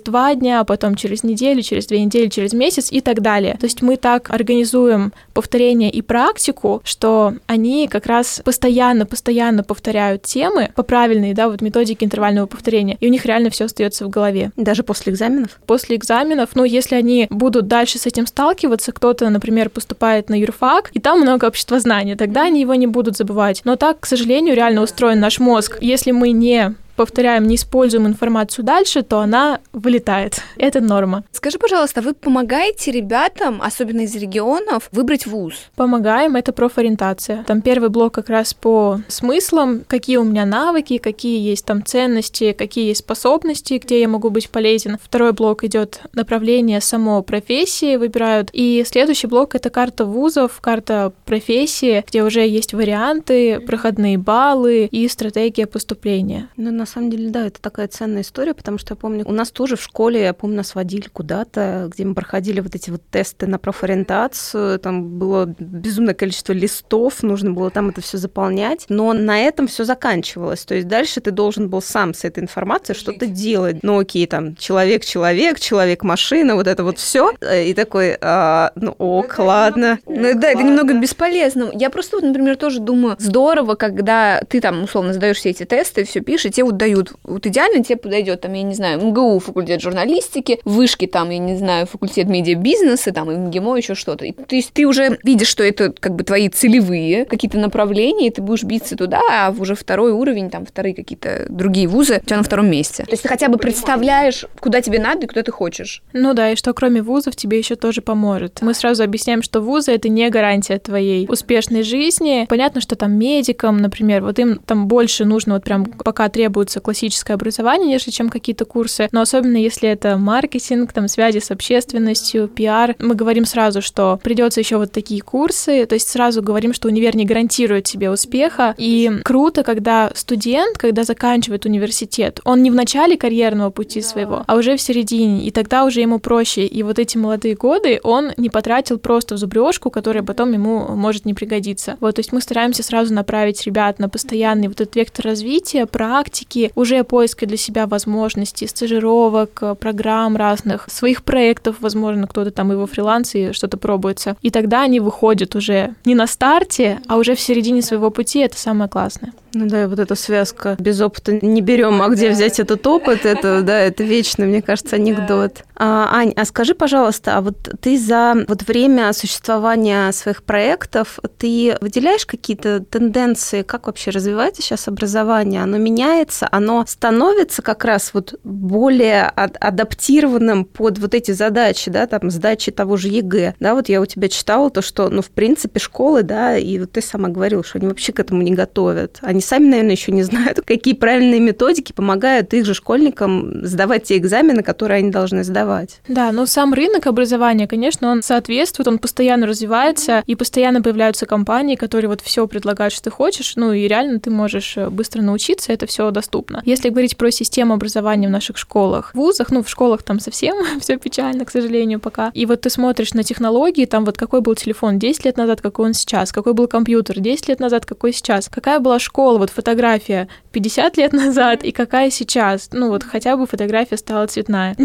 два 0.00 0.34
дня, 0.34 0.64
потом 0.64 0.94
через 0.94 1.22
неделю, 1.22 1.62
через 1.62 1.86
две 1.86 2.02
недели, 2.02 2.28
через 2.28 2.52
месяц 2.54 2.90
и 2.90 3.00
так 3.00 3.20
далее. 3.20 3.56
То 3.60 3.66
есть 3.66 3.82
мы 3.82 3.96
так 3.96 4.30
организуем 4.30 5.12
повторение 5.34 5.90
и 5.90 6.00
практику, 6.00 6.80
что 6.84 7.34
они 7.46 7.88
как 7.88 8.06
раз 8.06 8.40
постоянно-постоянно 8.44 9.62
повторяют 9.64 10.22
темы 10.22 10.70
по 10.74 10.82
правильной, 10.82 11.34
да, 11.34 11.48
вот 11.48 11.60
методике 11.60 12.06
интервального 12.06 12.46
повторения, 12.46 12.96
и 13.00 13.06
у 13.06 13.10
них 13.10 13.26
реально 13.26 13.49
все 13.50 13.64
остается 13.64 14.04
в 14.04 14.08
голове. 14.08 14.52
Даже 14.56 14.82
после 14.82 15.12
экзаменов? 15.12 15.58
После 15.66 15.96
экзаменов, 15.96 16.50
ну, 16.54 16.64
если 16.64 16.94
они 16.94 17.26
будут 17.30 17.68
дальше 17.68 17.98
с 17.98 18.06
этим 18.06 18.26
сталкиваться, 18.26 18.92
кто-то, 18.92 19.28
например, 19.28 19.70
поступает 19.70 20.28
на 20.28 20.34
юрфак, 20.38 20.90
и 20.92 21.00
там 21.00 21.20
много 21.20 21.46
обществознания, 21.46 22.16
тогда 22.16 22.42
они 22.44 22.60
его 22.60 22.74
не 22.74 22.86
будут 22.86 23.16
забывать. 23.16 23.62
Но 23.64 23.76
так, 23.76 24.00
к 24.00 24.06
сожалению, 24.06 24.54
реально 24.54 24.82
устроен 24.82 25.20
наш 25.20 25.38
мозг. 25.38 25.78
Если 25.80 26.10
мы 26.10 26.30
не 26.30 26.74
повторяем, 27.00 27.46
не 27.46 27.54
используем 27.54 28.06
информацию 28.06 28.62
дальше, 28.62 29.02
то 29.02 29.20
она 29.20 29.60
вылетает. 29.72 30.42
Это 30.58 30.82
норма. 30.82 31.24
Скажи, 31.32 31.58
пожалуйста, 31.58 32.02
вы 32.02 32.12
помогаете 32.12 32.90
ребятам, 32.90 33.62
особенно 33.62 34.02
из 34.02 34.14
регионов, 34.14 34.90
выбрать 34.92 35.26
вуз? 35.26 35.54
Помогаем, 35.76 36.36
это 36.36 36.52
профориентация. 36.52 37.42
Там 37.44 37.62
первый 37.62 37.88
блок 37.88 38.12
как 38.12 38.28
раз 38.28 38.52
по 38.52 39.00
смыслам, 39.08 39.82
какие 39.88 40.18
у 40.18 40.24
меня 40.24 40.44
навыки, 40.44 40.98
какие 40.98 41.40
есть 41.40 41.64
там 41.64 41.82
ценности, 41.82 42.52
какие 42.52 42.88
есть 42.88 43.00
способности, 43.00 43.80
где 43.82 43.98
я 44.02 44.06
могу 44.06 44.28
быть 44.28 44.50
полезен. 44.50 44.98
Второй 45.02 45.32
блок 45.32 45.64
идет 45.64 46.02
направление 46.12 46.82
само 46.82 47.22
профессии, 47.22 47.96
выбирают. 47.96 48.50
И 48.52 48.84
следующий 48.86 49.26
блок 49.26 49.54
это 49.54 49.70
карта 49.70 50.04
вузов, 50.04 50.60
карта 50.60 51.14
профессии, 51.24 52.04
где 52.06 52.22
уже 52.24 52.46
есть 52.46 52.74
варианты, 52.74 53.58
проходные 53.60 54.18
баллы 54.18 54.84
и 54.84 55.08
стратегия 55.08 55.66
поступления. 55.66 56.50
Ну, 56.58 56.70
на 56.70 56.89
самом 56.90 57.10
деле, 57.10 57.30
да, 57.30 57.46
это 57.46 57.60
такая 57.60 57.88
ценная 57.88 58.22
история, 58.22 58.54
потому 58.54 58.78
что 58.78 58.92
я 58.92 58.96
помню, 58.96 59.24
у 59.26 59.32
нас 59.32 59.50
тоже 59.50 59.76
в 59.76 59.82
школе, 59.82 60.22
я 60.22 60.34
помню, 60.34 60.56
нас 60.56 60.74
водили 60.74 61.08
куда-то, 61.12 61.88
где 61.90 62.04
мы 62.04 62.14
проходили 62.14 62.60
вот 62.60 62.74
эти 62.74 62.90
вот 62.90 63.02
тесты 63.10 63.46
на 63.46 63.58
профориентацию, 63.58 64.78
там 64.78 65.18
было 65.18 65.46
безумное 65.58 66.14
количество 66.14 66.52
листов, 66.52 67.22
нужно 67.22 67.52
было 67.52 67.70
там 67.70 67.88
это 67.88 68.00
все 68.00 68.18
заполнять, 68.18 68.86
но 68.88 69.12
на 69.12 69.40
этом 69.40 69.66
все 69.66 69.84
заканчивалось. 69.84 70.64
То 70.64 70.74
есть 70.74 70.88
дальше 70.88 71.20
ты 71.20 71.30
должен 71.30 71.68
был 71.68 71.82
сам 71.82 72.14
с 72.14 72.24
этой 72.24 72.42
информацией 72.42 72.96
что-то 72.96 73.26
делать. 73.26 73.82
Ну, 73.82 73.98
окей, 73.98 74.26
там 74.26 74.56
человек-человек, 74.56 75.60
человек-машина, 75.60 76.54
вот 76.54 76.66
это 76.66 76.84
вот 76.84 76.98
все. 76.98 77.32
И 77.40 77.74
такой, 77.74 78.16
а, 78.20 78.72
ну 78.74 78.94
ок, 78.98 79.38
ладно. 79.38 79.98
Ну 80.06 80.34
да, 80.34 80.50
это 80.50 80.62
немного 80.62 80.94
бесполезно. 80.94 81.70
Я 81.72 81.90
просто, 81.90 82.16
вот, 82.16 82.24
например, 82.24 82.56
тоже 82.56 82.80
думаю, 82.80 83.16
здорово, 83.18 83.74
когда 83.74 84.40
ты 84.48 84.60
там, 84.60 84.84
условно, 84.84 85.12
сдаешь 85.12 85.36
все 85.38 85.50
эти 85.50 85.64
тесты, 85.64 86.04
все 86.04 86.20
пишешь, 86.20 86.46
и 86.46 86.50
тебе 86.50 86.64
вот 86.70 86.76
дают, 86.76 87.12
вот 87.24 87.46
идеально 87.46 87.84
тебе 87.84 87.96
подойдет, 87.96 88.40
там, 88.40 88.52
я 88.52 88.62
не 88.62 88.74
знаю, 88.74 89.00
МГУ, 89.00 89.38
факультет 89.40 89.80
журналистики, 89.80 90.60
вышки, 90.64 91.06
там, 91.06 91.30
я 91.30 91.38
не 91.38 91.56
знаю, 91.56 91.86
факультет 91.86 92.28
медиабизнеса, 92.28 93.12
там, 93.12 93.30
и 93.30 93.36
МГИМО, 93.36 93.76
еще 93.76 93.94
что-то. 93.94 94.24
И, 94.24 94.32
то 94.32 94.54
есть 94.54 94.72
ты 94.72 94.86
уже 94.86 95.18
видишь, 95.22 95.48
что 95.48 95.62
это 95.62 95.92
как 95.92 96.14
бы 96.14 96.24
твои 96.24 96.48
целевые 96.48 97.24
какие-то 97.24 97.58
направления, 97.58 98.28
и 98.28 98.30
ты 98.30 98.42
будешь 98.42 98.64
биться 98.64 98.96
туда, 98.96 99.20
а 99.30 99.54
уже 99.56 99.74
второй 99.74 100.12
уровень, 100.12 100.50
там, 100.50 100.64
вторые 100.64 100.94
какие-то 100.94 101.46
другие 101.48 101.86
вузы 101.88 102.20
у 102.22 102.26
тебя 102.26 102.36
на 102.36 102.42
втором 102.42 102.70
месте. 102.70 103.04
То 103.04 103.10
есть 103.10 103.22
ты 103.22 103.28
хотя 103.28 103.48
бы 103.48 103.58
представляешь, 103.58 104.44
куда 104.60 104.80
тебе 104.80 104.98
надо 104.98 105.24
и 105.24 105.26
куда 105.26 105.42
ты 105.42 105.52
хочешь. 105.52 106.02
Ну 106.12 106.34
да, 106.34 106.52
и 106.52 106.56
что 106.56 106.72
кроме 106.72 107.02
вузов 107.02 107.36
тебе 107.36 107.58
еще 107.58 107.76
тоже 107.76 108.00
поможет. 108.00 108.62
Мы 108.62 108.74
сразу 108.74 109.02
объясняем, 109.02 109.42
что 109.42 109.60
вузы 109.60 109.92
это 109.92 110.08
не 110.08 110.28
гарантия 110.30 110.78
твоей 110.78 111.26
успешной 111.28 111.82
жизни. 111.82 112.46
Понятно, 112.48 112.80
что 112.80 112.96
там 112.96 113.12
медикам, 113.12 113.78
например, 113.78 114.22
вот 114.22 114.38
им 114.38 114.58
там 114.58 114.86
больше 114.86 115.24
нужно 115.24 115.54
вот 115.54 115.64
прям 115.64 115.84
пока 115.84 116.28
требуется 116.28 116.59
классическое 116.68 117.34
образование, 117.36 117.88
нежели 117.88 118.10
чем 118.10 118.28
какие-то 118.28 118.64
курсы. 118.64 119.08
Но 119.12 119.22
особенно 119.22 119.56
если 119.56 119.88
это 119.88 120.16
маркетинг, 120.18 120.92
там 120.92 121.08
связи 121.08 121.38
с 121.38 121.50
общественностью, 121.50 122.48
пиар, 122.48 122.96
мы 122.98 123.14
говорим 123.14 123.44
сразу, 123.44 123.80
что 123.80 124.18
придется 124.22 124.60
еще 124.60 124.76
вот 124.76 124.92
такие 124.92 125.22
курсы, 125.22 125.86
то 125.86 125.94
есть 125.94 126.08
сразу 126.08 126.42
говорим, 126.42 126.72
что 126.72 126.88
универ 126.88 127.16
не 127.16 127.24
гарантирует 127.24 127.84
тебе 127.84 128.10
успеха. 128.10 128.74
И 128.76 129.10
круто, 129.24 129.62
когда 129.62 130.10
студент, 130.14 130.76
когда 130.76 131.04
заканчивает 131.04 131.64
университет, 131.64 132.40
он 132.44 132.62
не 132.62 132.70
в 132.70 132.74
начале 132.74 133.16
карьерного 133.16 133.70
пути 133.70 134.02
своего, 134.02 134.44
а 134.46 134.56
уже 134.56 134.76
в 134.76 134.80
середине, 134.80 135.44
и 135.44 135.50
тогда 135.50 135.84
уже 135.84 136.00
ему 136.00 136.18
проще. 136.18 136.66
И 136.66 136.82
вот 136.82 136.98
эти 136.98 137.16
молодые 137.16 137.54
годы 137.54 138.00
он 138.02 138.32
не 138.36 138.50
потратил 138.50 138.98
просто 138.98 139.34
в 139.34 139.38
зубрежку, 139.38 139.90
которая 139.90 140.22
потом 140.22 140.52
ему 140.52 140.88
может 140.96 141.24
не 141.24 141.34
пригодиться. 141.34 141.96
Вот, 142.00 142.16
то 142.16 142.20
есть 142.20 142.32
мы 142.32 142.40
стараемся 142.40 142.82
сразу 142.82 143.14
направить 143.14 143.64
ребят 143.64 143.98
на 143.98 144.08
постоянный 144.08 144.68
вот 144.68 144.80
этот 144.80 144.96
вектор 144.96 145.24
развития, 145.26 145.86
практики, 145.86 146.49
уже 146.74 147.04
поиска 147.04 147.46
для 147.46 147.56
себя 147.56 147.86
возможностей, 147.86 148.66
стажировок, 148.66 149.62
программ 149.78 150.36
разных, 150.36 150.86
своих 150.90 151.22
проектов, 151.22 151.76
возможно, 151.80 152.26
кто-то 152.26 152.50
там 152.50 152.72
и 152.72 152.76
во 152.76 152.86
фрилансе 152.86 153.52
что-то 153.52 153.76
пробуется. 153.76 154.36
И 154.42 154.50
тогда 154.50 154.82
они 154.82 155.00
выходят 155.00 155.54
уже 155.54 155.94
не 156.04 156.14
на 156.14 156.26
старте, 156.26 157.00
а 157.08 157.16
уже 157.16 157.34
в 157.34 157.40
середине 157.40 157.82
своего 157.82 158.10
пути, 158.10 158.40
это 158.40 158.58
самое 158.58 158.88
классное. 158.88 159.32
Ну 159.54 159.66
да, 159.66 159.88
вот 159.88 159.98
эта 159.98 160.14
связка 160.14 160.76
без 160.78 161.00
опыта 161.00 161.38
не 161.44 161.60
берем, 161.60 162.00
а 162.02 162.08
где 162.08 162.30
взять 162.30 162.60
этот 162.60 162.86
опыт, 162.86 163.26
это, 163.26 163.62
да, 163.64 163.78
это 163.78 164.04
вечно, 164.04 164.44
мне 164.44 164.62
кажется, 164.62 164.96
анекдот. 164.96 165.64
А, 165.74 166.08
Ань, 166.12 166.32
а 166.36 166.44
скажи, 166.44 166.74
пожалуйста, 166.74 167.38
а 167.38 167.40
вот 167.40 167.56
ты 167.80 167.98
за 167.98 168.44
вот 168.46 168.62
время 168.64 169.12
существования 169.12 170.12
своих 170.12 170.42
проектов, 170.42 171.18
ты 171.38 171.76
выделяешь 171.80 172.26
какие-то 172.26 172.80
тенденции, 172.80 173.62
как 173.62 173.86
вообще 173.86 174.10
развивается 174.10 174.62
сейчас 174.62 174.88
образование? 174.88 175.62
Оно 175.62 175.78
меняется, 175.78 176.48
оно 176.50 176.84
становится 176.86 177.62
как 177.62 177.84
раз 177.84 178.12
вот 178.12 178.38
более 178.44 179.24
адаптированным 179.24 180.64
под 180.64 180.98
вот 180.98 181.14
эти 181.14 181.32
задачи, 181.32 181.90
да, 181.90 182.06
там, 182.06 182.30
сдачи 182.30 182.70
того 182.70 182.96
же 182.96 183.08
ЕГЭ, 183.08 183.54
да, 183.58 183.74
вот 183.74 183.88
я 183.88 184.00
у 184.00 184.06
тебя 184.06 184.28
читала 184.28 184.70
то, 184.70 184.82
что, 184.82 185.08
ну, 185.08 185.22
в 185.22 185.30
принципе, 185.30 185.80
школы, 185.80 186.22
да, 186.22 186.56
и 186.56 186.78
вот 186.78 186.92
ты 186.92 187.00
сама 187.00 187.28
говорила, 187.30 187.64
что 187.64 187.78
они 187.78 187.88
вообще 187.88 188.12
к 188.12 188.20
этому 188.20 188.42
не 188.42 188.52
готовят, 188.52 189.18
они 189.22 189.39
они 189.40 189.42
сами, 189.42 189.66
наверное, 189.66 189.92
еще 189.92 190.12
не 190.12 190.22
знают, 190.22 190.60
какие 190.66 190.94
правильные 190.94 191.40
методики 191.40 191.92
помогают 191.92 192.52
их 192.52 192.66
же 192.66 192.74
школьникам 192.74 193.64
сдавать 193.64 194.04
те 194.04 194.18
экзамены, 194.18 194.62
которые 194.62 194.98
они 194.98 195.10
должны 195.10 195.44
сдавать. 195.44 196.00
Да, 196.08 196.30
но 196.32 196.46
сам 196.46 196.74
рынок 196.74 197.06
образования, 197.06 197.66
конечно, 197.66 198.10
он 198.10 198.22
соответствует, 198.22 198.88
он 198.88 198.98
постоянно 198.98 199.46
развивается, 199.46 200.22
и 200.26 200.34
постоянно 200.34 200.82
появляются 200.82 201.26
компании, 201.26 201.76
которые 201.76 202.08
вот 202.08 202.20
все 202.20 202.46
предлагают, 202.46 202.92
что 202.92 203.04
ты 203.04 203.10
хочешь, 203.10 203.54
ну 203.56 203.72
и 203.72 203.88
реально 203.88 204.20
ты 204.20 204.30
можешь 204.30 204.76
э, 204.76 204.90
быстро 204.90 205.22
научиться, 205.22 205.72
это 205.72 205.86
все 205.86 206.10
доступно. 206.10 206.62
Если 206.66 206.90
говорить 206.90 207.16
про 207.16 207.30
систему 207.30 207.74
образования 207.74 208.28
в 208.28 208.30
наших 208.30 208.58
школах, 208.58 209.12
в 209.12 209.16
вузах, 209.16 209.50
ну 209.50 209.62
в 209.62 209.68
школах 209.68 210.02
там 210.02 210.20
совсем 210.20 210.56
все 210.80 210.98
печально, 210.98 211.44
к 211.44 211.50
сожалению, 211.50 212.00
пока. 212.00 212.30
И 212.34 212.44
вот 212.46 212.60
ты 212.60 212.70
смотришь 212.70 213.14
на 213.14 213.22
технологии, 213.22 213.86
там 213.86 214.04
вот 214.04 214.18
какой 214.18 214.40
был 214.40 214.54
телефон 214.54 214.98
10 214.98 215.24
лет 215.24 215.36
назад, 215.36 215.60
какой 215.60 215.86
он 215.86 215.94
сейчас, 215.94 216.32
какой 216.32 216.52
был 216.52 216.68
компьютер 216.68 217.20
10 217.20 217.48
лет 217.48 217.60
назад, 217.60 217.86
какой 217.86 218.12
сейчас, 218.12 218.48
какая 218.48 218.80
была 218.80 218.98
школа, 218.98 219.29
школа, 219.30 219.38
вот 219.38 219.50
фотография 219.50 220.28
50 220.50 220.96
лет 220.96 221.12
назад 221.12 221.62
и 221.62 221.70
какая 221.70 222.10
сейчас. 222.10 222.70
Ну 222.72 222.88
вот 222.88 223.04
хотя 223.04 223.36
бы 223.36 223.46
фотография 223.46 223.96
стала 223.96 224.26
цветная. 224.26 224.76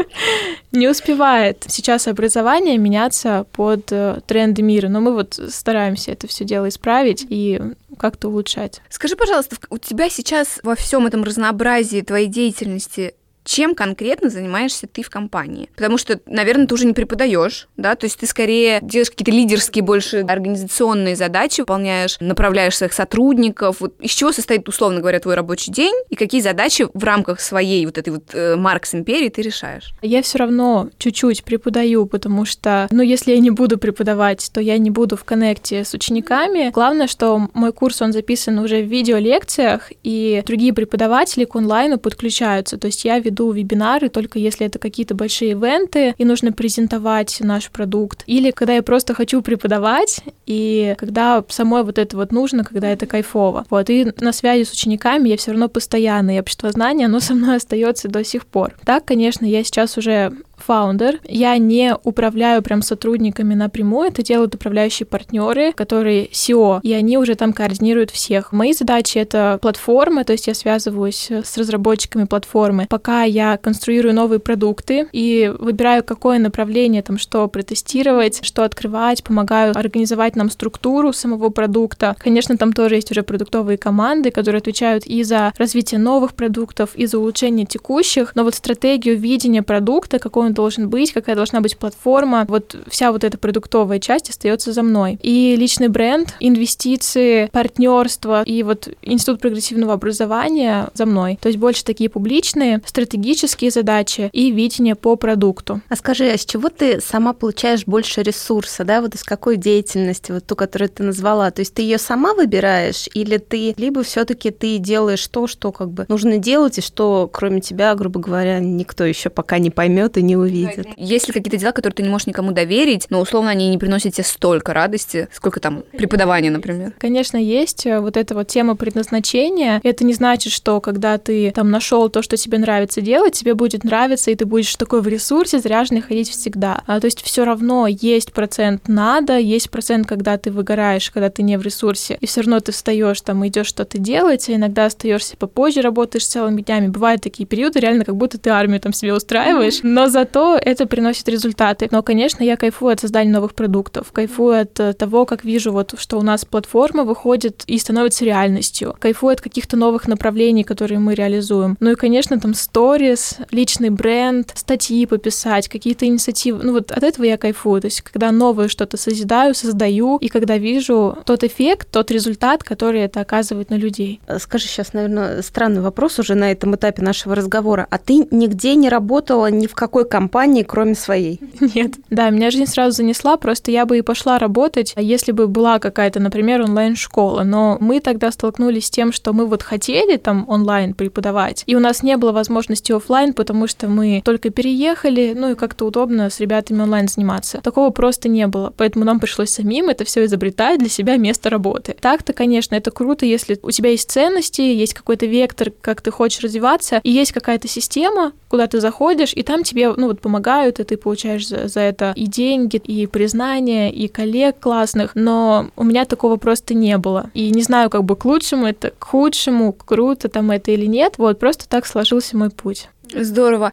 Не 0.72 0.88
успевает 0.88 1.64
сейчас 1.66 2.06
образование 2.06 2.78
меняться 2.78 3.46
под 3.52 3.90
э, 3.90 4.20
тренды 4.26 4.62
мира, 4.62 4.88
но 4.88 5.00
мы 5.00 5.12
вот 5.12 5.40
стараемся 5.48 6.12
это 6.12 6.28
все 6.28 6.44
дело 6.44 6.68
исправить 6.68 7.26
и 7.28 7.60
как-то 7.98 8.28
улучшать. 8.28 8.80
Скажи, 8.90 9.16
пожалуйста, 9.16 9.56
у 9.70 9.78
тебя 9.78 10.08
сейчас 10.08 10.60
во 10.62 10.76
всем 10.76 11.06
этом 11.06 11.24
разнообразии 11.24 12.00
твоей 12.02 12.28
деятельности 12.28 13.14
чем 13.44 13.74
конкретно 13.74 14.30
занимаешься 14.30 14.86
ты 14.86 15.02
в 15.02 15.10
компании. 15.10 15.68
Потому 15.76 15.98
что, 15.98 16.20
наверное, 16.26 16.66
ты 16.66 16.74
уже 16.74 16.86
не 16.86 16.92
преподаешь, 16.92 17.68
да, 17.76 17.94
то 17.94 18.04
есть 18.04 18.18
ты 18.18 18.26
скорее 18.26 18.80
делаешь 18.82 19.10
какие-то 19.10 19.32
лидерские 19.32 19.84
больше 19.84 20.20
организационные 20.20 21.16
задачи, 21.16 21.60
выполняешь, 21.60 22.16
направляешь 22.20 22.76
своих 22.76 22.92
сотрудников. 22.92 23.80
Вот 23.80 23.94
из 24.00 24.12
чего 24.12 24.32
состоит, 24.32 24.68
условно 24.68 25.00
говоря, 25.00 25.20
твой 25.20 25.34
рабочий 25.34 25.70
день 25.70 25.94
и 26.08 26.16
какие 26.16 26.40
задачи 26.40 26.86
в 26.92 27.04
рамках 27.04 27.40
своей 27.40 27.84
вот 27.86 27.98
этой 27.98 28.10
вот 28.10 28.34
э, 28.34 28.56
Маркс 28.56 28.94
империи 28.94 29.28
ты 29.28 29.42
решаешь? 29.42 29.92
Я 30.02 30.22
все 30.22 30.38
равно 30.38 30.88
чуть-чуть 30.98 31.44
преподаю, 31.44 32.06
потому 32.06 32.44
что, 32.44 32.88
ну, 32.90 33.02
если 33.02 33.32
я 33.32 33.38
не 33.38 33.50
буду 33.50 33.78
преподавать, 33.78 34.50
то 34.52 34.60
я 34.60 34.78
не 34.78 34.90
буду 34.90 35.16
в 35.16 35.24
коннекте 35.24 35.84
с 35.84 35.92
учениками. 35.94 36.70
Главное, 36.70 37.06
что 37.06 37.48
мой 37.52 37.72
курс, 37.72 38.00
он 38.00 38.12
записан 38.12 38.58
уже 38.58 38.82
в 38.82 38.86
видеолекциях, 38.86 39.92
и 40.02 40.42
другие 40.46 40.72
преподаватели 40.72 41.44
к 41.44 41.54
онлайну 41.56 41.98
подключаются. 41.98 42.78
То 42.78 42.86
есть 42.86 43.04
я 43.04 43.18
веду 43.18 43.33
вебинары 43.52 44.08
только 44.08 44.38
если 44.38 44.66
это 44.66 44.78
какие-то 44.78 45.14
большие 45.14 45.52
ивенты, 45.52 46.14
и 46.16 46.24
нужно 46.24 46.52
презентовать 46.52 47.38
наш 47.40 47.70
продукт. 47.70 48.22
Или 48.26 48.50
когда 48.50 48.74
я 48.74 48.82
просто 48.82 49.14
хочу 49.14 49.42
преподавать, 49.42 50.20
и 50.46 50.94
когда 50.98 51.44
самой 51.48 51.84
вот 51.84 51.98
это 51.98 52.16
вот 52.16 52.32
нужно, 52.32 52.64
когда 52.64 52.88
это 52.88 53.06
кайфово. 53.06 53.66
Вот, 53.70 53.90
и 53.90 54.12
на 54.20 54.32
связи 54.32 54.64
с 54.64 54.72
учениками 54.72 55.28
я 55.28 55.36
все 55.36 55.52
равно 55.52 55.68
постоянно, 55.68 56.36
и 56.36 56.40
общество 56.40 56.70
знания, 56.70 57.06
оно 57.06 57.20
со 57.20 57.34
мной 57.34 57.56
остается 57.56 58.08
до 58.08 58.24
сих 58.24 58.46
пор. 58.46 58.74
Так, 58.84 59.04
конечно, 59.04 59.44
я 59.44 59.64
сейчас 59.64 59.96
уже 59.98 60.32
фаундер. 60.66 61.20
Я 61.24 61.56
не 61.58 61.94
управляю 62.02 62.62
прям 62.62 62.82
сотрудниками 62.82 63.54
напрямую, 63.54 64.08
это 64.08 64.22
делают 64.22 64.54
управляющие 64.54 65.06
партнеры, 65.06 65.72
которые 65.72 66.28
SEO, 66.28 66.80
и 66.82 66.92
они 66.92 67.18
уже 67.18 67.34
там 67.34 67.52
координируют 67.52 68.10
всех. 68.10 68.52
Мои 68.52 68.72
задачи— 68.72 69.18
это 69.24 69.58
платформа, 69.60 70.24
то 70.24 70.32
есть 70.32 70.46
я 70.46 70.54
связываюсь 70.54 71.30
с 71.30 71.56
разработчиками 71.56 72.24
платформы, 72.24 72.86
пока 72.88 73.22
я 73.24 73.56
конструирую 73.56 74.14
новые 74.14 74.38
продукты 74.38 75.08
и 75.12 75.52
выбираю, 75.58 76.02
какое 76.04 76.38
направление 76.38 77.02
там, 77.02 77.18
что 77.18 77.46
протестировать, 77.48 78.44
что 78.44 78.64
открывать, 78.64 79.22
помогаю 79.22 79.76
организовать 79.76 80.36
нам 80.36 80.50
структуру 80.50 81.12
самого 81.12 81.50
продукта. 81.50 82.16
Конечно, 82.18 82.56
там 82.56 82.72
тоже 82.72 82.96
есть 82.96 83.10
уже 83.10 83.22
продуктовые 83.22 83.78
команды, 83.78 84.30
которые 84.30 84.58
отвечают 84.60 85.06
и 85.06 85.22
за 85.22 85.52
развитие 85.58 86.00
новых 86.00 86.34
продуктов, 86.34 86.94
и 86.94 87.06
за 87.06 87.18
улучшение 87.18 87.66
текущих, 87.66 88.34
но 88.34 88.44
вот 88.44 88.54
стратегию 88.54 89.18
видения 89.18 89.62
продукта, 89.62 90.18
какой 90.18 90.46
он 90.46 90.53
должен 90.54 90.88
быть, 90.88 91.12
какая 91.12 91.36
должна 91.36 91.60
быть 91.60 91.76
платформа. 91.76 92.44
Вот 92.48 92.76
вся 92.88 93.12
вот 93.12 93.24
эта 93.24 93.36
продуктовая 93.38 93.98
часть 93.98 94.30
остается 94.30 94.72
за 94.72 94.82
мной. 94.82 95.18
И 95.22 95.56
личный 95.56 95.88
бренд, 95.88 96.34
инвестиции, 96.40 97.48
партнерство 97.52 98.42
и 98.44 98.62
вот 98.62 98.88
Институт 99.02 99.40
прогрессивного 99.40 99.94
образования 99.94 100.88
за 100.94 101.06
мной. 101.06 101.38
То 101.40 101.48
есть 101.48 101.58
больше 101.58 101.84
такие 101.84 102.08
публичные, 102.08 102.80
стратегические 102.86 103.70
задачи 103.70 104.30
и 104.32 104.50
видение 104.50 104.94
по 104.94 105.16
продукту. 105.16 105.80
А 105.88 105.96
скажи, 105.96 106.30
а 106.30 106.38
с 106.38 106.44
чего 106.44 106.68
ты 106.68 107.00
сама 107.00 107.32
получаешь 107.32 107.84
больше 107.86 108.22
ресурса, 108.22 108.84
да, 108.84 109.00
вот 109.00 109.14
из 109.14 109.24
какой 109.24 109.56
деятельности, 109.56 110.32
вот 110.32 110.46
ту, 110.46 110.56
которую 110.56 110.88
ты 110.88 111.02
назвала? 111.02 111.50
То 111.50 111.60
есть 111.60 111.74
ты 111.74 111.82
ее 111.82 111.98
сама 111.98 112.34
выбираешь 112.34 113.08
или 113.14 113.38
ты, 113.38 113.74
либо 113.76 114.02
все 114.02 114.24
таки 114.24 114.50
ты 114.50 114.78
делаешь 114.78 115.26
то, 115.26 115.46
что 115.46 115.72
как 115.72 115.90
бы 115.90 116.06
нужно 116.08 116.38
делать, 116.38 116.78
и 116.78 116.80
что 116.80 117.28
кроме 117.32 117.60
тебя, 117.60 117.94
грубо 117.94 118.20
говоря, 118.20 118.58
никто 118.60 119.04
еще 119.04 119.30
пока 119.30 119.58
не 119.58 119.70
поймет 119.70 120.16
и 120.16 120.22
не 120.22 120.36
увидит. 120.44 120.86
Есть 120.96 121.28
ли 121.28 121.34
какие-то 121.34 121.56
дела, 121.56 121.72
которые 121.72 121.94
ты 121.96 122.02
не 122.02 122.08
можешь 122.08 122.26
никому 122.26 122.52
доверить, 122.52 123.06
но 123.10 123.20
условно 123.20 123.50
они 123.50 123.68
не 123.68 123.78
приносят 123.78 124.14
тебе 124.14 124.24
столько 124.24 124.72
радости, 124.72 125.28
сколько 125.32 125.60
там 125.60 125.84
преподавания, 125.92 126.50
например? 126.50 126.92
Конечно, 126.98 127.36
есть 127.36 127.86
э, 127.86 128.00
вот 128.00 128.16
эта 128.16 128.34
вот 128.34 128.48
тема 128.48 128.76
предназначения. 128.76 129.80
Это 129.82 130.04
не 130.04 130.14
значит, 130.14 130.52
что 130.52 130.80
когда 130.80 131.18
ты 131.18 131.50
там 131.50 131.70
нашел 131.70 132.08
то, 132.08 132.22
что 132.22 132.36
тебе 132.36 132.58
нравится 132.58 133.00
делать, 133.00 133.34
тебе 133.34 133.54
будет 133.54 133.84
нравиться, 133.84 134.30
и 134.30 134.34
ты 134.34 134.44
будешь 134.44 134.74
такой 134.76 135.02
в 135.02 135.08
ресурсе 135.08 135.58
заряженный 135.58 136.02
ходить 136.02 136.30
всегда. 136.30 136.82
А, 136.86 137.00
то 137.00 137.06
есть 137.06 137.22
все 137.22 137.44
равно 137.44 137.86
есть 137.86 138.32
процент 138.32 138.88
надо, 138.88 139.38
есть 139.38 139.70
процент, 139.70 140.06
когда 140.06 140.38
ты 140.38 140.50
выгораешь, 140.50 141.10
когда 141.10 141.30
ты 141.30 141.42
не 141.42 141.58
в 141.58 141.62
ресурсе, 141.62 142.18
и 142.20 142.26
все 142.26 142.42
равно 142.42 142.60
ты 142.60 142.72
встаешь 142.72 143.20
там, 143.20 143.46
идешь 143.46 143.66
что-то 143.66 143.98
делать, 143.98 144.48
а 144.48 144.54
иногда 144.54 144.86
остаешься 144.86 145.36
попозже, 145.36 145.80
работаешь 145.80 146.26
целыми 146.26 146.62
днями. 146.62 146.88
Бывают 146.88 147.22
такие 147.22 147.46
периоды, 147.46 147.80
реально, 147.80 148.04
как 148.04 148.16
будто 148.16 148.38
ты 148.38 148.50
армию 148.50 148.80
там 148.80 148.92
себе 148.92 149.14
устраиваешь, 149.14 149.80
но 149.82 150.08
за 150.08 150.24
зато 150.34 150.58
это 150.60 150.86
приносит 150.86 151.28
результаты. 151.28 151.88
Но, 151.90 152.02
конечно, 152.02 152.42
я 152.42 152.56
кайфую 152.56 152.92
от 152.92 153.00
создания 153.00 153.30
новых 153.30 153.54
продуктов, 153.54 154.12
кайфую 154.12 154.62
от 154.62 154.80
э, 154.80 154.92
того, 154.92 155.26
как 155.26 155.44
вижу, 155.44 155.72
вот, 155.72 155.94
что 155.98 156.18
у 156.18 156.22
нас 156.22 156.44
платформа 156.44 157.04
выходит 157.04 157.62
и 157.66 157.78
становится 157.78 158.24
реальностью, 158.24 158.96
кайфую 158.98 159.32
от 159.32 159.40
каких-то 159.40 159.76
новых 159.76 160.08
направлений, 160.08 160.64
которые 160.64 160.98
мы 160.98 161.14
реализуем. 161.14 161.76
Ну 161.80 161.92
и, 161.92 161.94
конечно, 161.94 162.38
там 162.40 162.54
сторис, 162.54 163.36
личный 163.50 163.90
бренд, 163.90 164.52
статьи 164.54 165.06
пописать, 165.06 165.68
какие-то 165.68 166.06
инициативы. 166.06 166.62
Ну 166.62 166.72
вот 166.72 166.90
от 166.90 167.02
этого 167.02 167.24
я 167.26 167.36
кайфую. 167.36 167.80
То 167.80 167.86
есть, 167.86 168.00
когда 168.00 168.32
новое 168.32 168.68
что-то 168.68 168.96
созидаю, 168.96 169.54
создаю, 169.54 170.16
и 170.16 170.28
когда 170.28 170.58
вижу 170.58 171.18
тот 171.24 171.44
эффект, 171.44 171.88
тот 171.90 172.10
результат, 172.10 172.64
который 172.64 173.02
это 173.02 173.20
оказывает 173.20 173.70
на 173.70 173.76
людей. 173.76 174.20
Э, 174.26 174.38
скажи 174.38 174.66
сейчас, 174.66 174.92
наверное, 174.94 175.42
странный 175.42 175.80
вопрос 175.80 176.18
уже 176.18 176.34
на 176.34 176.50
этом 176.50 176.74
этапе 176.74 177.02
нашего 177.02 177.34
разговора. 177.34 177.86
А 177.90 177.98
ты 177.98 178.26
нигде 178.30 178.74
не 178.74 178.88
работала 178.88 179.50
ни 179.50 179.66
в 179.66 179.74
какой 179.74 180.04
компании, 180.08 180.23
кроме 180.28 180.94
своей? 180.94 181.40
Нет. 181.74 181.94
Да, 182.10 182.30
меня 182.30 182.50
жизнь 182.50 182.66
сразу 182.66 182.96
занесла, 182.96 183.36
просто 183.36 183.70
я 183.70 183.86
бы 183.86 183.98
и 183.98 184.02
пошла 184.02 184.38
работать, 184.38 184.94
если 184.96 185.32
бы 185.32 185.48
была 185.48 185.78
какая-то, 185.78 186.20
например, 186.20 186.62
онлайн-школа. 186.62 187.42
Но 187.42 187.76
мы 187.80 188.00
тогда 188.00 188.30
столкнулись 188.30 188.86
с 188.86 188.90
тем, 188.90 189.12
что 189.12 189.32
мы 189.32 189.46
вот 189.46 189.62
хотели 189.62 190.16
там 190.16 190.44
онлайн 190.48 190.94
преподавать, 190.94 191.64
и 191.66 191.76
у 191.76 191.80
нас 191.80 192.02
не 192.02 192.16
было 192.16 192.32
возможности 192.32 192.92
офлайн, 192.92 193.32
потому 193.32 193.66
что 193.66 193.88
мы 193.88 194.22
только 194.24 194.50
переехали, 194.50 195.34
ну 195.36 195.52
и 195.52 195.54
как-то 195.54 195.84
удобно 195.86 196.30
с 196.30 196.40
ребятами 196.40 196.82
онлайн 196.82 197.08
заниматься. 197.08 197.60
Такого 197.62 197.90
просто 197.90 198.28
не 198.28 198.46
было, 198.46 198.72
поэтому 198.76 199.04
нам 199.04 199.20
пришлось 199.20 199.50
самим 199.50 199.88
это 199.88 200.04
все 200.04 200.24
изобретать 200.24 200.78
для 200.78 200.88
себя 200.88 201.16
место 201.16 201.50
работы. 201.50 201.96
Так-то, 202.00 202.32
конечно, 202.32 202.74
это 202.74 202.90
круто, 202.90 203.26
если 203.26 203.58
у 203.62 203.70
тебя 203.70 203.90
есть 203.90 204.10
ценности, 204.10 204.60
есть 204.60 204.94
какой-то 204.94 205.26
вектор, 205.26 205.72
как 205.80 206.00
ты 206.00 206.10
хочешь 206.10 206.40
развиваться, 206.40 207.00
и 207.02 207.10
есть 207.10 207.32
какая-то 207.32 207.68
система, 207.68 208.32
куда 208.48 208.66
ты 208.66 208.80
заходишь, 208.80 209.32
и 209.34 209.42
там 209.42 209.64
тебе, 209.64 209.92
ну 209.92 210.13
вот, 210.14 210.20
помогают, 210.20 210.80
и 210.80 210.84
ты 210.84 210.96
получаешь 210.96 211.46
за, 211.48 211.68
за 211.68 211.80
это 211.80 212.12
и 212.16 212.26
деньги, 212.26 212.76
и 212.76 213.06
признание, 213.06 213.92
и 213.92 214.08
коллег 214.08 214.58
классных, 214.60 215.12
но 215.14 215.70
у 215.76 215.84
меня 215.84 216.04
такого 216.04 216.36
просто 216.36 216.74
не 216.74 216.96
было. 216.98 217.30
И 217.34 217.50
не 217.50 217.62
знаю, 217.62 217.90
как 217.90 218.04
бы 218.04 218.16
к 218.16 218.24
лучшему 218.24 218.66
это, 218.66 218.90
к 218.90 219.04
худшему, 219.04 219.72
круто 219.72 220.28
там 220.28 220.50
это 220.50 220.70
или 220.70 220.86
нет, 220.86 221.14
вот, 221.18 221.38
просто 221.38 221.68
так 221.68 221.86
сложился 221.86 222.36
мой 222.36 222.50
путь. 222.50 222.88
Здорово. 223.14 223.72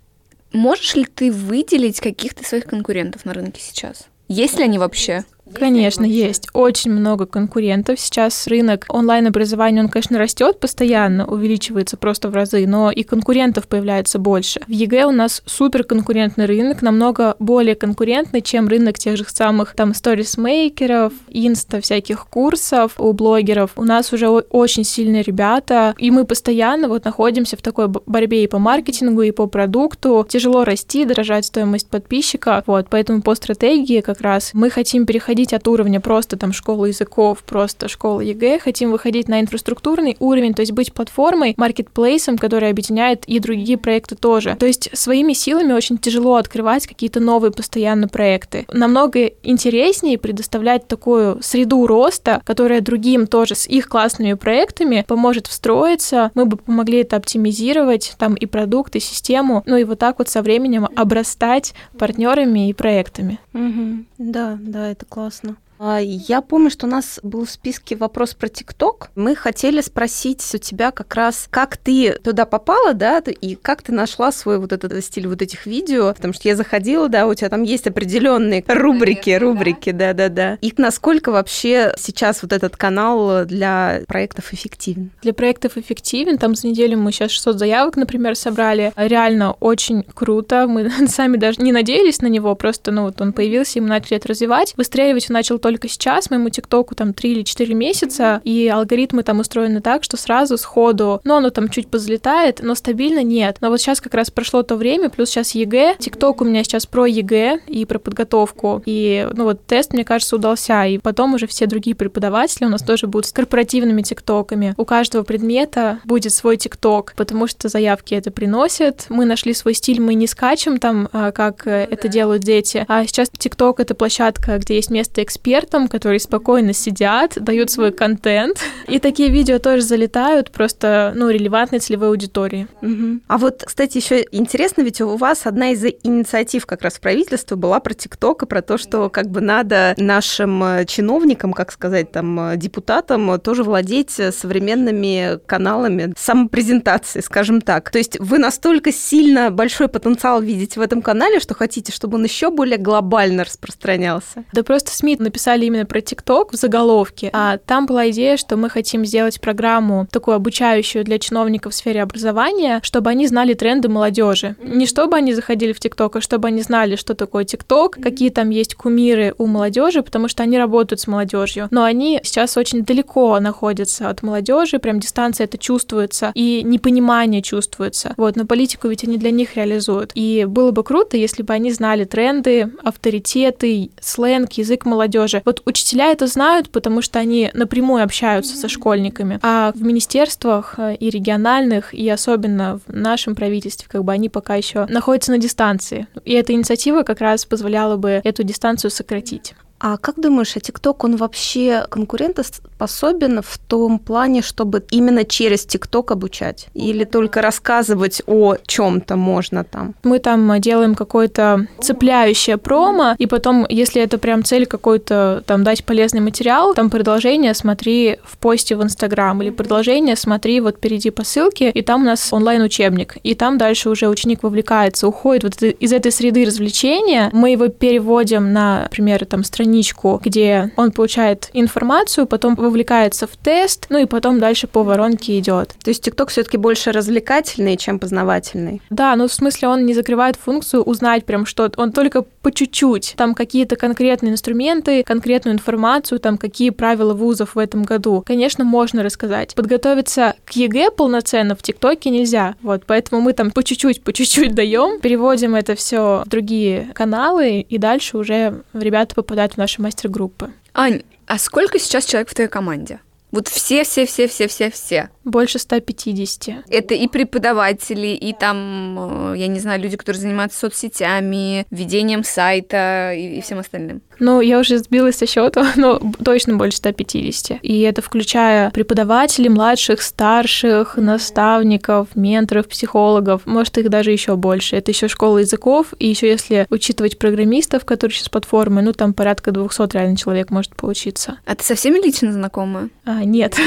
Можешь 0.53 0.95
ли 0.95 1.05
ты 1.05 1.31
выделить 1.31 2.01
каких-то 2.01 2.43
своих 2.43 2.65
конкурентов 2.65 3.23
на 3.23 3.33
рынке 3.33 3.61
сейчас? 3.61 4.07
Есть 4.27 4.57
ли 4.57 4.63
они 4.63 4.77
вообще? 4.77 5.23
Конечно, 5.53 6.05
есть. 6.05 6.47
Очень 6.53 6.91
много 6.91 7.25
конкурентов. 7.25 7.99
Сейчас 7.99 8.47
рынок 8.47 8.85
онлайн-образования, 8.89 9.81
он, 9.81 9.89
конечно, 9.89 10.17
растет 10.17 10.59
постоянно, 10.59 11.25
увеличивается 11.25 11.97
просто 11.97 12.29
в 12.29 12.33
разы, 12.33 12.65
но 12.67 12.91
и 12.91 13.03
конкурентов 13.03 13.67
появляется 13.67 14.19
больше. 14.19 14.61
В 14.67 14.71
ЕГЭ 14.71 15.05
у 15.05 15.11
нас 15.11 15.41
супер 15.45 15.83
конкурентный 15.83 16.45
рынок, 16.45 16.81
намного 16.81 17.35
более 17.39 17.75
конкурентный, 17.75 18.41
чем 18.41 18.67
рынок 18.67 18.97
тех 18.97 19.17
же 19.17 19.25
самых 19.27 19.75
там 19.75 19.93
сторисмейкеров, 19.93 21.13
инста 21.29 21.81
всяких 21.81 22.27
курсов 22.27 22.93
у 22.97 23.13
блогеров. 23.13 23.71
У 23.75 23.83
нас 23.83 24.13
уже 24.13 24.29
очень 24.29 24.83
сильные 24.83 25.23
ребята, 25.23 25.95
и 25.97 26.11
мы 26.11 26.25
постоянно 26.25 26.87
вот 26.87 27.05
находимся 27.05 27.57
в 27.57 27.61
такой 27.61 27.87
борьбе 27.87 28.43
и 28.43 28.47
по 28.47 28.59
маркетингу, 28.59 29.21
и 29.21 29.31
по 29.31 29.47
продукту. 29.47 30.25
Тяжело 30.29 30.63
расти, 30.63 31.05
дорожает 31.05 31.45
стоимость 31.45 31.89
подписчика. 31.89 32.63
Вот, 32.67 32.87
поэтому 32.89 33.21
по 33.21 33.35
стратегии 33.35 34.01
как 34.01 34.21
раз 34.21 34.51
мы 34.53 34.69
хотим 34.69 35.05
переходить 35.05 35.40
выходить 35.41 35.53
от 35.53 35.67
уровня 35.67 35.99
просто 35.99 36.37
там 36.37 36.53
школы 36.53 36.89
языков, 36.89 37.43
просто 37.43 37.87
школы 37.87 38.23
ЕГЭ, 38.23 38.59
хотим 38.59 38.91
выходить 38.91 39.27
на 39.27 39.41
инфраструктурный 39.41 40.15
уровень, 40.19 40.53
то 40.53 40.61
есть 40.61 40.71
быть 40.71 40.93
платформой, 40.93 41.55
маркетплейсом, 41.57 42.37
который 42.37 42.69
объединяет 42.69 43.23
и 43.25 43.39
другие 43.39 43.77
проекты 43.77 44.15
тоже. 44.15 44.55
То 44.59 44.67
есть 44.67 44.89
своими 44.93 45.33
силами 45.33 45.73
очень 45.73 45.97
тяжело 45.97 46.35
открывать 46.35 46.85
какие-то 46.85 47.19
новые 47.19 47.51
постоянно 47.51 48.07
проекты. 48.07 48.65
Намного 48.71 49.31
интереснее 49.43 50.17
предоставлять 50.17 50.87
такую 50.87 51.41
среду 51.41 51.87
роста, 51.87 52.41
которая 52.45 52.81
другим 52.81 53.25
тоже 53.25 53.55
с 53.55 53.67
их 53.67 53.89
классными 53.89 54.33
проектами 54.33 55.03
поможет 55.07 55.47
встроиться. 55.47 56.29
Мы 56.35 56.45
бы 56.45 56.57
помогли 56.57 56.99
это 56.99 57.15
оптимизировать, 57.15 58.13
там 58.19 58.35
и 58.35 58.45
продукты, 58.45 58.99
и 58.99 59.01
систему, 59.01 59.63
ну 59.65 59.77
и 59.77 59.85
вот 59.85 59.97
так 59.97 60.19
вот 60.19 60.29
со 60.29 60.41
временем 60.41 60.87
обрастать 60.95 61.73
партнерами 61.97 62.69
и 62.69 62.73
проектами. 62.73 63.39
Угу. 63.53 64.05
Да, 64.19 64.57
да, 64.61 64.91
это 64.91 65.05
классно 65.05 65.20
классно. 65.21 65.55
А, 65.83 65.97
я 65.99 66.41
помню, 66.41 66.69
что 66.69 66.85
у 66.85 66.89
нас 66.89 67.19
был 67.23 67.43
в 67.43 67.49
списке 67.49 67.95
вопрос 67.95 68.35
про 68.35 68.49
ТикТок. 68.49 69.09
Мы 69.15 69.35
хотели 69.35 69.81
спросить 69.81 70.47
у 70.53 70.59
тебя 70.59 70.91
как 70.91 71.15
раз, 71.15 71.47
как 71.49 71.75
ты 71.75 72.13
туда 72.23 72.45
попала, 72.45 72.93
да, 72.93 73.17
и 73.17 73.55
как 73.55 73.81
ты 73.81 73.91
нашла 73.91 74.31
свой 74.31 74.59
вот 74.59 74.73
этот 74.73 75.03
стиль 75.03 75.27
вот 75.27 75.41
этих 75.41 75.65
видео, 75.65 76.13
потому 76.13 76.35
что 76.35 76.47
я 76.47 76.55
заходила, 76.55 77.09
да, 77.09 77.25
у 77.25 77.33
тебя 77.33 77.49
там 77.49 77.63
есть 77.63 77.87
определенные 77.87 78.63
рубрики, 78.67 79.31
рубрики, 79.31 79.91
да-да-да. 79.91 80.59
И 80.61 80.71
насколько 80.77 81.31
вообще 81.31 81.93
сейчас 81.97 82.43
вот 82.43 82.53
этот 82.53 82.77
канал 82.77 83.45
для 83.45 84.01
проектов 84.07 84.53
эффективен? 84.53 85.09
Для 85.23 85.33
проектов 85.33 85.77
эффективен. 85.77 86.37
Там 86.37 86.53
за 86.53 86.67
неделю 86.67 86.99
мы 86.99 87.11
сейчас 87.11 87.31
600 87.31 87.57
заявок, 87.57 87.95
например, 87.95 88.35
собрали. 88.35 88.93
Реально 88.95 89.53
очень 89.53 90.03
круто. 90.03 90.67
Мы 90.67 90.91
сами 91.07 91.37
даже 91.37 91.59
не 91.63 91.71
надеялись 91.71 92.21
на 92.21 92.27
него, 92.27 92.53
просто, 92.53 92.91
ну, 92.91 93.05
вот 93.05 93.19
он 93.19 93.33
появился, 93.33 93.79
и 93.79 93.81
мы 93.81 93.87
начали 93.87 94.17
это 94.17 94.27
развивать. 94.27 94.75
Выстреливать 94.77 95.27
он 95.31 95.33
начал 95.33 95.57
только 95.57 95.70
сейчас. 95.87 96.29
Моему 96.29 96.49
ТикТоку 96.49 96.95
там 96.95 97.13
3 97.13 97.31
или 97.31 97.43
4 97.43 97.73
месяца, 97.73 98.41
и 98.43 98.67
алгоритмы 98.67 99.23
там 99.23 99.39
устроены 99.39 99.81
так, 99.81 100.03
что 100.03 100.17
сразу 100.17 100.57
сходу, 100.57 101.21
ну, 101.23 101.35
оно 101.35 101.49
там 101.49 101.69
чуть 101.69 101.87
позлетает, 101.87 102.59
но 102.61 102.75
стабильно 102.75 103.23
нет. 103.23 103.57
Но 103.61 103.69
вот 103.69 103.79
сейчас 103.79 104.01
как 104.01 104.13
раз 104.13 104.31
прошло 104.31 104.63
то 104.63 104.75
время, 104.75 105.09
плюс 105.09 105.29
сейчас 105.29 105.51
ЕГЭ. 105.51 105.95
ТикТок 105.99 106.41
у 106.41 106.45
меня 106.45 106.63
сейчас 106.63 106.85
про 106.85 107.05
ЕГЭ 107.05 107.61
и 107.67 107.85
про 107.85 107.99
подготовку. 107.99 108.81
И, 108.85 109.27
ну, 109.33 109.45
вот 109.45 109.65
тест, 109.65 109.93
мне 109.93 110.03
кажется, 110.03 110.35
удался. 110.35 110.85
И 110.85 110.97
потом 110.97 111.33
уже 111.33 111.47
все 111.47 111.65
другие 111.65 111.95
преподаватели 111.95 112.65
у 112.65 112.69
нас 112.69 112.81
тоже 112.81 113.07
будут 113.07 113.27
с 113.27 113.31
корпоративными 113.31 114.01
ТикТоками. 114.01 114.73
У 114.77 114.85
каждого 114.85 115.23
предмета 115.23 115.99
будет 116.05 116.33
свой 116.33 116.57
ТикТок, 116.57 117.13
потому 117.15 117.47
что 117.47 117.69
заявки 117.69 118.13
это 118.13 118.31
приносят. 118.31 119.05
Мы 119.09 119.25
нашли 119.25 119.53
свой 119.53 119.73
стиль, 119.73 120.01
мы 120.01 120.13
не 120.13 120.27
скачем 120.27 120.77
там, 120.77 121.09
а, 121.11 121.31
как 121.31 121.67
э, 121.67 121.87
это 121.89 122.07
делают 122.07 122.43
дети. 122.43 122.85
А 122.87 123.05
сейчас 123.05 123.29
ТикТок— 123.29 123.79
это 123.81 123.95
площадка, 123.95 124.57
где 124.57 124.75
есть 124.75 124.89
место 124.89 125.21
экспертам, 125.61 125.87
которые 125.87 126.19
спокойно 126.19 126.73
сидят, 126.73 127.33
дают 127.35 127.69
свой 127.69 127.91
контент. 127.91 128.57
И 128.87 128.99
такие 128.99 129.29
видео 129.29 129.59
тоже 129.59 129.83
залетают, 129.83 130.51
просто, 130.51 131.13
ну, 131.15 131.29
релевантной 131.29 131.79
целевой 131.79 132.09
аудитории. 132.09 132.67
Угу. 132.81 133.21
А 133.27 133.37
вот, 133.37 133.63
кстати, 133.65 133.97
еще 133.97 134.25
интересно, 134.31 134.81
ведь 134.81 135.01
у 135.01 135.17
вас 135.17 135.45
одна 135.45 135.71
из 135.71 135.83
инициатив 136.03 136.65
как 136.65 136.81
раз 136.81 136.99
правительства 136.99 137.55
была 137.55 137.79
про 137.79 137.93
ТикТок 137.93 138.43
и 138.43 138.45
про 138.45 138.61
то, 138.61 138.77
что 138.77 139.09
как 139.09 139.29
бы 139.29 139.41
надо 139.41 139.93
нашим 139.97 140.63
э, 140.63 140.85
чиновникам, 140.85 141.53
как 141.53 141.71
сказать, 141.71 142.11
там, 142.11 142.51
э, 142.51 142.57
депутатам 142.57 143.39
тоже 143.39 143.63
владеть 143.63 144.11
современными 144.11 145.39
каналами 145.45 146.13
самопрезентации, 146.17 147.21
скажем 147.21 147.61
так. 147.61 147.89
То 147.91 147.97
есть 147.97 148.19
вы 148.19 148.37
настолько 148.39 148.91
сильно 148.91 149.51
большой 149.51 149.87
потенциал 149.87 150.41
видите 150.41 150.79
в 150.79 150.83
этом 150.83 151.01
канале, 151.01 151.39
что 151.39 151.53
хотите, 151.53 151.91
чтобы 151.91 152.17
он 152.17 152.23
еще 152.23 152.49
более 152.49 152.77
глобально 152.77 153.43
распространялся? 153.43 154.43
Да 154.53 154.63
просто 154.63 154.91
СМИ 154.91 155.17
написали 155.19 155.50
именно 155.59 155.85
про 155.85 156.01
ТикТок 156.01 156.53
в 156.53 156.55
заголовке, 156.55 157.29
а 157.33 157.57
там 157.57 157.85
была 157.85 158.09
идея, 158.09 158.37
что 158.37 158.57
мы 158.57 158.69
хотим 158.69 159.05
сделать 159.05 159.41
программу 159.41 160.07
такую 160.11 160.35
обучающую 160.35 161.03
для 161.03 161.19
чиновников 161.19 161.73
в 161.73 161.75
сфере 161.75 162.01
образования, 162.01 162.79
чтобы 162.83 163.09
они 163.09 163.27
знали 163.27 163.53
тренды 163.53 163.89
молодежи. 163.89 164.55
Не 164.63 164.85
чтобы 164.85 165.17
они 165.17 165.33
заходили 165.33 165.73
в 165.73 165.79
ТикТок, 165.79 166.15
а 166.15 166.21
чтобы 166.21 166.47
они 166.47 166.61
знали, 166.61 166.95
что 166.95 167.15
такое 167.15 167.45
ТикТок, 167.45 167.97
какие 168.01 168.29
там 168.29 168.49
есть 168.49 168.75
кумиры 168.75 169.33
у 169.37 169.47
молодежи, 169.47 170.03
потому 170.03 170.27
что 170.27 170.43
они 170.43 170.57
работают 170.57 170.99
с 170.99 171.07
молодежью. 171.07 171.67
Но 171.71 171.83
они 171.83 172.19
сейчас 172.23 172.57
очень 172.57 172.83
далеко 172.83 173.39
находятся 173.39 174.09
от 174.09 174.23
молодежи, 174.23 174.79
прям 174.79 174.99
дистанция 174.99 175.45
это 175.45 175.57
чувствуется, 175.57 176.31
и 176.35 176.61
непонимание 176.63 177.41
чувствуется. 177.41 178.13
Вот, 178.17 178.35
но 178.35 178.45
политику 178.45 178.87
ведь 178.87 179.03
они 179.03 179.17
для 179.17 179.31
них 179.31 179.55
реализуют. 179.55 180.11
И 180.15 180.45
было 180.47 180.71
бы 180.71 180.83
круто, 180.83 181.17
если 181.17 181.43
бы 181.43 181.53
они 181.53 181.71
знали 181.71 182.03
тренды, 182.05 182.71
авторитеты, 182.83 183.91
сленг, 183.99 184.53
язык 184.53 184.85
молодежи. 184.85 185.30
Вот 185.45 185.61
учителя 185.65 186.11
это 186.11 186.27
знают, 186.27 186.69
потому 186.69 187.01
что 187.01 187.19
они 187.19 187.49
напрямую 187.53 188.03
общаются 188.03 188.55
со 188.55 188.67
школьниками. 188.67 189.39
А 189.41 189.71
в 189.73 189.81
министерствах 189.81 190.75
э, 190.77 190.95
и 190.95 191.09
региональных, 191.09 191.93
и 191.93 192.09
особенно 192.09 192.79
в 192.85 192.93
нашем 192.93 193.35
правительстве, 193.35 193.87
как 193.89 194.03
бы 194.03 194.11
они 194.11 194.29
пока 194.29 194.55
еще 194.55 194.85
находятся 194.87 195.31
на 195.31 195.37
дистанции. 195.37 196.07
И 196.25 196.33
эта 196.33 196.53
инициатива 196.53 197.03
как 197.03 197.21
раз 197.21 197.45
позволяла 197.45 197.97
бы 197.97 198.21
эту 198.23 198.43
дистанцию 198.43 198.91
сократить. 198.91 199.53
А 199.83 199.97
как 199.97 200.21
думаешь, 200.21 200.55
а 200.55 200.59
ТикТок, 200.59 201.03
он 201.03 201.15
вообще 201.15 201.85
конкурентоспособен 201.89 203.41
в 203.41 203.57
том 203.57 203.97
плане, 203.97 204.43
чтобы 204.43 204.83
именно 204.91 205.23
через 205.23 205.65
ТикТок 205.65 206.11
обучать? 206.11 206.67
Или 206.75 207.03
только 207.03 207.41
рассказывать 207.41 208.21
о 208.27 208.57
чем-то 208.63 209.15
можно 209.15 209.63
там? 209.63 209.95
Мы 210.03 210.19
там 210.19 210.61
делаем 210.61 210.93
какое-то 210.93 211.65
цепляющее 211.79 212.57
промо, 212.57 213.15
и 213.17 213.25
потом, 213.25 213.65
если 213.69 214.03
это 214.03 214.19
прям 214.19 214.43
цель 214.43 214.67
какой-то, 214.67 215.43
там, 215.47 215.63
дать 215.63 215.83
полезный 215.83 216.21
материал, 216.21 216.75
там 216.75 216.91
продолжение 216.91 217.55
смотри 217.55 218.19
в 218.23 218.37
посте 218.37 218.75
в 218.75 218.83
Инстаграм, 218.83 219.41
или 219.41 219.49
продолжение 219.49 220.15
смотри 220.15 220.61
вот 220.61 220.79
перейди 220.79 221.09
по 221.09 221.23
ссылке, 221.23 221.71
и 221.71 221.81
там 221.81 222.03
у 222.03 222.05
нас 222.05 222.31
онлайн-учебник, 222.31 223.17
и 223.23 223.33
там 223.33 223.57
дальше 223.57 223.89
уже 223.89 224.09
ученик 224.09 224.43
вовлекается, 224.43 225.07
уходит 225.07 225.43
вот 225.43 225.63
из 225.63 225.91
этой 225.91 226.11
среды 226.11 226.45
развлечения, 226.45 227.31
мы 227.33 227.49
его 227.49 227.69
переводим 227.69 228.53
на, 228.53 228.83
например, 228.83 229.25
там, 229.25 229.43
страницу 229.43 229.70
страничку, 229.71 230.19
где 230.23 230.71
он 230.75 230.91
получает 230.91 231.49
информацию, 231.53 232.27
потом 232.27 232.55
вовлекается 232.55 233.25
в 233.27 233.37
тест, 233.37 233.85
ну 233.89 233.99
и 233.99 234.05
потом 234.05 234.39
дальше 234.39 234.67
по 234.67 234.83
воронке 234.83 235.39
идет. 235.39 235.75
То 235.83 235.89
есть 235.89 236.03
ТикТок 236.03 236.29
все-таки 236.29 236.57
больше 236.57 236.91
развлекательный, 236.91 237.77
чем 237.77 237.99
познавательный? 237.99 238.81
Да, 238.89 239.15
ну 239.15 239.27
в 239.27 239.33
смысле 239.33 239.69
он 239.69 239.85
не 239.85 239.93
закрывает 239.93 240.35
функцию 240.35 240.83
узнать 240.83 241.25
прям 241.25 241.45
что 241.45 241.69
он 241.77 241.91
только 241.91 242.23
по 242.41 242.51
чуть-чуть. 242.51 243.13
Там 243.17 243.33
какие-то 243.33 243.75
конкретные 243.75 244.33
инструменты, 244.33 245.03
конкретную 245.03 245.55
информацию, 245.55 246.19
там 246.19 246.37
какие 246.37 246.71
правила 246.71 247.13
вузов 247.13 247.55
в 247.55 247.59
этом 247.59 247.83
году. 247.83 248.23
Конечно, 248.25 248.63
можно 248.65 249.03
рассказать. 249.03 249.55
Подготовиться 249.55 250.35
к 250.45 250.51
ЕГЭ 250.51 250.91
полноценно 250.91 251.55
в 251.55 251.61
ТикТоке 251.61 252.09
нельзя. 252.09 252.55
Вот, 252.61 252.83
поэтому 252.85 253.21
мы 253.21 253.33
там 253.33 253.51
по 253.51 253.63
чуть-чуть, 253.63 254.03
по 254.03 254.11
чуть-чуть 254.11 254.53
даем, 254.53 254.99
переводим 254.99 255.55
это 255.55 255.75
все 255.75 256.23
в 256.25 256.29
другие 256.29 256.89
каналы, 256.93 257.61
и 257.61 257.77
дальше 257.77 258.17
уже 258.17 258.63
ребята 258.73 259.15
попадают 259.15 259.53
в 259.53 259.57
наши 259.61 259.81
мастер-группы. 259.81 260.51
Ань, 260.73 261.03
а 261.27 261.37
сколько 261.37 261.79
сейчас 261.79 262.05
человек 262.05 262.29
в 262.29 262.33
твоей 262.33 262.49
команде? 262.49 262.99
Вот 263.31 263.47
все-все-все-все-все-все. 263.47 265.09
Больше 265.23 265.57
150. 265.59 266.65
Это 266.67 266.93
и 266.93 267.07
преподаватели, 267.07 268.07
и 268.07 268.33
там, 268.33 269.31
э, 269.33 269.37
я 269.37 269.47
не 269.47 269.59
знаю, 269.59 269.79
люди, 269.79 269.95
которые 269.95 270.19
занимаются 270.21 270.59
соцсетями, 270.59 271.65
ведением 271.71 272.25
сайта 272.25 273.13
и, 273.13 273.37
и 273.37 273.41
всем 273.41 273.59
остальным. 273.59 274.01
Ну, 274.21 274.39
я 274.39 274.59
уже 274.59 274.77
сбилась 274.77 275.17
со 275.17 275.25
счета, 275.25 275.71
но 275.75 275.99
точно 276.23 276.55
больше 276.55 276.77
150. 276.77 277.59
И 277.63 277.81
это 277.81 278.03
включая 278.03 278.69
преподавателей, 278.69 279.49
младших, 279.49 280.01
старших, 280.01 280.95
наставников, 280.95 282.15
менторов, 282.15 282.67
психологов. 282.67 283.41
Может, 283.45 283.79
их 283.79 283.89
даже 283.89 284.11
еще 284.11 284.35
больше. 284.35 284.75
Это 284.75 284.91
еще 284.91 285.07
школа 285.07 285.39
языков. 285.39 285.87
И 285.97 286.07
еще 286.07 286.29
если 286.29 286.67
учитывать 286.69 287.17
программистов, 287.17 287.83
которые 287.83 288.15
сейчас 288.15 288.29
платформы, 288.29 288.83
ну, 288.83 288.93
там 288.93 289.13
порядка 289.13 289.51
200 289.51 289.93
реально 289.93 290.15
человек 290.15 290.51
может 290.51 290.75
получиться. 290.75 291.39
А 291.45 291.55
ты 291.55 291.63
со 291.63 291.73
всеми 291.73 291.97
лично 291.97 292.31
знакома? 292.31 292.89
А, 293.05 293.23
нет. 293.23 293.57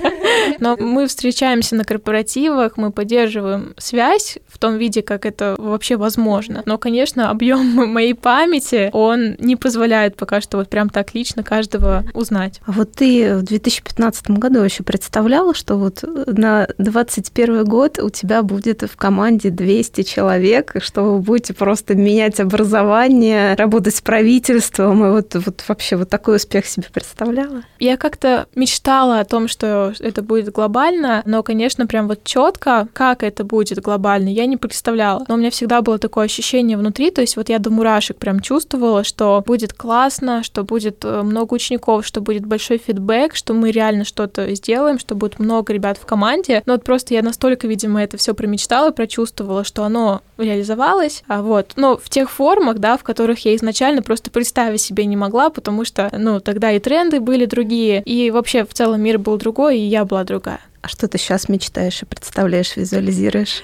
Но 0.60 0.78
мы 0.78 1.06
встречаемся 1.08 1.76
на 1.76 1.84
корпоративах, 1.84 2.78
мы 2.78 2.90
поддерживаем 2.90 3.74
связь 3.76 4.38
в 4.48 4.58
том 4.58 4.78
виде, 4.78 5.02
как 5.02 5.26
это 5.26 5.56
вообще 5.58 5.96
возможно. 5.96 6.62
Но, 6.64 6.78
конечно, 6.78 7.28
объем 7.28 7.66
моей 7.92 8.14
памяти, 8.14 8.88
он 8.94 9.36
не 9.38 9.56
позволяет 9.56 9.89
пока 10.16 10.40
что 10.40 10.58
вот 10.58 10.68
прям 10.68 10.88
так 10.88 11.14
лично 11.14 11.42
каждого 11.42 12.04
узнать. 12.14 12.60
А 12.66 12.72
вот 12.72 12.92
ты 12.92 13.36
в 13.36 13.42
2015 13.42 14.30
году 14.30 14.60
еще 14.60 14.82
представляла, 14.82 15.54
что 15.54 15.76
вот 15.76 16.04
на 16.26 16.68
21 16.78 17.64
год 17.64 17.98
у 17.98 18.10
тебя 18.10 18.42
будет 18.42 18.82
в 18.82 18.96
команде 18.96 19.50
200 19.50 20.02
человек, 20.02 20.76
и 20.76 20.80
что 20.80 21.02
вы 21.02 21.18
будете 21.20 21.54
просто 21.54 21.94
менять 21.94 22.40
образование, 22.40 23.54
работать 23.54 23.94
с 23.94 24.00
правительством, 24.00 25.04
и 25.04 25.10
вот, 25.10 25.34
вот 25.34 25.64
вообще 25.68 25.96
вот 25.96 26.08
такой 26.08 26.36
успех 26.36 26.66
себе 26.66 26.86
представляла? 26.92 27.62
Я 27.78 27.96
как-то 27.96 28.46
мечтала 28.54 29.20
о 29.20 29.24
том, 29.24 29.48
что 29.48 29.92
это 29.98 30.22
будет 30.22 30.52
глобально, 30.52 31.22
но, 31.24 31.42
конечно, 31.42 31.86
прям 31.86 32.08
вот 32.08 32.24
четко, 32.24 32.88
как 32.92 33.22
это 33.22 33.44
будет 33.44 33.80
глобально, 33.80 34.28
я 34.28 34.46
не 34.46 34.56
представляла. 34.56 35.24
Но 35.28 35.34
у 35.34 35.36
меня 35.38 35.50
всегда 35.50 35.82
было 35.82 35.98
такое 35.98 36.26
ощущение 36.26 36.76
внутри, 36.76 37.10
то 37.10 37.20
есть 37.20 37.36
вот 37.36 37.48
я 37.48 37.58
до 37.58 37.70
мурашек 37.70 38.16
прям 38.16 38.40
чувствовала, 38.40 39.04
что 39.04 39.42
будет 39.46 39.72
классно, 39.80 40.42
что 40.42 40.62
будет 40.62 41.06
э, 41.06 41.22
много 41.22 41.54
учеников, 41.54 42.04
что 42.04 42.20
будет 42.20 42.44
большой 42.44 42.76
фидбэк, 42.76 43.34
что 43.34 43.54
мы 43.54 43.70
реально 43.70 44.04
что-то 44.04 44.54
сделаем, 44.54 44.98
что 44.98 45.14
будет 45.14 45.38
много 45.38 45.72
ребят 45.72 45.96
в 45.96 46.04
команде. 46.04 46.62
Но 46.66 46.74
вот 46.74 46.84
просто 46.84 47.14
я 47.14 47.22
настолько, 47.22 47.66
видимо, 47.66 48.02
это 48.02 48.18
все 48.18 48.34
промечтала, 48.34 48.90
прочувствовала, 48.90 49.64
что 49.64 49.82
оно 49.84 50.20
реализовалось. 50.36 51.22
А 51.28 51.40
вот, 51.40 51.72
но 51.76 51.96
в 51.96 52.10
тех 52.10 52.30
формах, 52.30 52.76
да, 52.76 52.98
в 52.98 53.04
которых 53.04 53.42
я 53.46 53.56
изначально 53.56 54.02
просто 54.02 54.30
представить 54.30 54.82
себе 54.82 55.06
не 55.06 55.16
могла, 55.16 55.48
потому 55.48 55.86
что, 55.86 56.10
ну, 56.12 56.40
тогда 56.40 56.72
и 56.72 56.78
тренды 56.78 57.18
были 57.18 57.46
другие, 57.46 58.02
и 58.02 58.30
вообще 58.30 58.66
в 58.66 58.74
целом 58.74 59.00
мир 59.00 59.18
был 59.18 59.38
другой, 59.38 59.78
и 59.78 59.86
я 59.86 60.04
была 60.04 60.24
другая. 60.24 60.60
А 60.82 60.88
что 60.88 61.08
ты 61.08 61.18
сейчас 61.18 61.48
мечтаешь 61.48 62.02
и 62.02 62.06
представляешь, 62.06 62.76
визуализируешь? 62.76 63.62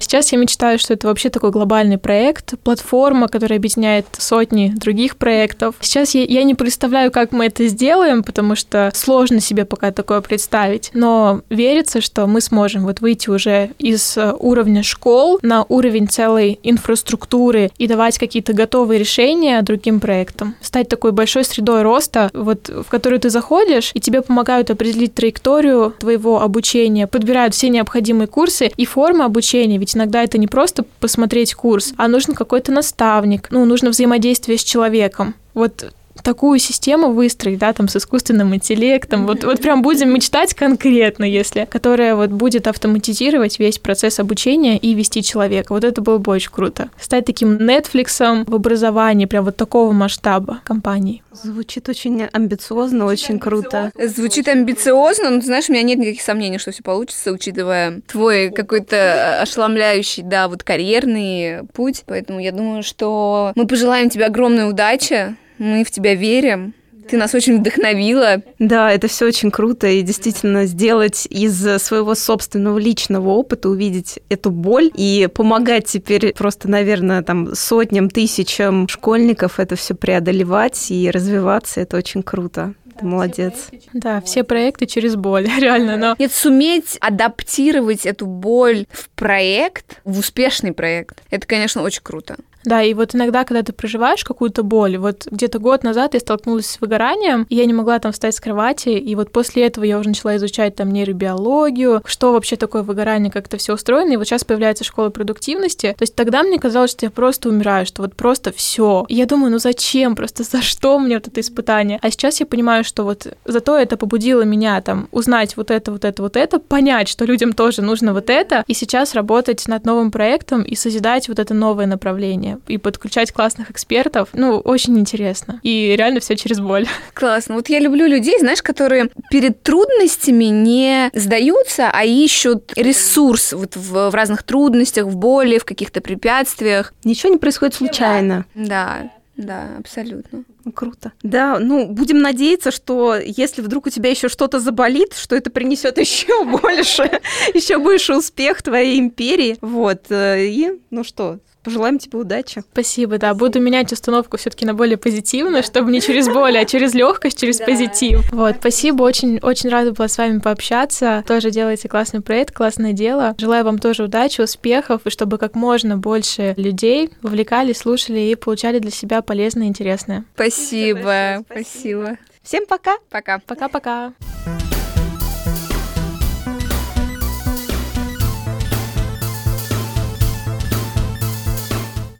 Сейчас 0.00 0.32
я 0.32 0.38
мечтаю, 0.38 0.78
что 0.78 0.92
это 0.92 1.06
вообще 1.06 1.30
такой 1.30 1.50
глобальный 1.50 1.98
проект, 1.98 2.58
платформа, 2.60 3.28
которая 3.28 3.58
объединяет 3.58 4.06
сотни 4.18 4.72
других 4.76 5.16
проектов. 5.16 5.76
Сейчас 5.80 6.14
я, 6.14 6.24
я 6.24 6.42
не 6.42 6.54
представляю, 6.54 7.10
как 7.10 7.32
мы 7.32 7.46
это 7.46 7.66
сделаем, 7.68 8.22
потому 8.22 8.56
что 8.56 8.90
сложно 8.94 9.40
себе 9.40 9.64
пока 9.64 9.92
такое 9.92 10.20
представить. 10.20 10.90
Но 10.94 11.42
верится, 11.48 12.00
что 12.00 12.26
мы 12.26 12.40
сможем 12.40 12.84
вот 12.84 13.00
выйти 13.00 13.30
уже 13.30 13.70
из 13.78 14.16
э, 14.16 14.32
уровня 14.38 14.82
школ 14.82 15.38
на 15.42 15.64
уровень 15.68 16.08
целой 16.08 16.58
инфраструктуры 16.62 17.70
и 17.78 17.86
давать 17.86 18.18
какие-то 18.18 18.52
готовые 18.52 18.98
решения 18.98 19.62
другим 19.62 20.00
проектам. 20.00 20.56
Стать 20.60 20.88
такой 20.88 21.12
большой 21.12 21.44
средой 21.44 21.82
роста, 21.82 22.30
вот, 22.34 22.68
в 22.68 22.84
которую 22.84 23.20
ты 23.20 23.30
заходишь, 23.30 23.92
и 23.94 24.00
тебе 24.00 24.22
помогают 24.22 24.70
определить 24.70 25.14
траекторию 25.14 25.94
твоего 25.98 26.25
обучения, 26.34 27.06
подбирают 27.06 27.54
все 27.54 27.68
необходимые 27.68 28.26
курсы 28.26 28.70
и 28.76 28.84
формы 28.84 29.24
обучения, 29.24 29.78
ведь 29.78 29.96
иногда 29.96 30.22
это 30.22 30.38
не 30.38 30.46
просто 30.46 30.84
посмотреть 31.00 31.54
курс, 31.54 31.94
а 31.96 32.08
нужен 32.08 32.34
какой-то 32.34 32.72
наставник, 32.72 33.48
ну, 33.50 33.64
нужно 33.64 33.90
взаимодействие 33.90 34.58
с 34.58 34.64
человеком. 34.64 35.34
Вот 35.54 35.92
такую 36.26 36.58
систему 36.58 37.12
выстроить, 37.12 37.58
да, 37.58 37.72
там 37.72 37.86
с 37.86 37.94
искусственным 37.94 38.52
интеллектом, 38.52 39.26
вот, 39.26 39.44
вот 39.44 39.60
прям 39.60 39.80
будем 39.80 40.12
мечтать 40.12 40.54
конкретно, 40.54 41.22
если, 41.22 41.68
которая 41.70 42.16
вот 42.16 42.30
будет 42.30 42.66
автоматизировать 42.66 43.60
весь 43.60 43.78
процесс 43.78 44.18
обучения 44.18 44.76
и 44.76 44.92
вести 44.94 45.22
человека. 45.22 45.72
Вот 45.72 45.84
это 45.84 46.00
было 46.00 46.18
бы 46.18 46.32
очень 46.32 46.50
круто. 46.50 46.90
Стать 47.00 47.26
таким 47.26 47.58
Netflix 47.58 48.44
в 48.44 48.54
образовании, 48.56 49.26
прям 49.26 49.44
вот 49.44 49.56
такого 49.56 49.92
масштаба 49.92 50.58
компании. 50.64 51.22
Звучит 51.30 51.88
очень 51.88 52.24
амбициозно, 52.32 53.04
очень 53.04 53.38
круто. 53.38 53.92
Звучит 53.96 54.48
амбициозно, 54.48 55.30
но, 55.30 55.40
знаешь, 55.40 55.68
у 55.68 55.72
меня 55.72 55.82
нет 55.84 55.98
никаких 55.98 56.22
сомнений, 56.22 56.58
что 56.58 56.72
все 56.72 56.82
получится, 56.82 57.30
учитывая 57.30 58.00
твой 58.08 58.50
какой-то 58.50 59.42
ошеломляющий, 59.42 60.24
да, 60.24 60.48
вот 60.48 60.64
карьерный 60.64 61.64
путь. 61.72 62.02
Поэтому 62.04 62.40
я 62.40 62.50
думаю, 62.50 62.82
что 62.82 63.52
мы 63.54 63.68
пожелаем 63.68 64.10
тебе 64.10 64.26
огромной 64.26 64.68
удачи, 64.68 65.36
мы 65.58 65.84
в 65.84 65.90
тебя 65.90 66.14
верим. 66.14 66.74
Ты 67.08 67.16
нас 67.16 67.34
очень 67.34 67.60
вдохновила. 67.60 68.42
Да, 68.58 68.90
это 68.90 69.06
все 69.06 69.26
очень 69.26 69.50
круто. 69.50 69.86
И 69.86 70.02
действительно 70.02 70.66
сделать 70.66 71.26
из 71.30 71.56
своего 71.80 72.14
собственного 72.14 72.78
личного 72.78 73.30
опыта, 73.30 73.68
увидеть 73.68 74.18
эту 74.28 74.50
боль 74.50 74.90
и 74.94 75.28
помогать 75.32 75.86
теперь 75.86 76.32
просто, 76.32 76.68
наверное, 76.68 77.22
там 77.22 77.54
сотням, 77.54 78.10
тысячам 78.10 78.88
школьников 78.88 79.60
это 79.60 79.76
все 79.76 79.94
преодолевать 79.94 80.90
и 80.90 81.10
развиваться, 81.10 81.80
это 81.80 81.96
очень 81.96 82.22
круто. 82.22 82.74
Ты 82.98 83.04
молодец. 83.04 83.68
Да, 83.92 84.20
все 84.22 84.42
проекты 84.42 84.86
через 84.86 85.16
боль, 85.16 85.46
реально. 85.58 85.96
Но... 85.96 86.16
Нет, 86.18 86.32
суметь 86.32 86.96
адаптировать 87.00 88.06
эту 88.06 88.26
боль 88.26 88.86
в 88.90 89.10
проект, 89.10 90.00
в 90.04 90.18
успешный 90.18 90.72
проект, 90.72 91.22
это, 91.30 91.46
конечно, 91.46 91.82
очень 91.82 92.02
круто. 92.02 92.36
Да, 92.66 92.82
и 92.82 92.94
вот 92.94 93.14
иногда, 93.14 93.44
когда 93.44 93.62
ты 93.62 93.72
проживаешь 93.72 94.24
какую-то 94.24 94.64
боль, 94.64 94.98
вот 94.98 95.28
где-то 95.30 95.60
год 95.60 95.84
назад 95.84 96.14
я 96.14 96.20
столкнулась 96.20 96.66
с 96.66 96.80
выгоранием, 96.80 97.46
и 97.48 97.54
я 97.54 97.64
не 97.64 97.72
могла 97.72 98.00
там 98.00 98.10
встать 98.10 98.34
с 98.34 98.40
кровати, 98.40 98.88
и 98.88 99.14
вот 99.14 99.30
после 99.30 99.66
этого 99.66 99.84
я 99.84 100.00
уже 100.00 100.08
начала 100.08 100.36
изучать 100.36 100.74
там 100.74 100.90
нейробиологию, 100.90 102.02
что 102.04 102.32
вообще 102.32 102.56
такое 102.56 102.82
выгорание, 102.82 103.30
как 103.30 103.46
это 103.46 103.56
все 103.56 103.74
устроено, 103.74 104.12
и 104.12 104.16
вот 104.16 104.26
сейчас 104.26 104.42
появляется 104.42 104.82
школа 104.82 105.10
продуктивности. 105.10 105.94
То 105.96 106.02
есть 106.02 106.16
тогда 106.16 106.42
мне 106.42 106.58
казалось, 106.58 106.90
что 106.90 107.06
я 107.06 107.10
просто 107.10 107.50
умираю, 107.50 107.86
что 107.86 108.02
вот 108.02 108.16
просто 108.16 108.52
все. 108.52 109.06
Я 109.08 109.26
думаю, 109.26 109.52
ну 109.52 109.58
зачем, 109.58 110.16
просто 110.16 110.42
за 110.42 110.60
что 110.60 110.98
мне 110.98 111.14
вот 111.14 111.28
это 111.28 111.40
испытание? 111.40 112.00
А 112.02 112.10
сейчас 112.10 112.40
я 112.40 112.46
понимаю, 112.46 112.82
что 112.82 113.04
вот 113.04 113.28
зато 113.44 113.78
это 113.78 113.96
побудило 113.96 114.42
меня 114.42 114.80
там 114.80 115.06
узнать 115.12 115.56
вот 115.56 115.70
это, 115.70 115.92
вот 115.92 116.04
это, 116.04 116.20
вот 116.20 116.36
это, 116.36 116.58
понять, 116.58 117.06
что 117.06 117.24
людям 117.26 117.52
тоже 117.52 117.80
нужно 117.80 118.12
вот 118.12 118.28
это, 118.28 118.64
и 118.66 118.74
сейчас 118.74 119.14
работать 119.14 119.68
над 119.68 119.84
новым 119.84 120.10
проектом 120.10 120.64
и 120.64 120.74
созидать 120.74 121.28
вот 121.28 121.38
это 121.38 121.54
новое 121.54 121.86
направление 121.86 122.55
и 122.68 122.78
подключать 122.78 123.32
классных 123.32 123.70
экспертов. 123.70 124.28
Ну, 124.32 124.58
очень 124.58 124.98
интересно. 124.98 125.60
И 125.62 125.94
реально 125.96 126.20
все 126.20 126.36
через 126.36 126.60
боль. 126.60 126.86
Классно. 127.14 127.54
Вот 127.54 127.68
я 127.68 127.78
люблю 127.78 128.06
людей, 128.06 128.38
знаешь, 128.38 128.62
которые 128.62 129.10
перед 129.30 129.62
трудностями 129.62 130.44
не 130.46 131.10
сдаются, 131.14 131.90
а 131.92 132.04
ищут 132.04 132.72
ресурс 132.76 133.52
вот 133.52 133.76
в, 133.76 134.10
в 134.10 134.14
разных 134.14 134.42
трудностях, 134.42 135.06
в 135.06 135.16
боли, 135.16 135.58
в 135.58 135.64
каких-то 135.64 136.00
препятствиях. 136.00 136.92
Ничего 137.04 137.32
не 137.32 137.38
происходит 137.38 137.74
случайно. 137.74 138.44
Да, 138.54 139.10
да, 139.36 139.76
абсолютно. 139.78 140.44
Ну, 140.64 140.72
круто. 140.72 141.12
Да, 141.22 141.58
ну, 141.58 141.86
будем 141.86 142.20
надеяться, 142.20 142.70
что 142.70 143.16
если 143.16 143.60
вдруг 143.60 143.86
у 143.86 143.90
тебя 143.90 144.10
еще 144.10 144.28
что-то 144.28 144.60
заболит, 144.60 145.14
что 145.14 145.36
это 145.36 145.50
принесет 145.50 145.98
еще 145.98 146.44
больше, 146.44 147.20
еще 147.54 147.78
больше 147.78 148.16
успех 148.16 148.62
твоей 148.62 148.98
империи. 148.98 149.58
Вот. 149.60 150.06
Э, 150.10 150.42
и, 150.42 150.80
ну 150.90 151.04
что, 151.04 151.38
Пожелаем 151.66 151.98
тебе 151.98 152.16
удачи. 152.20 152.62
Спасибо, 152.70 153.18
да. 153.18 153.34
Буду 153.34 153.58
менять 153.58 153.92
установку 153.92 154.36
все-таки 154.36 154.64
на 154.64 154.72
более 154.72 154.96
позитивную, 154.96 155.64
чтобы 155.64 155.90
не 155.90 156.00
через 156.00 156.28
боль, 156.28 156.56
а 156.56 156.64
через 156.64 156.94
легкость, 156.94 157.40
через 157.40 157.58
позитив. 157.58 158.20
Вот, 158.32 158.58
спасибо, 158.60 159.02
очень, 159.02 159.40
очень 159.42 159.68
рада 159.68 159.90
была 159.90 160.06
с 160.06 160.16
вами 160.16 160.38
пообщаться. 160.38 161.24
Тоже 161.26 161.50
делаете 161.50 161.88
классный 161.88 162.20
проект, 162.20 162.54
классное 162.54 162.92
дело. 162.92 163.34
Желаю 163.36 163.64
вам 163.64 163.80
тоже 163.80 164.04
удачи, 164.04 164.40
успехов, 164.42 165.00
и 165.06 165.10
чтобы 165.10 165.38
как 165.38 165.56
можно 165.56 165.98
больше 165.98 166.54
людей 166.56 167.10
вовлекали, 167.20 167.72
слушали 167.72 168.20
и 168.20 168.36
получали 168.36 168.78
для 168.78 168.92
себя 168.92 169.20
полезное 169.20 169.66
и 169.66 169.68
интересное. 169.68 170.24
Спасибо, 170.34 171.44
спасибо. 171.50 172.16
Всем 172.44 172.64
пока. 172.66 172.96
Пока. 173.10 173.40
Пока-пока. 173.44 174.12